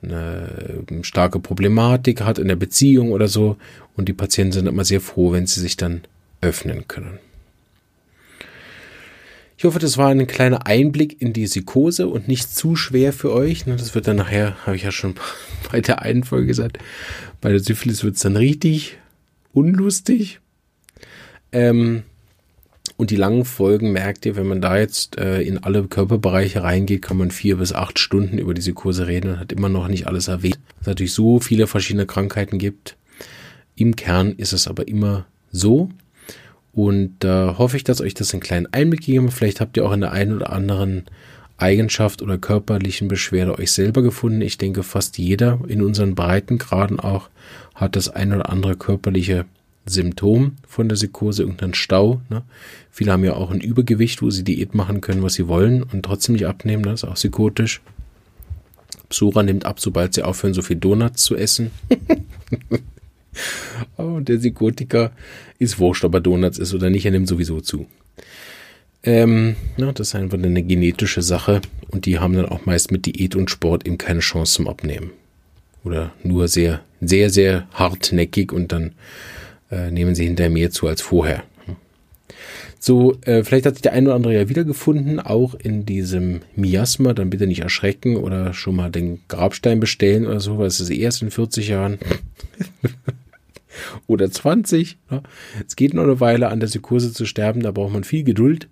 eine 0.01 0.85
starke 1.03 1.41
Problematik 1.41 2.21
hat 2.21 2.39
in 2.39 2.47
der 2.47 2.55
Beziehung 2.55 3.11
oder 3.11 3.27
so. 3.27 3.57
Und 3.97 4.09
die 4.09 4.13
Patienten 4.13 4.53
sind 4.53 4.69
immer 4.69 4.85
sehr 4.85 5.01
froh, 5.01 5.33
wenn 5.33 5.49
sie 5.49 5.61
sich 5.61 5.77
dann 5.77 6.03
öffnen 6.41 6.87
können. 6.87 7.19
Ich 9.59 9.65
hoffe, 9.65 9.79
das 9.79 9.97
war 9.97 10.11
ein 10.11 10.27
kleiner 10.27 10.67
Einblick 10.67 11.21
in 11.23 11.33
die 11.33 11.47
Psychose 11.47 12.09
und 12.09 12.29
nicht 12.29 12.55
zu 12.55 12.77
schwer 12.77 13.15
für 13.15 13.33
euch. 13.33 13.67
Ne, 13.67 13.77
das 13.77 13.95
wird 13.95 14.07
dann 14.07 14.17
nachher, 14.17 14.55
habe 14.67 14.77
ich 14.77 14.83
ja 14.83 14.93
schon 14.93 15.15
bei 15.73 15.81
der 15.81 16.03
einen 16.03 16.25
Folge 16.25 16.49
gesagt, 16.49 16.79
bei 17.41 17.51
der 17.51 17.61
Syphilis 17.61 18.05
wird 18.05 18.17
es 18.17 18.23
dann 18.23 18.37
richtig 18.37 18.99
unlustig. 19.53 20.41
Ähm, 21.53 22.03
und 22.99 23.11
die 23.11 23.17
langen 23.17 23.45
Folgen 23.45 23.93
merkt 23.93 24.27
ihr, 24.27 24.37
wenn 24.37 24.47
man 24.47 24.61
da 24.61 24.79
jetzt 24.79 25.19
äh, 25.19 25.41
in 25.41 25.59
alle 25.59 25.85
Körperbereiche 25.85 26.63
reingeht, 26.63 27.03
kann 27.03 27.17
man 27.17 27.31
vier 27.31 27.57
bis 27.57 27.73
acht 27.73 27.99
Stunden 27.99 28.39
über 28.39 28.53
diese 28.53 28.75
Kurse 28.75 29.07
reden 29.07 29.33
und 29.33 29.41
hat 29.41 29.53
immer 29.53 29.69
noch 29.69 29.89
nicht 29.89 30.07
alles 30.07 30.29
erwähnt. 30.29 30.59
Es 30.81 30.87
natürlich 30.87 31.13
so 31.13 31.41
viele 31.41 31.67
verschiedene 31.67 32.07
Krankheiten 32.07 32.59
gibt. 32.59 32.97
Im 33.75 33.97
Kern 33.97 34.33
ist 34.33 34.53
es 34.53 34.69
aber 34.69 34.89
immer 34.89 35.27
so. 35.51 35.91
Und 36.77 37.17
da 37.21 37.53
äh, 37.53 37.55
hoffe 37.57 37.79
ich, 37.79 37.85
dass 37.85 38.03
euch 38.03 38.13
das 38.13 38.35
einen 38.35 38.43
kleinen 38.43 38.69
Einblick 38.71 39.01
gegeben 39.01 39.29
hat. 39.29 39.33
Vielleicht 39.33 39.61
habt 39.63 39.79
ihr 39.79 39.87
auch 39.87 39.93
in 39.93 40.03
der 40.03 40.13
einen 40.13 40.37
oder 40.37 40.53
anderen 40.53 41.05
Eigenschaft 41.57 42.21
oder 42.21 42.37
körperlichen 42.37 43.09
Beschwerde 43.09 43.59
euch 43.59 43.73
selber 43.73 44.03
gefunden. 44.03 44.43
Ich 44.43 44.59
denke, 44.59 44.83
fast 44.83 45.17
jeder 45.17 45.59
in 45.69 45.83
unseren 45.83 46.15
Breitengraden 46.15 47.01
auch 47.01 47.31
hat 47.75 47.97
das 47.97 48.11
ein 48.11 48.35
oder 48.35 48.51
andere 48.51 48.77
körperliche 48.77 49.47
Symptom 49.87 50.57
von 50.69 50.91
der 50.91 50.97
Psychose, 50.97 51.45
irgendein 51.45 51.73
Stau. 51.73 52.21
Ne? 52.29 52.43
Viele 52.91 53.11
haben 53.11 53.25
ja 53.25 53.33
auch 53.33 53.51
ein 53.51 53.63
Übergewicht, 53.63 54.21
wo 54.21 54.29
sie 54.29 54.45
Diät 54.45 54.75
machen 54.75 55.01
können, 55.01 55.23
was 55.23 55.33
sie 55.33 55.49
wollen 55.49 55.83
und 55.83 56.03
trotzdem 56.03 56.35
nicht 56.35 56.47
abnehmen. 56.47 56.83
Das 56.83 57.05
ist 57.05 57.09
auch 57.09 57.15
psychotisch. 57.15 57.81
Psora 59.09 59.43
nimmt 59.43 59.65
ab, 59.65 59.81
sobald 59.81 60.13
sie 60.13 60.25
aufhören, 60.25 60.53
so 60.53 60.61
viel 60.61 60.77
Donuts 60.77 61.23
zu 61.23 61.37
essen. 61.37 61.71
und 63.97 64.29
der 64.29 64.39
Psychotiker 64.39 65.13
ist 65.59 65.79
wurscht, 65.79 66.05
ob 66.05 66.15
er 66.15 66.21
Donuts 66.21 66.59
ist 66.59 66.75
oder 66.75 66.91
nicht, 66.91 67.05
er 67.05 67.13
nimmt 67.13 67.29
sowieso 67.29 67.61
zu. 67.61 67.87
Ähm, 69.03 69.57
ja, 69.77 69.93
das 69.93 70.09
ist 70.09 70.15
einfach 70.15 70.39
eine 70.39 70.63
genetische 70.63 71.23
Sache 71.23 71.61
und 71.91 72.07
die 72.07 72.19
haben 72.19 72.35
dann 72.35 72.47
auch 72.47 72.67
meist 72.67 72.91
mit 72.91 73.07
Diät 73.07 73.37
und 73.37 73.51
Sport 73.51 73.87
eben 73.87 73.99
keine 73.99 74.21
Chance 74.21 74.55
zum 74.55 74.69
Abnehmen. 74.69 75.11
Oder 75.85 76.13
nur 76.25 76.49
sehr, 76.49 76.81
sehr, 77.01 77.31
sehr 77.31 77.69
hartnäckig 77.73 78.53
und 78.53 78.73
dann 78.73 78.93
äh, 79.71 79.91
nehmen 79.93 80.17
sie 80.17 80.25
hinterher 80.25 80.51
mehr 80.51 80.71
zu 80.73 80.89
als 80.89 81.01
vorher. 81.01 81.45
So, 82.79 83.17
äh, 83.23 83.43
vielleicht 83.43 83.67
hat 83.67 83.75
sich 83.75 83.83
der 83.83 83.95
ein 83.95 84.07
oder 84.07 84.15
andere 84.15 84.35
ja 84.35 84.49
wiedergefunden, 84.49 85.19
auch 85.19 85.55
in 85.55 85.87
diesem 85.87 86.43
Miasma. 86.55 87.15
Dann 87.15 87.31
bitte 87.31 87.47
nicht 87.47 87.63
erschrecken 87.63 88.17
oder 88.17 88.53
schon 88.53 88.77
mal 88.77 88.91
den 88.91 89.21
Grabstein 89.29 89.81
bestellen 89.81 90.27
oder 90.27 90.41
so, 90.41 90.59
weil 90.59 90.67
es 90.67 90.79
ist 90.79 90.91
erst 90.91 91.23
in 91.23 91.31
40 91.31 91.69
Jahren. 91.69 91.99
oder 94.07 94.31
20. 94.31 94.99
Ne? 95.11 95.23
Es 95.67 95.77
geht 95.77 95.95
noch 95.95 96.05
eine 96.05 96.21
Weile 96.21 96.49
an 96.49 96.61
der 96.61 96.67
Psychose 96.67 97.13
zu 97.13 97.27
sterben, 97.27 97.63
da 97.63 97.71
braucht 97.71 97.93
man 97.93 98.05
viel 98.05 98.25
Geduld. 98.25 98.69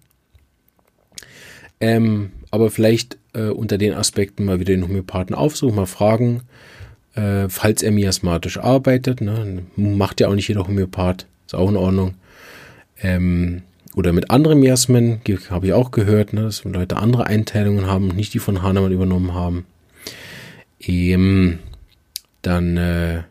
Ähm, 1.81 2.33
aber 2.51 2.71
vielleicht 2.71 3.19
äh, 3.33 3.49
unter 3.49 3.79
den 3.79 3.95
Aspekten 3.95 4.45
mal 4.45 4.61
wieder 4.61 4.73
den 4.73 4.85
Homöopathen 4.85 5.35
aufsuchen, 5.35 5.77
mal 5.77 5.87
fragen, 5.87 6.43
äh, 7.15 7.49
falls 7.49 7.83
er 7.83 7.91
miasmatisch 7.91 8.59
arbeitet. 8.59 9.21
Ne? 9.21 9.65
Macht 9.77 10.21
ja 10.21 10.29
auch 10.29 10.35
nicht 10.35 10.49
jeder 10.49 10.67
Homöopath, 10.67 11.27
ist 11.47 11.55
auch 11.55 11.69
in 11.69 11.77
Ordnung. 11.77 12.15
Ähm, 13.03 13.63
oder 13.95 14.13
mit 14.13 14.31
anderen 14.31 14.61
Miasmen, 14.61 15.21
habe 15.51 15.67
ich 15.67 15.73
auch 15.73 15.91
gehört, 15.91 16.33
ne, 16.33 16.43
dass 16.43 16.65
Leute 16.65 16.97
andere 16.97 17.27
Einteilungen 17.27 17.87
haben 17.87 18.11
und 18.11 18.17
nicht 18.17 18.35
die 18.35 18.41
von 18.41 18.63
Hahnemann 18.63 18.93
übernommen 18.93 19.35
haben. 19.35 19.67
Ähm, 20.81 21.61
dann 22.43 22.77
äh, 22.77 23.23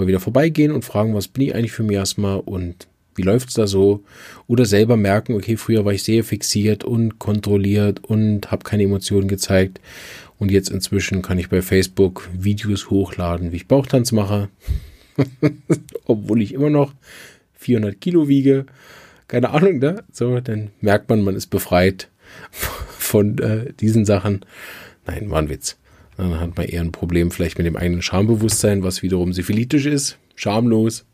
mal 0.00 0.06
wieder 0.06 0.20
vorbeigehen 0.20 0.72
und 0.72 0.84
fragen, 0.84 1.14
was 1.14 1.28
bin 1.28 1.44
ich 1.44 1.54
eigentlich 1.54 1.72
für 1.72 1.82
Miasma 1.82 2.34
und 2.34 2.88
wie 3.14 3.22
läuft 3.22 3.48
es 3.48 3.54
da 3.54 3.66
so? 3.66 4.02
Oder 4.46 4.64
selber 4.64 4.96
merken, 4.96 5.34
okay, 5.34 5.56
früher 5.56 5.84
war 5.84 5.92
ich 5.92 6.02
sehr 6.02 6.24
fixiert 6.24 6.84
und 6.84 7.18
kontrolliert 7.18 8.02
und 8.04 8.50
habe 8.50 8.64
keine 8.64 8.84
Emotionen 8.84 9.28
gezeigt. 9.28 9.80
Und 10.38 10.50
jetzt 10.50 10.70
inzwischen 10.70 11.20
kann 11.20 11.38
ich 11.38 11.50
bei 11.50 11.60
Facebook 11.60 12.28
Videos 12.32 12.88
hochladen, 12.88 13.52
wie 13.52 13.56
ich 13.56 13.68
Bauchtanz 13.68 14.12
mache. 14.12 14.48
Obwohl 16.06 16.40
ich 16.40 16.54
immer 16.54 16.70
noch 16.70 16.94
400 17.56 18.00
Kilo 18.00 18.28
wiege. 18.28 18.64
Keine 19.28 19.50
Ahnung, 19.50 19.78
ne? 19.78 20.02
So, 20.12 20.40
dann 20.40 20.70
merkt 20.80 21.10
man, 21.10 21.22
man 21.22 21.36
ist 21.36 21.48
befreit 21.48 22.08
von 22.50 23.38
äh, 23.38 23.72
diesen 23.74 24.06
Sachen. 24.06 24.40
Nein, 25.06 25.30
war 25.30 25.40
ein 25.40 25.50
Witz. 25.50 25.76
Dann 26.20 26.38
hat 26.38 26.56
man 26.58 26.66
eher 26.66 26.82
ein 26.82 26.92
Problem 26.92 27.30
vielleicht 27.30 27.56
mit 27.56 27.66
dem 27.66 27.76
eigenen 27.76 28.02
Schambewusstsein, 28.02 28.82
was 28.82 29.02
wiederum 29.02 29.32
syphilitisch 29.32 29.86
ist. 29.86 30.18
Schamlos. 30.34 31.06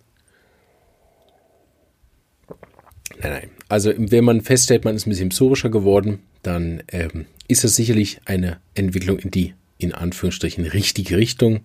Nein, 3.20 3.32
nein. 3.32 3.50
Also 3.68 3.92
wenn 3.96 4.24
man 4.24 4.40
feststellt, 4.40 4.84
man 4.84 4.96
ist 4.96 5.06
ein 5.06 5.10
bisschen 5.10 5.28
psorischer 5.28 5.70
geworden, 5.70 6.18
dann 6.42 6.82
ähm, 6.88 7.26
ist 7.46 7.64
es 7.64 7.76
sicherlich 7.76 8.20
eine 8.24 8.58
Entwicklung 8.74 9.20
in 9.20 9.30
die, 9.30 9.54
in 9.78 9.92
Anführungsstrichen, 9.92 10.64
richtige 10.64 11.16
Richtung. 11.16 11.60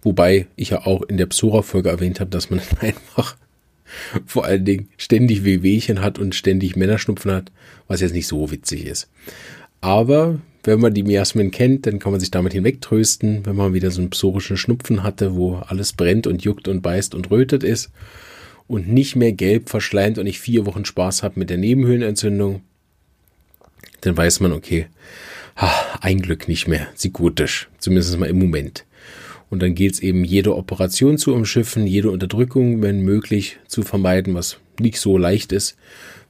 Wobei 0.00 0.46
ich 0.56 0.70
ja 0.70 0.86
auch 0.86 1.02
in 1.02 1.18
der 1.18 1.26
Psora-Folge 1.26 1.90
erwähnt 1.90 2.20
habe, 2.20 2.30
dass 2.30 2.48
man 2.48 2.60
einfach 2.80 3.36
vor 4.24 4.46
allen 4.46 4.64
Dingen 4.64 4.88
ständig 4.96 5.44
Wehwehchen 5.44 6.00
hat 6.00 6.18
und 6.18 6.34
ständig 6.34 6.74
Männerschnupfen 6.74 7.32
hat, 7.32 7.52
was 7.86 8.00
jetzt 8.00 8.14
nicht 8.14 8.26
so 8.26 8.50
witzig 8.50 8.86
ist. 8.86 9.10
Aber 9.86 10.40
wenn 10.64 10.80
man 10.80 10.94
die 10.94 11.04
Miasmen 11.04 11.52
kennt, 11.52 11.86
dann 11.86 12.00
kann 12.00 12.10
man 12.10 12.18
sich 12.18 12.32
damit 12.32 12.52
hinwegtrösten, 12.52 13.46
wenn 13.46 13.54
man 13.54 13.72
wieder 13.72 13.92
so 13.92 14.00
einen 14.00 14.10
psorischen 14.10 14.56
Schnupfen 14.56 15.04
hatte, 15.04 15.36
wo 15.36 15.58
alles 15.58 15.92
brennt 15.92 16.26
und 16.26 16.42
juckt 16.42 16.66
und 16.66 16.82
beißt 16.82 17.14
und 17.14 17.30
rötet 17.30 17.62
ist 17.62 17.92
und 18.66 18.88
nicht 18.88 19.14
mehr 19.14 19.30
gelb 19.30 19.68
verschleimt 19.68 20.18
und 20.18 20.26
ich 20.26 20.40
vier 20.40 20.66
Wochen 20.66 20.84
Spaß 20.84 21.22
habe 21.22 21.38
mit 21.38 21.50
der 21.50 21.58
Nebenhöhlenentzündung, 21.58 22.62
dann 24.00 24.16
weiß 24.16 24.40
man, 24.40 24.50
okay, 24.50 24.88
ein 26.00 26.20
Glück 26.20 26.48
nicht 26.48 26.66
mehr, 26.66 26.88
psychotisch, 26.96 27.68
zumindest 27.78 28.18
mal 28.18 28.28
im 28.28 28.40
Moment. 28.40 28.84
Und 29.48 29.62
dann 29.62 29.74
geht 29.74 29.92
es 29.94 30.00
eben, 30.00 30.24
jede 30.24 30.56
Operation 30.56 31.18
zu 31.18 31.34
umschiffen, 31.34 31.86
jede 31.86 32.10
Unterdrückung, 32.10 32.82
wenn 32.82 33.00
möglich, 33.00 33.58
zu 33.68 33.82
vermeiden, 33.82 34.34
was 34.34 34.58
nicht 34.80 34.98
so 34.98 35.16
leicht 35.18 35.52
ist, 35.52 35.76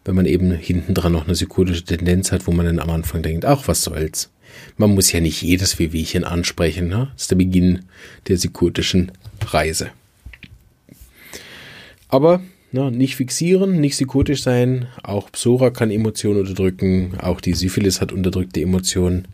wenn 0.05 0.15
man 0.15 0.27
eben 0.27 0.53
hinten 0.53 0.95
dran 0.95 1.13
noch 1.13 1.25
eine 1.25 1.33
psychotische 1.33 1.85
Tendenz 1.85 2.31
hat, 2.31 2.47
wo 2.47 2.53
man 2.53 2.67
dann 2.67 2.79
am 2.79 2.91
Anfang 2.91 3.23
denkt, 3.23 3.45
ach, 3.45 3.67
was 3.67 3.83
soll's. 3.83 4.31
Man 4.77 4.95
muss 4.95 5.13
ja 5.13 5.21
nicht 5.21 5.43
jedes 5.43 5.79
Wehwehchen 5.79 6.25
ansprechen, 6.25 6.89
ne? 6.89 7.09
Das 7.15 7.23
ist 7.23 7.31
der 7.31 7.37
Beginn 7.37 7.81
der 8.29 8.37
psychotischen 8.37 9.13
Reise. 9.45 9.91
Aber 12.09 12.41
na, 12.73 12.91
nicht 12.91 13.17
fixieren, 13.17 13.81
nicht 13.81 13.93
psychotisch 13.93 14.43
sein. 14.43 14.87
Auch 15.03 15.31
Psora 15.33 15.71
kann 15.71 15.91
Emotionen 15.91 16.41
unterdrücken. 16.41 17.15
Auch 17.21 17.41
die 17.41 17.55
Syphilis 17.55 18.01
hat 18.01 18.13
unterdrückte 18.13 18.61
Emotionen. 18.61 19.29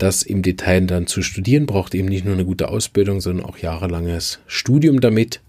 Das 0.00 0.22
im 0.22 0.40
Detail 0.40 0.86
dann 0.86 1.06
zu 1.06 1.20
studieren, 1.20 1.66
braucht 1.66 1.94
eben 1.94 2.08
nicht 2.08 2.24
nur 2.24 2.32
eine 2.32 2.46
gute 2.46 2.68
Ausbildung, 2.68 3.20
sondern 3.20 3.44
auch 3.44 3.58
jahrelanges 3.58 4.38
Studium 4.46 5.02
damit. 5.02 5.42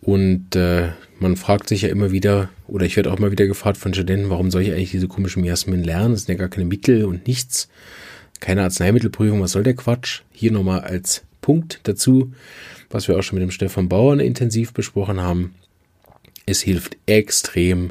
Und 0.00 0.56
äh, 0.56 0.92
man 1.20 1.36
fragt 1.36 1.68
sich 1.68 1.82
ja 1.82 1.90
immer 1.90 2.10
wieder, 2.10 2.48
oder 2.66 2.86
ich 2.86 2.96
werde 2.96 3.12
auch 3.12 3.18
mal 3.18 3.30
wieder 3.30 3.46
gefragt 3.46 3.76
von 3.76 3.92
Studenten, 3.92 4.30
warum 4.30 4.50
soll 4.50 4.62
ich 4.62 4.72
eigentlich 4.72 4.92
diese 4.92 5.06
komischen 5.06 5.42
Miasmen 5.42 5.84
lernen? 5.84 6.12
Das 6.14 6.24
sind 6.24 6.34
ja 6.34 6.38
gar 6.38 6.48
keine 6.48 6.64
Mittel 6.64 7.04
und 7.04 7.26
nichts. 7.26 7.68
Keine 8.40 8.62
Arzneimittelprüfung, 8.62 9.42
was 9.42 9.52
soll 9.52 9.64
der 9.64 9.76
Quatsch? 9.76 10.22
Hier 10.32 10.50
nochmal 10.50 10.80
als 10.80 11.24
Punkt 11.42 11.80
dazu, 11.82 12.32
was 12.88 13.06
wir 13.06 13.18
auch 13.18 13.22
schon 13.22 13.38
mit 13.38 13.46
dem 13.46 13.50
Stefan 13.50 13.90
Bauer 13.90 14.18
intensiv 14.18 14.72
besprochen 14.72 15.20
haben. 15.20 15.56
Es 16.46 16.62
hilft 16.62 16.96
extrem, 17.04 17.90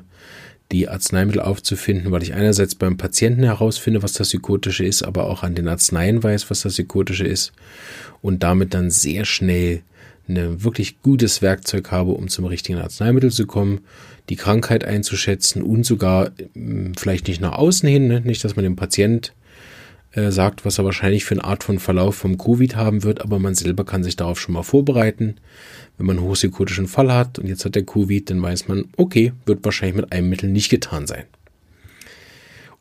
die 0.72 0.90
Arzneimittel 0.90 1.42
aufzufinden, 1.42 2.12
weil 2.12 2.24
ich 2.24 2.34
einerseits 2.34 2.76
beim 2.76 2.98
Patienten 2.98 3.44
herausfinde, 3.44 4.04
was 4.04 4.14
das 4.14 4.30
Psychotische 4.30 4.86
ist, 4.86 5.04
aber 5.04 5.26
auch 5.26 5.44
an 5.44 5.56
den 5.56 5.68
Arzneien 5.68 6.22
weiß, 6.22 6.50
was 6.50 6.62
das 6.62 6.74
Psychotische 6.74 7.26
ist 7.26 7.54
und 8.22 8.44
damit 8.44 8.74
dann 8.74 8.90
sehr 8.90 9.26
schnell 9.26 9.82
ein 10.28 10.64
wirklich 10.64 11.02
gutes 11.02 11.42
Werkzeug 11.42 11.92
habe, 11.92 12.12
um 12.12 12.28
zum 12.28 12.46
richtigen 12.46 12.80
Arzneimittel 12.80 13.32
zu 13.32 13.48
kommen, 13.48 13.82
die 14.30 14.36
Krankheit 14.36 14.84
einzuschätzen 14.84 15.62
und 15.62 15.86
sogar 15.86 16.32
hm, 16.54 16.94
vielleicht 16.98 17.28
nicht 17.28 17.40
nach 17.40 17.54
außen 17.54 17.88
hin, 17.88 18.08
ne? 18.08 18.22
nicht, 18.22 18.44
dass 18.44 18.56
man 18.56 18.64
dem 18.64 18.76
Patient 18.76 19.34
äh, 20.18 20.32
sagt, 20.32 20.66
was 20.66 20.80
er 20.80 20.86
wahrscheinlich 20.86 21.26
für 21.26 21.36
eine 21.36 21.44
Art 21.44 21.64
von 21.64 21.78
Verlauf 21.78 22.16
vom 22.16 22.40
Covid 22.40 22.76
haben 22.76 23.04
wird, 23.04 23.22
aber 23.22 23.38
man 23.38 23.54
selber 23.54 23.86
kann 23.86 24.04
sich 24.04 24.16
darauf 24.16 24.40
schon 24.40 24.54
mal 24.54 24.64
vorbereiten. 24.64 25.36
Wenn 25.98 26.08
man 26.08 26.18
einen 26.18 26.26
hochpsykotischen 26.26 26.88
Fall 26.88 27.14
hat 27.14 27.38
und 27.38 27.46
jetzt 27.46 27.66
hat 27.66 27.76
der 27.76 27.86
Covid, 27.86 28.28
dann 28.28 28.42
weiß 28.42 28.68
man, 28.68 28.86
okay, 28.98 29.34
wird 29.46 29.64
wahrscheinlich 29.64 29.96
mit 29.96 30.12
einem 30.12 30.30
Mittel 30.30 30.50
nicht 30.50 30.70
getan 30.70 31.06
sein. 31.06 31.26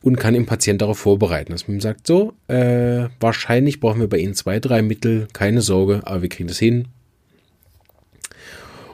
Und 0.00 0.16
kann 0.16 0.32
den 0.32 0.46
Patient 0.46 0.80
darauf 0.80 0.98
vorbereiten, 0.98 1.52
dass 1.52 1.68
man 1.68 1.76
ihm 1.76 1.80
sagt, 1.82 2.06
so, 2.06 2.32
äh, 2.48 3.08
wahrscheinlich 3.20 3.80
brauchen 3.80 4.00
wir 4.00 4.08
bei 4.08 4.18
Ihnen 4.18 4.34
zwei, 4.34 4.58
drei 4.58 4.80
Mittel, 4.80 5.28
keine 5.34 5.60
Sorge, 5.60 6.02
aber 6.04 6.22
wir 6.22 6.30
kriegen 6.30 6.48
das 6.48 6.58
hin. 6.58 6.88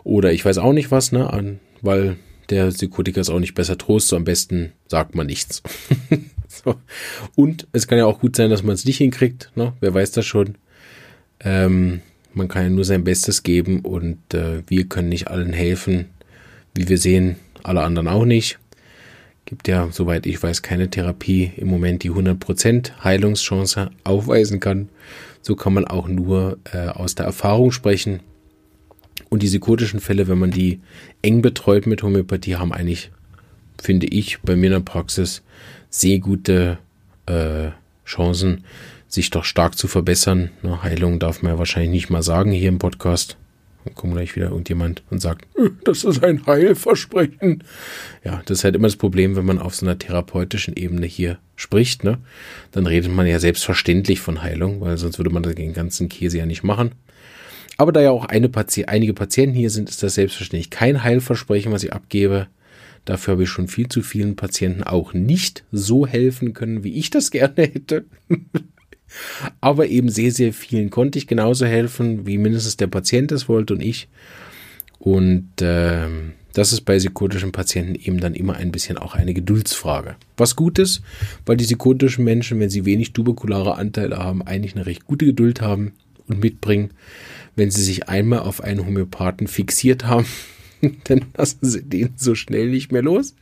Oder 0.03 0.33
ich 0.33 0.45
weiß 0.45 0.59
auch 0.59 0.73
nicht 0.73 0.91
was, 0.91 1.13
ne, 1.13 1.59
weil 1.81 2.17
der 2.51 2.69
Psychotiker 2.69 3.21
ist 3.21 3.31
auch 3.31 3.39
nicht 3.39 3.55
besser 3.55 3.79
Trost, 3.79 4.09
so 4.09 4.17
am 4.17 4.25
besten 4.25 4.73
sagt 4.89 5.15
man 5.15 5.27
nichts. 5.27 5.63
so. 6.53 6.77
Und 7.35 7.67
es 7.73 7.87
kann 7.87 7.99
ja 7.99 8.07
auch 8.07 8.21
gut 8.21 8.37
sein, 8.37 8.51
dass 8.51 8.63
man 8.63 8.75
es 8.75 8.85
nicht 8.85 8.99
hinkriegt, 8.99 9.51
ne? 9.55 9.73
wer 9.81 9.95
weiß 9.95 10.13
das 10.13 10.27
schon. 10.27 10.57
Ähm, 11.41 12.01
man 12.35 12.49
kann 12.49 12.63
ja 12.65 12.69
nur 12.71 12.85
sein 12.85 13.05
Bestes 13.05 13.43
geben 13.43 13.81
und 13.81 14.35
äh, 14.35 14.63
wir 14.67 14.85
können 14.85 15.09
nicht 15.09 15.29
allen 15.29 15.53
helfen. 15.53 16.07
Wie 16.75 16.89
wir 16.89 16.99
sehen, 16.99 17.37
alle 17.63 17.83
anderen 17.83 18.09
auch 18.09 18.25
nicht. 18.25 18.59
Gibt 19.45 19.69
ja, 19.69 19.89
soweit 19.91 20.25
ich 20.27 20.43
weiß, 20.43 20.63
keine 20.63 20.89
Therapie 20.89 21.53
im 21.57 21.69
Moment, 21.69 22.05
die 22.05 22.11
100% 22.11 23.05
Heilungschance 23.05 23.91
aufweisen 24.05 24.61
kann. 24.61 24.89
So 25.43 25.57
kann 25.57 25.75
man 25.75 25.85
auch 25.85 26.09
nur 26.09 26.59
äh, 26.73 26.87
aus 26.87 27.15
der 27.15 27.27
Erfahrung 27.27 27.73
sprechen. 27.73 28.21
Und 29.29 29.43
die 29.43 29.49
psychotischen 29.49 30.01
Fälle, 30.01 30.29
wenn 30.29 30.39
man 30.39 30.51
die 30.51 30.81
eng 31.23 31.43
betreut 31.43 31.87
mit 31.87 32.03
Homöopathie, 32.03 32.57
haben 32.57 32.73
eigentlich, 32.73 33.11
finde 33.81 34.07
ich, 34.07 34.41
bei 34.41 34.57
mir 34.57 34.67
in 34.67 34.73
der 34.73 34.81
Praxis 34.81 35.43
sehr 35.93 36.19
gute 36.19 36.79
äh, 37.27 37.71
Chancen, 38.05 38.65
sich 39.07 39.31
doch 39.31 39.45
stark 39.45 39.77
zu 39.77 39.87
verbessern. 39.87 40.51
Eine 40.63 40.83
Heilung 40.83 41.19
darf 41.19 41.43
man 41.43 41.53
ja 41.53 41.59
wahrscheinlich 41.59 41.91
nicht 41.91 42.11
mal 42.11 42.23
sagen 42.23 42.51
hier 42.51 42.71
im 42.71 42.79
Podcast. 42.79 43.37
Dann 43.85 43.95
kommt 43.95 44.15
gleich 44.15 44.35
wieder 44.37 44.49
irgendjemand 44.49 45.03
und 45.11 45.21
sagt, 45.21 45.45
äh, 45.57 45.69
das 45.85 46.05
ist 46.05 46.25
ein 46.25 46.47
Heilversprechen. 46.47 47.63
Ja, 48.25 48.43
das 48.47 48.59
ist 48.59 48.65
halt 48.65 48.75
immer 48.75 48.89
das 48.89 48.97
Problem, 48.97 49.37
wenn 49.37 49.45
man 49.45 49.59
auf 49.59 49.75
so 49.75 49.85
einer 49.85 49.99
therapeutischen 49.99 50.75
Ebene 50.75 51.07
hier 51.07 51.39
spricht. 51.57 52.05
Ne? 52.05 52.19
Dann 52.71 52.87
redet 52.87 53.13
man 53.13 53.27
ja 53.27 53.39
selbstverständlich 53.39 54.21
von 54.21 54.43
Heilung, 54.43 54.81
weil 54.81 54.97
sonst 54.97 55.19
würde 55.19 55.31
man 55.31 55.43
den 55.43 55.75
ganzen 55.75 56.09
Käse 56.09 56.39
ja 56.39 56.47
nicht 56.47 56.63
machen. 56.63 56.93
Aber 57.77 57.93
da 57.93 58.01
ja 58.01 58.11
auch 58.11 58.29
Pati 58.29 58.85
einige 58.85 59.15
Patienten 59.15 59.57
hier 59.57 59.71
sind, 59.71 59.89
ist 59.89 60.03
das 60.03 60.15
selbstverständlich 60.15 60.71
kein 60.71 61.03
Heilversprechen, 61.03 61.73
was 61.73 61.83
ich 61.83 61.93
abgebe. 61.93 62.47
Dafür 63.05 63.33
habe 63.33 63.43
ich 63.45 63.49
schon 63.49 63.69
viel 63.69 63.89
zu 63.89 64.03
vielen 64.03 64.37
Patienten 64.37 64.83
auch 64.83 65.13
nicht 65.13 65.65
so 65.73 66.07
helfen 66.07 66.53
können, 66.53 66.85
wie 66.85 66.95
ich 66.95 67.11
das 67.11 67.31
gerne 67.33 67.63
hätte. 67.63 68.05
Aber 69.61 69.89
eben 69.89 70.09
sehr, 70.09 70.33
sehr 70.33 70.53
vielen 70.53 70.91
konnte 70.91 71.19
ich 71.19 71.27
genauso 71.27 71.67
helfen, 71.67 72.27
wie 72.27 72.39
mindestens 72.39 72.77
der 72.77 72.87
Patient 72.87 73.31
es 73.33 73.49
wollte 73.49 73.75
und 73.75 73.81
ich. 73.81 74.09
Und 74.99 75.61
äh, 75.61 76.07
das 76.53 76.73
ist 76.73 76.83
bei 76.83 76.97
psychotischen 76.97 77.53
Patienten 77.53 77.95
eben 77.95 78.21
dann 78.21 78.35
immer 78.35 78.57
ein 78.57 78.73
bisschen 78.73 78.99
auch 78.99 79.15
eine 79.15 79.35
Geduldsfrage. 79.35 80.17
Was 80.37 80.57
gut 80.57 80.79
ist, 80.79 81.03
weil 81.47 81.57
die 81.57 81.65
psychotischen 81.65 82.25
Menschen, 82.25 82.61
wenn 82.61 82.71
sie 82.71 82.85
wenig 82.85 83.13
tuberkulare 83.13 83.77
Anteile 83.77 84.19
haben, 84.19 84.43
eigentlich 84.43 84.77
eine 84.77 84.87
recht 84.87 85.05
gute 85.05 85.27
Geduld 85.27 85.61
haben 85.61 85.93
und 86.29 86.41
mitbringen. 86.41 86.91
Wenn 87.57 87.71
sie 87.71 87.83
sich 87.83 88.09
einmal 88.09 88.41
auf 88.41 88.63
einen 88.63 88.87
Homöopathen 88.87 89.47
fixiert 89.47 90.07
haben, 90.07 90.27
dann 91.05 91.25
lassen 91.37 91.59
sie 91.63 91.83
den 91.83 92.11
so 92.17 92.35
schnell 92.35 92.69
nicht 92.71 92.91
mehr 92.91 93.03
los. 93.03 93.35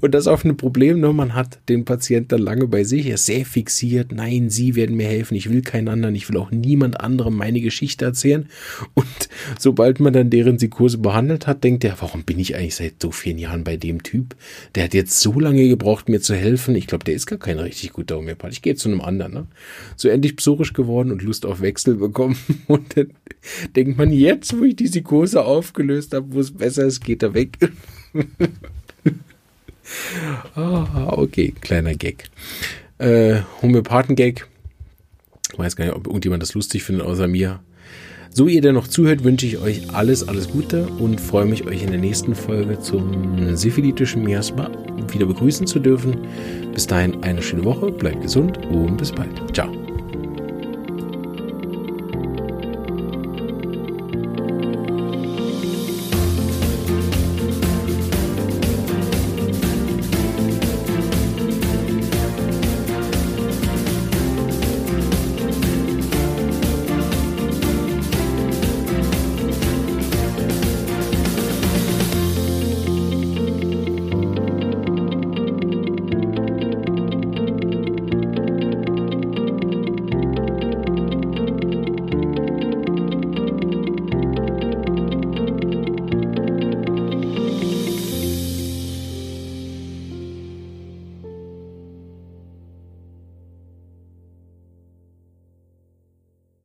Und 0.00 0.14
das 0.14 0.26
ein 0.26 0.56
Problem, 0.56 1.00
ne? 1.00 1.12
man 1.12 1.34
hat 1.34 1.58
den 1.68 1.84
Patienten 1.84 2.28
dann 2.28 2.42
lange 2.42 2.68
bei 2.68 2.84
sich, 2.84 3.06
er 3.06 3.14
ist 3.14 3.26
sehr 3.26 3.44
fixiert, 3.44 4.12
nein, 4.12 4.50
sie 4.50 4.74
werden 4.74 4.96
mir 4.96 5.08
helfen, 5.08 5.34
ich 5.34 5.50
will 5.50 5.62
keinen 5.62 5.88
anderen, 5.88 6.14
ich 6.14 6.28
will 6.28 6.36
auch 6.36 6.50
niemand 6.50 7.00
anderem 7.00 7.36
meine 7.36 7.60
Geschichte 7.60 8.04
erzählen. 8.04 8.48
Und 8.94 9.28
sobald 9.58 10.00
man 10.00 10.12
dann 10.12 10.30
deren 10.30 10.56
Psychose 10.56 10.98
behandelt 10.98 11.46
hat, 11.46 11.64
denkt 11.64 11.84
er, 11.84 11.96
warum 12.00 12.22
bin 12.24 12.38
ich 12.38 12.54
eigentlich 12.54 12.76
seit 12.76 13.02
so 13.02 13.10
vielen 13.10 13.38
Jahren 13.38 13.64
bei 13.64 13.76
dem 13.76 14.02
Typ? 14.02 14.36
Der 14.74 14.84
hat 14.84 14.94
jetzt 14.94 15.20
so 15.20 15.38
lange 15.40 15.68
gebraucht, 15.68 16.08
mir 16.08 16.20
zu 16.20 16.34
helfen. 16.34 16.74
Ich 16.74 16.86
glaube, 16.86 17.04
der 17.04 17.14
ist 17.14 17.26
gar 17.26 17.38
kein 17.38 17.58
richtig 17.58 17.92
guter 17.92 18.16
Homöopath. 18.16 18.52
Ich 18.52 18.62
gehe 18.62 18.74
zu 18.74 18.88
einem 18.88 19.00
anderen. 19.00 19.32
Ne? 19.32 19.46
So 19.96 20.08
endlich 20.08 20.36
psorisch 20.36 20.72
geworden 20.72 21.10
und 21.10 21.22
Lust 21.22 21.46
auf 21.46 21.60
Wechsel 21.60 21.96
bekommen. 21.96 22.36
Und 22.66 22.96
dann 22.96 23.12
denkt 23.74 23.96
man, 23.96 24.12
jetzt, 24.12 24.58
wo 24.58 24.64
ich 24.64 24.76
die 24.76 24.84
Psychose 24.84 25.44
aufgelöst 25.44 26.14
habe, 26.14 26.26
wo 26.32 26.40
es 26.40 26.52
besser 26.76 26.86
ist, 26.86 27.04
geht 27.04 27.22
er 27.22 27.34
weg. 27.34 27.58
ah, 30.54 31.08
okay, 31.12 31.54
kleiner 31.60 31.94
Gag. 31.94 32.24
Äh, 32.98 33.40
Homöopathen-Gag. 33.62 34.46
Ich 35.52 35.58
weiß 35.58 35.76
gar 35.76 35.86
nicht, 35.86 35.94
ob 35.94 36.06
irgendjemand 36.06 36.42
das 36.42 36.54
lustig 36.54 36.82
findet, 36.82 37.06
außer 37.06 37.28
mir. 37.28 37.60
So 38.30 38.48
ihr 38.48 38.60
denn 38.60 38.74
noch 38.74 38.88
zuhört, 38.88 39.24
wünsche 39.24 39.46
ich 39.46 39.58
euch 39.58 39.94
alles, 39.94 40.28
alles 40.28 40.50
Gute 40.50 40.86
und 40.86 41.20
freue 41.20 41.46
mich, 41.46 41.64
euch 41.64 41.82
in 41.82 41.90
der 41.90 42.00
nächsten 42.00 42.34
Folge 42.34 42.78
zum 42.80 43.56
syphilitischen 43.56 44.22
Miasma 44.22 44.70
wieder 45.10 45.24
begrüßen 45.24 45.66
zu 45.66 45.78
dürfen. 45.78 46.26
Bis 46.74 46.86
dahin 46.86 47.22
eine 47.22 47.40
schöne 47.40 47.64
Woche, 47.64 47.90
bleibt 47.90 48.20
gesund 48.20 48.58
und 48.66 48.98
bis 48.98 49.12
bald. 49.12 49.30
Ciao. 49.54 49.85